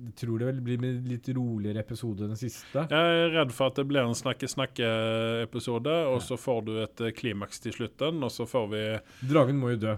Jeg 0.00 0.14
tror 0.16 0.40
det 0.40 0.46
vel 0.46 0.60
blir 0.64 0.84
en 0.86 1.00
litt 1.10 1.26
roligere 1.36 1.82
episode 1.82 2.24
enn 2.24 2.32
den 2.32 2.38
siste. 2.40 2.86
jeg 2.88 3.16
er 3.24 3.34
redd 3.34 3.50
for 3.52 3.68
at 3.68 3.80
det 3.80 3.84
blir 3.90 4.06
en 4.06 4.16
snakke-snakke-episode, 4.16 5.96
og 6.08 6.22
så 6.24 6.38
får 6.40 6.60
du 6.64 6.70
et 6.86 7.02
eh, 7.04 7.12
klimaks 7.16 7.60
til 7.60 7.74
slutten, 7.74 8.22
og 8.24 8.32
så 8.32 8.46
får 8.48 8.70
vi 8.70 8.84
Dragen 9.28 9.58
må 9.60 9.74
jo 9.74 9.80
dø. 9.82 9.96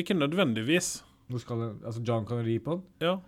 Ikke 0.00 0.16
nødvendigvis. 0.16 1.04
Nå 1.30 1.38
skal 1.38 1.62
det, 1.62 1.70
altså 1.86 2.02
John 2.06 2.26
kan 2.26 2.44
ri 2.46 2.58
på 2.62 2.78
den. 2.78 2.84
Ja. 3.04 3.18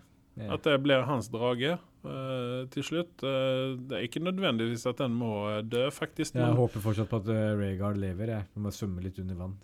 At 0.52 0.64
det 0.64 0.78
blir 0.82 1.04
hans 1.04 1.28
drage 1.28 1.76
uh, 1.76 2.68
til 2.72 2.82
slutt. 2.86 3.12
Uh, 3.20 3.76
det 3.76 3.98
er 3.98 4.06
ikke 4.06 4.24
nødvendigvis 4.24 4.86
at 4.88 4.98
den 5.02 5.12
må 5.16 5.48
eh, 5.50 5.64
dø, 5.64 5.90
faktisk. 5.92 6.34
Jeg 6.34 6.46
Men 6.46 6.56
håper 6.56 6.80
fortsatt 6.80 7.10
på 7.10 7.20
at 7.20 7.28
uh, 7.28 7.34
Rhaegar 7.60 7.98
lever. 8.00 8.26
Jeg 8.38 8.44
må 8.54 8.68
bare 8.68 8.78
svømme 8.78 9.04
litt 9.04 9.18
under 9.22 9.36
vann. 9.38 9.58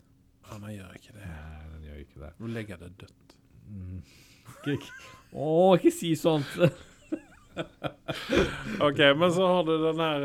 Ja, 0.48 0.58
nei, 0.62 0.76
gjør 0.76 0.92
ikke 1.00 1.16
det. 1.16 1.24
Nei, 1.24 1.64
den 1.72 1.88
gjør 1.88 1.98
ikke 2.04 2.18
det. 2.24 2.30
Nå 2.38 2.52
legger 2.52 2.76
jeg 2.76 2.84
det 2.84 2.92
dødt. 3.04 3.26
Mm. 3.68 3.98
Å, 5.38 5.48
ikke 5.76 5.92
si 5.92 6.14
sånt! 6.18 6.50
OK, 8.86 9.00
men 9.18 9.32
så 9.34 9.48
har 9.50 9.62
du 9.66 9.72
den 9.82 10.00
her, 10.00 10.20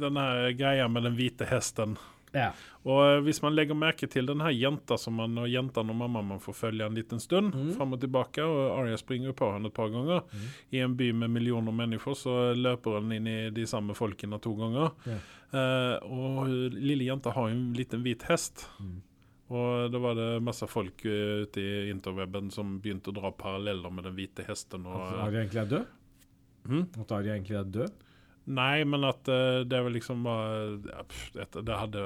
den 0.00 0.16
her 0.20 0.52
greia 0.56 0.86
med 0.92 1.02
den 1.08 1.16
hvite 1.18 1.44
hesten. 1.48 1.96
Ja. 2.34 2.50
Og 2.88 3.22
hvis 3.24 3.40
man 3.42 3.54
legger 3.56 3.74
merke 3.76 4.06
til 4.10 4.26
den 4.26 4.40
her 4.40 4.50
jenta 4.54 4.96
som 4.98 5.14
man 5.20 5.36
og 5.38 5.48
jenten 5.48 5.90
og 5.90 5.96
mamma 5.96 6.22
man 6.22 6.40
får 6.40 6.54
følge 6.54 6.86
en 6.86 6.94
liten 6.96 7.20
stund, 7.20 7.54
Mm. 7.54 7.72
fram 7.76 7.92
og 7.92 8.00
tilbake, 8.00 8.42
og 8.44 8.78
Aria 8.80 8.96
springer 8.96 9.32
på 9.32 9.52
henne 9.52 9.66
et 9.66 9.74
par 9.74 9.88
ganger. 9.90 10.22
Mm. 10.32 10.46
I 10.72 10.78
en 10.84 10.96
by 10.96 11.10
med 11.12 11.30
millioner 11.30 11.72
mennesker 11.72 12.14
så 12.16 12.36
løper 12.56 13.00
hun 13.00 13.12
inn 13.12 13.26
i 13.26 13.50
de 13.50 13.66
samme 13.66 13.94
folkene 13.94 14.40
to 14.40 14.54
ganger. 14.56 14.90
Ja. 15.06 15.18
Eh, 15.52 15.98
og 16.08 16.48
lille 16.72 17.04
jenta 17.08 17.30
har 17.32 17.48
jo 17.48 17.54
en 17.56 17.72
liten 17.74 18.02
hvit 18.02 18.22
hest. 18.28 18.66
Mm. 18.80 18.96
Og 19.50 19.90
da 19.92 19.98
var 19.98 20.14
det 20.14 20.42
masse 20.44 20.66
folk 20.68 21.04
eh, 21.08 21.44
ute 21.46 21.60
i 21.62 21.90
interweben 21.90 22.50
som 22.52 22.78
begynte 22.80 23.08
å 23.08 23.14
dra 23.16 23.30
paralleller 23.32 23.90
med 23.90 24.04
den 24.04 24.14
hvite 24.18 24.44
hesten. 24.46 24.84
Og, 24.86 25.00
At 25.08 25.22
Aria 25.28 25.40
egentlig 25.44 25.62
er 25.62 25.70
død? 25.72 25.86
Mm? 26.68 26.82
At 27.00 27.12
Aria 27.16 27.32
egentlig 27.38 27.56
er 27.56 27.64
død? 27.64 27.92
Nei, 28.48 28.84
men 28.88 29.04
at 29.04 29.28
uh, 29.28 29.60
det 29.68 29.80
var 29.84 29.92
liksom 29.92 30.24
uh, 30.24 31.02
pff, 31.04 31.26
det, 31.36 31.48
det 31.68 31.76
hadde 31.76 32.04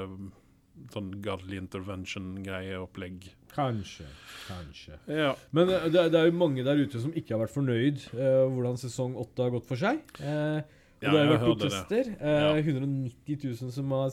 sånn 0.91 1.11
godly 1.23 1.59
intervention-greie-opplegg. 1.61 3.31
Kanskje. 3.53 4.07
Kanskje. 4.49 4.97
Ja. 5.13 5.33
Men 5.55 5.69
uh, 5.71 5.87
det, 5.93 6.07
det 6.15 6.21
er 6.23 6.31
jo 6.31 6.37
mange 6.41 6.65
der 6.67 6.81
ute 6.81 7.01
som 7.03 7.13
ikke 7.15 7.35
har 7.37 7.43
vært 7.45 7.55
fornøyd 7.55 8.07
uh, 8.17 8.47
hvordan 8.51 8.79
sesong 8.81 9.15
åtte 9.21 9.45
har 9.47 9.53
gått 9.55 9.69
for 9.69 9.79
seg. 9.81 10.01
Og 10.23 11.03
Ja, 11.03 11.11
det 11.11 11.19
har 11.19 11.25
jeg 11.27 11.31
vært 11.33 11.47
protester. 11.49 12.11
Ja. 12.23 12.51
190 12.63 13.39
000 13.59 13.73
som 13.75 13.91
har 13.97 14.13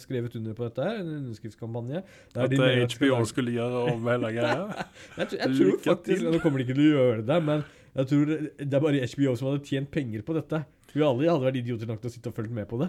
skrevet 0.00 0.36
under 0.38 0.54
på 0.56 0.64
dette. 0.64 0.84
her, 0.86 1.00
En 1.02 1.10
underskriftskampanje. 1.18 2.00
der 2.32 2.46
At 2.46 2.54
de 2.54 2.86
HBO 2.96 3.18
skulle 3.28 3.52
gjøre 3.52 3.82
om 3.92 4.06
hele 4.08 4.30
greia. 4.38 4.86
Jeg, 5.18 5.28
tror- 5.28 5.42
jeg 5.42 5.58
tror 5.58 5.82
faktisk. 5.84 6.24
Nå 6.24 6.40
kommer 6.40 6.58
de 6.62 6.64
ikke 6.64 6.78
til 6.78 6.86
å 6.88 6.94
gjøre 7.02 7.26
det, 7.28 7.38
men 7.50 7.66
jeg 7.96 8.08
tror 8.12 8.32
det 8.32 8.72
er 8.80 8.80
bare 8.88 9.04
HBO 9.12 9.36
som 9.36 9.50
hadde 9.50 9.68
tjent 9.68 9.92
penger 9.92 10.24
på 10.24 10.36
dette. 10.40 10.62
Vi 10.96 11.04
alle 11.04 11.28
hadde 11.28 11.44
vært 11.44 11.60
idioter 11.60 11.90
nok 11.90 12.00
til 12.00 12.08
å 12.10 12.14
sitte 12.16 12.32
og 12.32 12.38
følge 12.40 12.56
med 12.56 12.66
på 12.72 12.80
det. 12.80 12.88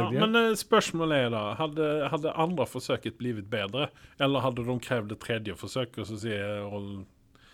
Ja, 0.00 0.06
men 0.24 0.36
eh, 0.40 0.54
spørsmålet 0.56 1.26
er 1.26 1.30
da, 1.34 1.42
hadde, 1.58 1.86
hadde 2.08 2.32
andre 2.40 2.64
forsøket 2.64 3.18
blivit 3.20 3.50
bedre, 3.52 3.90
eller 4.18 4.40
hadde 4.46 4.64
de 4.64 4.78
krevd 4.80 5.12
et 5.12 5.20
tredje 5.20 5.56
forsøk, 5.60 5.98
og 6.00 6.08
så 6.08 6.16
sier 6.24 6.62
Roll 6.72 7.04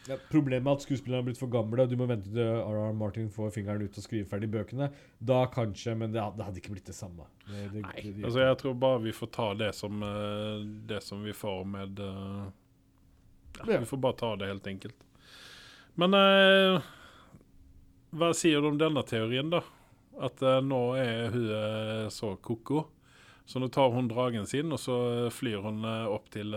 Ja, 0.06 0.18
problemet 0.30 0.68
er 0.68 0.76
at 0.78 0.84
skuespillerne 0.84 1.22
har 1.22 1.26
blitt 1.26 1.40
for 1.40 1.48
gamle, 1.50 1.80
og 1.82 1.90
du 1.90 1.96
må 1.96 2.06
vente 2.06 2.28
til 2.30 2.44
R.R. 2.44 2.92
Martin 2.94 3.30
får 3.32 3.50
fingeren 3.56 3.82
ut 3.88 3.98
og 3.98 4.04
skriver 4.04 4.28
ferdig 4.30 4.50
bøkene. 4.52 4.90
Da 5.18 5.40
kanskje, 5.50 5.94
men 5.96 6.12
det, 6.12 6.20
hadde, 6.22 6.36
det 6.38 6.44
hadde 6.50 6.60
ikke 6.62 6.74
blitt 6.76 6.90
det 6.92 6.94
samme. 6.98 7.24
Det, 7.48 7.62
det, 7.72 7.82
Nei, 7.86 7.94
det- 8.02 8.12
det- 8.18 8.24
altså 8.28 8.44
jeg 8.44 8.58
tror 8.60 8.74
bare 8.84 9.00
vi 9.08 9.14
får 9.16 9.30
ta 9.32 9.48
det 9.64 9.72
som, 9.74 10.02
eh, 10.04 10.60
det 10.92 11.02
som 11.02 11.24
vi 11.24 11.32
får 11.32 11.64
med 11.66 11.98
eh, 12.04 12.44
ja. 13.64 13.78
Vi 13.80 13.86
får 13.90 14.02
bare 14.06 14.20
ta 14.20 14.36
det 14.36 14.52
helt 14.52 14.66
enkelt. 14.70 15.00
Men 15.96 16.14
eh, 16.14 16.82
hva 18.14 18.30
sier 18.36 18.62
du 18.62 18.68
om 18.72 18.78
denne 18.80 19.02
teorien, 19.06 19.50
da? 19.52 19.60
At 20.22 20.42
uh, 20.46 20.60
nå 20.62 20.80
er 21.00 21.30
hun 21.34 21.46
eh, 21.50 22.08
så 22.14 22.36
ko-ko. 22.38 22.84
Så 23.44 23.60
nå 23.60 23.66
tar 23.68 23.90
hun 23.92 24.06
dragen 24.08 24.46
sin, 24.48 24.70
og 24.72 24.78
så 24.80 24.94
flyr 25.34 25.60
hun 25.66 25.82
eh, 25.84 26.06
opp 26.08 26.30
til 26.32 26.54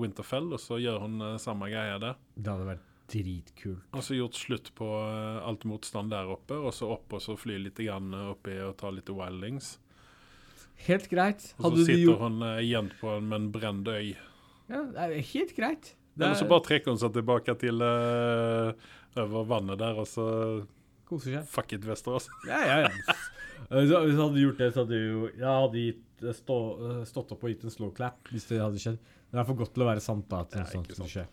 Winterfell, 0.00 0.48
og 0.56 0.58
så 0.58 0.80
gjør 0.82 1.04
hun 1.04 1.20
samme 1.38 1.68
greia 1.70 1.98
der. 2.02 2.16
det 2.34 2.50
hadde 2.50 2.66
vært 2.72 2.86
dritkult. 3.08 3.84
Og 3.94 4.02
så 4.04 4.16
gjort 4.18 4.36
slutt 4.36 4.72
på 4.76 4.88
alt 4.98 5.62
motstand 5.68 6.10
der 6.12 6.28
oppe, 6.32 6.58
og 6.58 6.74
så 6.76 6.90
opp 6.96 7.14
og 7.16 7.22
så 7.24 7.36
fly 7.38 7.60
litt 7.68 7.78
grann 7.80 8.10
oppi 8.32 8.56
og 8.64 8.74
ta 8.80 8.90
litt 8.92 9.08
wildings. 9.14 9.76
Helt 10.88 11.06
greit. 11.10 11.46
Og 11.62 11.76
så 11.78 11.86
sitter 11.86 12.18
hun 12.20 12.42
igjen 12.58 12.90
på 13.00 13.14
en, 13.14 13.30
med 13.30 13.40
en 13.40 13.48
brent 13.54 13.88
øy. 13.88 14.10
ja, 14.68 14.82
det 14.92 15.06
er 15.06 15.14
Helt 15.32 15.54
greit. 15.56 15.94
Det 16.18 16.26
Eller 16.26 16.34
så 16.34 16.44
er- 16.44 16.50
bare 16.50 16.66
trekker 16.66 16.90
hun 16.90 16.98
seg 16.98 17.14
tilbake 17.14 17.54
til 17.62 17.78
uh, 17.78 18.74
over 19.22 19.46
vannet 19.46 19.78
der, 19.78 19.98
og 20.02 20.06
så 20.10 20.26
Koser 21.08 21.38
seg. 21.38 21.48
fuck 21.48 21.72
it, 21.72 21.86
Vesterås. 21.88 22.28
Ja, 22.48 22.60
ja, 22.66 22.78
ja. 22.86 23.16
Eh, 23.68 23.78
Hvis 23.80 23.94
jeg 23.94 24.18
hadde 24.20 24.44
gjort 24.44 24.62
det, 24.62 24.70
så 24.74 24.84
hadde 24.84 24.98
jeg 24.98 25.08
jo 25.08 25.24
Jeg 25.32 25.48
hadde 25.48 25.86
gitt, 25.86 26.04
eh, 26.22 26.36
stå, 26.36 26.58
eh, 26.90 27.00
stått 27.08 27.34
opp 27.34 27.42
og 27.44 27.54
gitt 27.54 27.64
en 27.64 27.74
slow 27.74 27.90
clap 27.96 28.30
hvis 28.32 28.46
det 28.52 28.62
hadde 28.62 28.82
skjedd. 28.82 29.00
Det 29.28 29.40
er 29.40 29.48
for 29.48 29.60
godt 29.60 29.74
til 29.76 29.84
å 29.84 29.90
være 29.90 30.04
sant 30.04 30.28
da 30.30 30.44
at 30.44 30.56
Ja, 30.56 30.68
sånt 30.68 30.92
skulle 30.92 31.10
skje. 31.12 31.26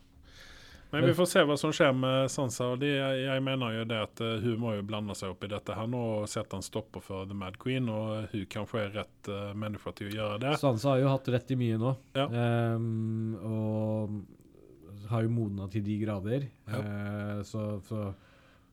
Men 0.95 1.05
vi 1.05 1.13
får 1.13 1.25
se 1.27 1.41
hva 1.43 1.55
som 1.59 1.73
skjer 1.75 1.93
med 1.97 2.29
Sansa. 2.31 2.69
og 2.75 2.79
det, 2.79 2.93
jeg, 2.95 3.43
mener 3.43 3.73
jo 3.79 3.87
det 3.89 3.97
at 4.05 4.21
eh, 4.23 4.37
hun 4.43 4.61
må 4.61 4.75
jo 4.77 4.85
blande 4.87 5.15
seg 5.17 5.33
opp 5.33 5.43
i 5.43 5.49
dette 5.51 5.75
her 5.75 5.89
nå 5.91 6.03
og 6.19 6.29
sette 6.31 6.55
en 6.55 6.65
stopper 6.65 7.03
for 7.03 7.27
The 7.27 7.35
Mad 7.37 7.57
Queen, 7.61 7.89
og 7.91 8.29
hun 8.31 8.45
kanskje 8.51 8.85
er 8.85 8.93
rett 9.01 9.31
uh, 9.31 9.51
menneske 9.57 9.91
til 9.97 10.11
å 10.11 10.15
gjøre 10.15 10.39
det. 10.45 10.53
Sansa 10.61 10.93
har 10.93 11.03
jo 11.03 11.11
hatt 11.11 11.31
rett 11.35 11.51
i 11.51 11.59
mye 11.59 11.79
nå. 11.81 11.95
Ja. 12.15 12.27
Um, 12.29 13.35
og 13.41 15.09
har 15.11 15.25
jo 15.25 15.33
modna 15.33 15.67
til 15.71 15.83
de 15.85 15.97
grader. 16.01 16.47
Ja. 16.69 16.79
Uh, 16.79 17.41
så, 17.47 17.65
så 17.89 18.07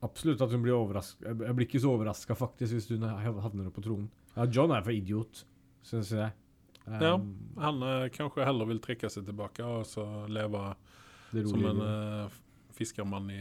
absolutt 0.03 0.41
at 0.45 0.51
hun 0.55 0.63
blir 0.65 0.75
overraska. 0.77 1.25
Jeg 1.31 1.55
blir 1.57 1.67
ikke 1.69 1.81
så 1.83 1.93
overraska 1.95 2.35
faktisk 2.39 2.75
hvis 2.77 2.89
hun 2.93 3.05
hav- 3.09 3.41
havner 3.45 3.71
på 3.75 3.83
tronen. 3.85 4.09
Ja, 4.37 4.47
John 4.51 4.73
er 4.75 4.83
for 4.87 4.93
idiot, 4.95 5.45
syns 5.87 6.11
jeg. 6.15 6.33
Ja. 6.87 7.13
Ehm, 7.15 7.29
Han 7.63 7.83
eh, 7.87 8.09
kanskje 8.11 8.43
heller 8.49 8.67
vil 8.67 8.81
trekke 8.83 9.11
seg 9.13 9.25
tilbake 9.29 9.63
og 9.63 9.85
så 9.87 10.03
leve 10.29 10.73
som 11.47 11.63
en 11.71 11.79
uh, 11.81 12.33
fiskermann 12.75 13.31
i 13.33 13.39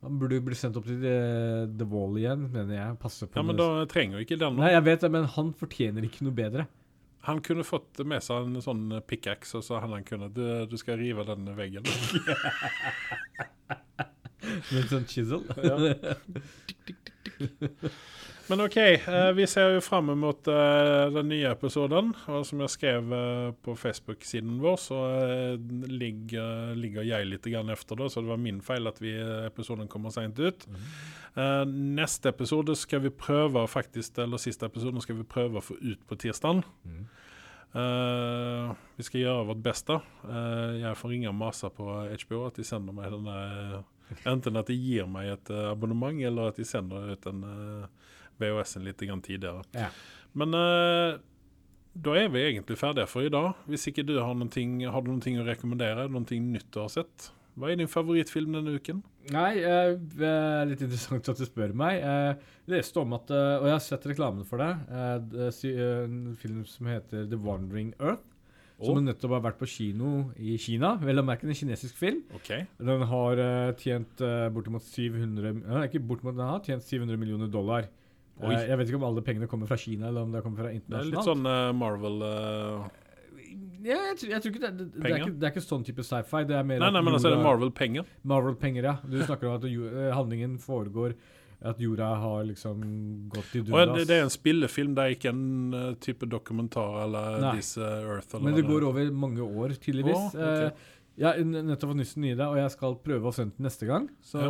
Han 0.00 0.18
burde 0.20 0.38
bli 0.40 0.54
sendt 0.56 0.78
opp 0.78 0.86
til 0.86 1.00
The, 1.02 1.16
The 1.76 1.84
Wall 1.90 2.14
igjen, 2.22 2.46
mener 2.54 2.76
jeg. 2.78 2.98
Passe 3.02 3.26
på 3.26 3.36
Ja, 3.36 3.42
men 3.44 3.58
det. 3.58 3.66
da 3.66 3.84
trenger 3.90 4.16
jo 4.20 4.24
ikke 4.24 4.38
den 4.40 4.54
nå. 4.56 4.62
Nei, 4.62 4.70
jeg 4.72 4.84
vet 4.86 5.00
det, 5.04 5.10
men 5.12 5.26
han 5.34 5.50
fortjener 5.58 6.06
ikke 6.06 6.24
noe 6.24 6.32
bedre. 6.38 6.68
Han 7.28 7.42
kunne 7.44 7.66
fått 7.68 8.00
med 8.08 8.22
seg 8.24 8.46
en 8.48 8.62
sånn 8.64 8.86
pickaxe, 9.10 9.58
og 9.58 9.66
så 9.66 9.76
hadde 9.82 9.98
han 9.98 10.06
kunnet 10.08 10.32
du, 10.32 10.46
du 10.70 10.76
skal 10.80 10.96
rive 11.02 11.26
den 11.28 11.50
veggen. 11.58 11.84
Med 14.70 14.82
en 14.82 14.90
sånn 14.94 15.08
chisel. 15.10 15.42
Men 18.50 18.60
OK, 18.64 18.76
eh, 18.76 19.28
vi 19.38 19.44
ser 19.46 19.76
jo 19.76 19.82
fram 19.84 20.08
mot 20.18 20.48
eh, 20.50 21.04
den 21.14 21.28
nye 21.30 21.52
episoden. 21.52 22.08
Og 22.34 22.42
som 22.48 22.62
jeg 22.64 22.72
skrev 22.72 23.12
eh, 23.14 23.50
på 23.62 23.76
Facebook-siden 23.78 24.56
vår, 24.58 24.78
så 24.82 24.98
eh, 25.20 25.54
ligger, 25.86 26.72
ligger 26.74 27.06
jeg 27.06 27.28
litt 27.30 27.46
grann 27.46 27.70
efter, 27.70 28.00
da, 28.00 28.08
så 28.10 28.24
det 28.24 28.32
var 28.32 28.42
min 28.42 28.58
feil 28.66 28.90
at 28.90 28.98
vi, 28.98 29.14
episoden 29.46 29.86
kommer 29.92 30.10
sent 30.10 30.42
ut. 30.42 30.66
Eh, 30.66 31.62
neste 31.70 32.32
episode 32.34 32.74
skal 32.74 33.04
vi 33.06 33.14
prøve 33.14 33.62
faktisk, 33.70 34.18
eller 34.18 34.42
siste 34.42 34.66
episoden 34.66 34.98
skal 35.04 35.20
vi 35.20 35.30
prøve 35.30 35.62
å 35.62 35.66
få 35.68 35.78
ut 35.78 36.02
på 36.10 36.18
tirsdag. 36.18 36.64
Mm. 36.82 37.06
Eh, 37.70 38.74
vi 38.98 39.06
skal 39.06 39.28
gjøre 39.28 39.46
vårt 39.52 39.62
beste. 39.62 40.00
Eh, 40.26 40.80
jeg 40.82 40.98
får 40.98 41.14
ringe 41.14 41.30
og 41.30 41.38
mase 41.38 41.70
på 41.70 41.86
HBO 42.26 42.42
at 42.48 42.58
de 42.58 42.66
sender 42.66 42.98
meg 42.98 43.14
denne 43.14 43.84
Enten 44.26 44.56
at 44.60 44.66
de 44.70 44.76
gir 44.76 45.06
meg 45.10 45.32
et 45.34 45.50
eh, 45.54 45.70
abonnement, 45.72 46.20
eller 46.26 46.50
at 46.52 46.56
de 46.60 46.64
sender 46.68 47.12
ut 47.14 47.26
en 47.30 47.42
uh, 47.44 48.14
VHS-en 48.40 48.84
litt 48.86 49.02
grann 49.06 49.22
tidligere. 49.24 49.62
Ja. 49.76 49.88
Men 50.34 50.54
uh, 50.54 51.18
da 52.00 52.14
er 52.20 52.28
vi 52.30 52.44
egentlig 52.46 52.78
ferdige 52.78 53.08
for 53.10 53.26
i 53.26 53.32
dag. 53.32 53.52
Hvis 53.66 53.88
ikke 53.90 54.04
du 54.06 54.16
har 54.22 54.34
noen 54.34 54.50
ting, 54.52 54.78
har 54.86 55.02
du 55.02 55.10
noen 55.10 55.22
ting 55.24 55.40
å 55.40 55.46
rekommendere, 55.48 56.08
noen 56.10 56.26
ting 56.28 56.50
nytt 56.54 56.68
du 56.72 56.80
har 56.84 56.92
sett? 56.92 57.30
Hva 57.58 57.72
er 57.72 57.80
din 57.80 57.90
favorittfilm 57.90 58.54
denne 58.54 58.76
uken? 58.78 59.00
Nei, 59.34 59.58
uh, 59.66 60.62
litt 60.70 60.80
interessant 60.86 61.26
at 61.28 61.40
du 61.42 61.44
spør 61.44 61.74
meg. 61.76 61.98
Eh, 62.00 62.46
Jeg 62.70 62.76
leste 62.78 63.02
om 63.02 63.12
at 63.18 63.28
eh, 63.34 63.56
Og 63.58 63.66
jeg 63.66 63.74
har 63.74 63.82
sett 63.84 64.06
reklamen 64.08 64.46
for 64.48 64.62
det. 64.62 64.70
eh, 64.88 65.50
eh, 65.50 66.04
En 66.06 66.36
film 66.40 66.62
som 66.64 66.86
heter 66.88 67.26
The 67.28 67.36
Wandering 67.42 67.90
Earth. 67.98 68.22
Som 68.80 68.96
Å. 68.96 69.04
nettopp 69.04 69.34
har 69.36 69.42
vært 69.44 69.58
på 69.60 69.68
kino 69.68 70.30
i 70.40 70.54
Kina. 70.60 70.94
Vel 71.04 71.20
å 71.20 71.24
merke 71.26 71.44
en 71.44 71.56
kinesisk 71.56 71.98
film. 72.00 72.22
Okay. 72.40 72.64
Den 72.80 73.04
har 73.10 73.42
uh, 73.44 73.72
tjent 73.76 74.22
uh, 74.24 74.48
bortimot 74.54 74.86
700 74.86 75.52
uh, 75.66 75.82
Ikke 75.84 76.00
bortimot, 76.00 76.38
den 76.38 76.48
har 76.48 76.62
tjent 76.64 76.86
700 76.86 77.20
millioner 77.20 77.50
dollar. 77.52 77.90
Eh, 78.40 78.66
jeg 78.70 78.78
vet 78.80 78.88
ikke 78.88 79.00
om 79.00 79.06
alle 79.10 79.22
pengene 79.24 79.48
kommer 79.50 79.68
fra 79.68 79.78
Kina, 79.80 80.08
eller 80.08 80.24
om 80.24 80.32
det 80.32 80.42
kommer 80.44 80.64
fra 80.64 80.72
internasjonalt. 80.72 81.10
Det 81.10 81.12
er 81.12 81.18
litt 81.18 81.28
sånn 81.28 81.48
eh, 81.50 81.72
Marvel 81.76 82.22
eh, 82.26 82.98
ja, 83.80 83.96
jeg, 84.10 84.16
tror, 84.20 84.30
jeg 84.30 84.42
tror 84.44 84.52
ikke 84.52 84.62
det, 84.62 84.70
det, 84.76 84.86
det, 84.92 85.02
er 85.02 85.18
ikke, 85.18 85.34
det 85.34 85.46
er 85.48 85.52
ikke 85.54 85.64
sånn 85.64 85.84
type 85.86 86.04
sci-fi. 86.06 86.42
Det 86.48 86.56
er 86.58 86.66
mer 86.68 86.82
Nei, 86.82 86.90
nei, 86.94 87.02
men 87.04 87.16
altså 87.16 87.30
er 87.30 87.36
det 87.36 87.44
Marvel-penger. 87.46 88.10
Marvel-penger, 88.32 88.88
ja. 88.90 88.96
Du 89.08 89.16
snakker 89.24 89.48
om 89.48 89.56
at 89.56 89.66
eh, 89.66 90.10
handlingen 90.14 90.58
foregår 90.62 91.16
At 91.60 91.80
jorda 91.80 92.06
har 92.22 92.44
liksom 92.48 92.84
gått 93.28 93.54
i 93.54 93.60
dundas. 93.60 93.98
det, 93.98 94.04
det 94.08 94.16
er 94.16 94.22
en 94.24 94.32
spillefilm, 94.32 94.94
det 94.96 95.02
er 95.02 95.16
ikke 95.16 95.32
en 95.34 95.74
uh, 95.76 95.90
type 96.00 96.24
dokumentar 96.24 97.02
eller 97.02 97.36
Nei. 97.42 97.50
This 97.58 97.74
eh, 97.76 97.84
Earth. 97.84 98.32
Eller 98.32 98.46
Men 98.46 98.56
det 98.56 98.64
går 98.70 98.86
over 98.88 99.10
mange 99.12 99.44
år, 99.44 99.74
tydeligvis. 99.76 100.32
Å, 100.32 100.46
ok. 100.46 100.88
Jeg 101.20 101.28
har 101.28 101.64
nettopp 101.68 101.90
fått 101.92 101.98
nyssen 102.00 102.24
i 102.24 102.30
det, 102.32 102.46
og 102.48 102.56
jeg 102.56 102.70
skal 102.72 102.94
prøve 103.04 103.28
å 103.28 103.32
sende 103.36 103.52
den 103.58 103.66
neste 103.68 103.84
gang. 103.84 104.06
Så 104.24 104.40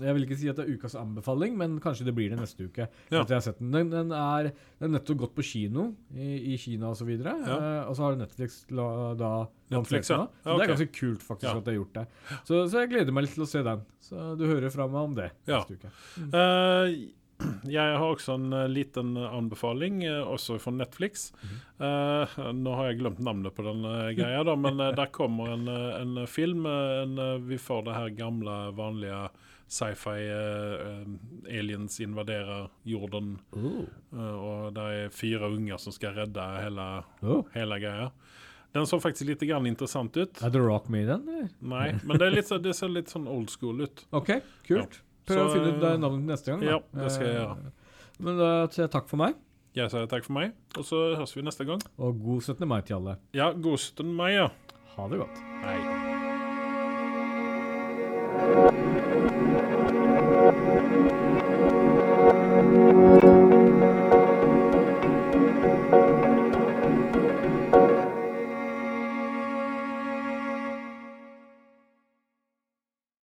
jeg 0.00 0.14
vil 0.16 0.24
ikke 0.24 0.38
si 0.40 0.48
at 0.48 0.56
det 0.56 0.64
er 0.64 0.78
ukas 0.78 0.94
anbefaling, 0.96 1.52
men 1.60 1.74
kanskje 1.84 2.06
det 2.08 2.14
blir 2.16 2.30
det 2.32 2.38
neste 2.40 2.64
uke. 2.64 2.86
Ja. 3.12 3.20
At 3.20 3.28
jeg 3.28 3.36
har 3.36 3.44
sett 3.44 3.58
den. 3.60 3.70
Den, 3.74 3.90
den 3.92 4.14
er 4.16 4.48
den 4.80 4.88
er 4.88 4.94
nettopp 4.96 5.18
gått 5.26 5.34
på 5.36 5.44
kino 5.44 5.90
i, 6.16 6.54
i 6.54 6.56
Kina 6.60 6.90
osv. 6.94 7.04
videre 7.12 7.34
Ja. 7.44 7.58
Eh, 7.58 7.88
og 7.90 7.98
så 7.98 8.06
har 8.08 8.16
Netflix 8.16 8.62
la, 8.72 8.86
da 9.20 9.32
Netflix, 9.74 10.08
ja. 10.10 10.22
Så 10.42 10.48
Ja, 10.48 10.56
Det 10.56 10.64
er 10.64 10.72
ganske 10.74 10.92
kult 10.96 11.22
faktisk 11.28 11.50
Ja. 11.50 11.58
at 11.58 11.64
de 11.68 11.70
har 11.74 11.78
gjort 11.82 11.92
det. 12.00 12.06
Så, 12.48 12.62
så 12.72 12.80
jeg 12.80 12.90
gleder 12.94 13.12
meg 13.12 13.26
litt 13.26 13.34
til 13.36 13.44
å 13.44 13.50
se 13.50 13.62
den. 13.68 13.84
Så 14.00 14.24
du 14.40 14.46
hører 14.48 14.72
fra 14.72 14.88
meg 14.88 15.02
om 15.10 15.14
det 15.20 15.30
Ja. 15.46 15.60
neste 15.60 15.76
uke. 15.76 15.92
Eh, 16.32 16.96
jeg 17.68 17.96
har 17.98 18.04
også 18.04 18.36
en 18.38 18.52
eh, 18.52 18.68
liten 18.70 19.14
anbefaling, 19.16 20.02
eh, 20.08 20.20
også 20.22 20.58
fra 20.62 20.72
Netflix. 20.74 21.30
Eh, 21.78 22.36
nå 22.56 22.76
har 22.78 22.90
jeg 22.90 23.00
glemt 23.02 23.22
navnet 23.24 23.54
på 23.56 23.64
den 23.66 23.82
greia, 24.18 24.44
da, 24.46 24.54
men 24.58 24.80
uh, 24.80 24.90
der 24.96 25.10
kommer 25.14 25.54
en, 25.54 25.68
en 25.68 26.26
film. 26.30 26.66
en, 26.66 27.18
vi 27.48 27.58
får 27.58 27.82
det 27.88 27.98
her 27.98 28.14
gamle, 28.18 28.58
vanlige 28.76 29.26
sci-fi 29.74 30.20
eh, 30.28 31.58
aliens 31.58 32.00
invaderer 32.00 32.68
jorden. 32.82 33.38
Uh. 33.56 33.84
og 34.14 34.74
det 34.76 34.84
er 34.98 35.14
fire 35.14 35.48
unger 35.50 35.80
som 35.80 35.94
skal 35.94 36.14
redde 36.18 36.44
hele, 36.62 36.88
Oh. 37.24 37.44
hele 37.54 37.80
greia. 37.82 38.10
Den 38.74 38.86
så 38.90 38.98
faktisk 38.98 39.28
litt 39.28 39.42
interessant 39.42 40.16
ut. 40.16 40.42
Er 40.42 40.50
det 40.50 40.60
Rock 40.60 40.88
Me 40.88 41.04
i 41.04 41.06
den? 41.06 41.22
eller? 41.28 41.48
Nei, 41.60 41.92
men 42.02 42.18
det, 42.18 42.30
litt, 42.34 42.48
det 42.62 42.74
ser 42.74 42.90
litt 42.90 43.08
sånn 43.08 43.28
old 43.30 43.50
school 43.50 43.84
ut. 43.86 44.02
OK, 44.10 44.40
kult. 44.66 45.00
Prøv 45.24 45.40
så, 45.40 45.44
å 45.46 45.52
finne 45.54 45.72
ut 45.72 45.80
navnet 45.82 46.20
ditt 46.20 46.30
neste 46.34 46.52
gang. 46.52 46.60
Da. 46.60 46.66
Ja, 46.74 46.78
det 47.00 47.10
skal 47.14 47.26
jeg 47.26 47.36
gjøre. 47.38 47.54
Eh, 47.56 47.72
men 48.24 48.32
da 48.38 48.50
sier 48.70 48.84
jeg 48.86 48.92
takk 48.94 49.08
for 49.10 49.18
meg. 49.24 49.32
Jeg 49.74 49.90
sier 49.90 50.06
takk 50.10 50.22
for 50.26 50.34
meg, 50.36 50.52
og 50.78 50.84
så 50.86 50.96
høres 51.16 51.34
vi 51.34 51.42
neste 51.42 51.64
gang. 51.66 51.80
Og 51.98 52.20
god 52.22 52.40
17. 52.54 52.68
mai 52.70 52.80
til 52.86 53.00
alle. 53.00 53.16
Ja, 53.34 53.50
god 53.50 53.78
17. 53.80 54.06
mai, 54.14 54.30
ja. 54.36 54.48
Ha 54.94 55.02
det 55.10 55.18
godt. 55.24 55.36
Hei. 55.64 55.78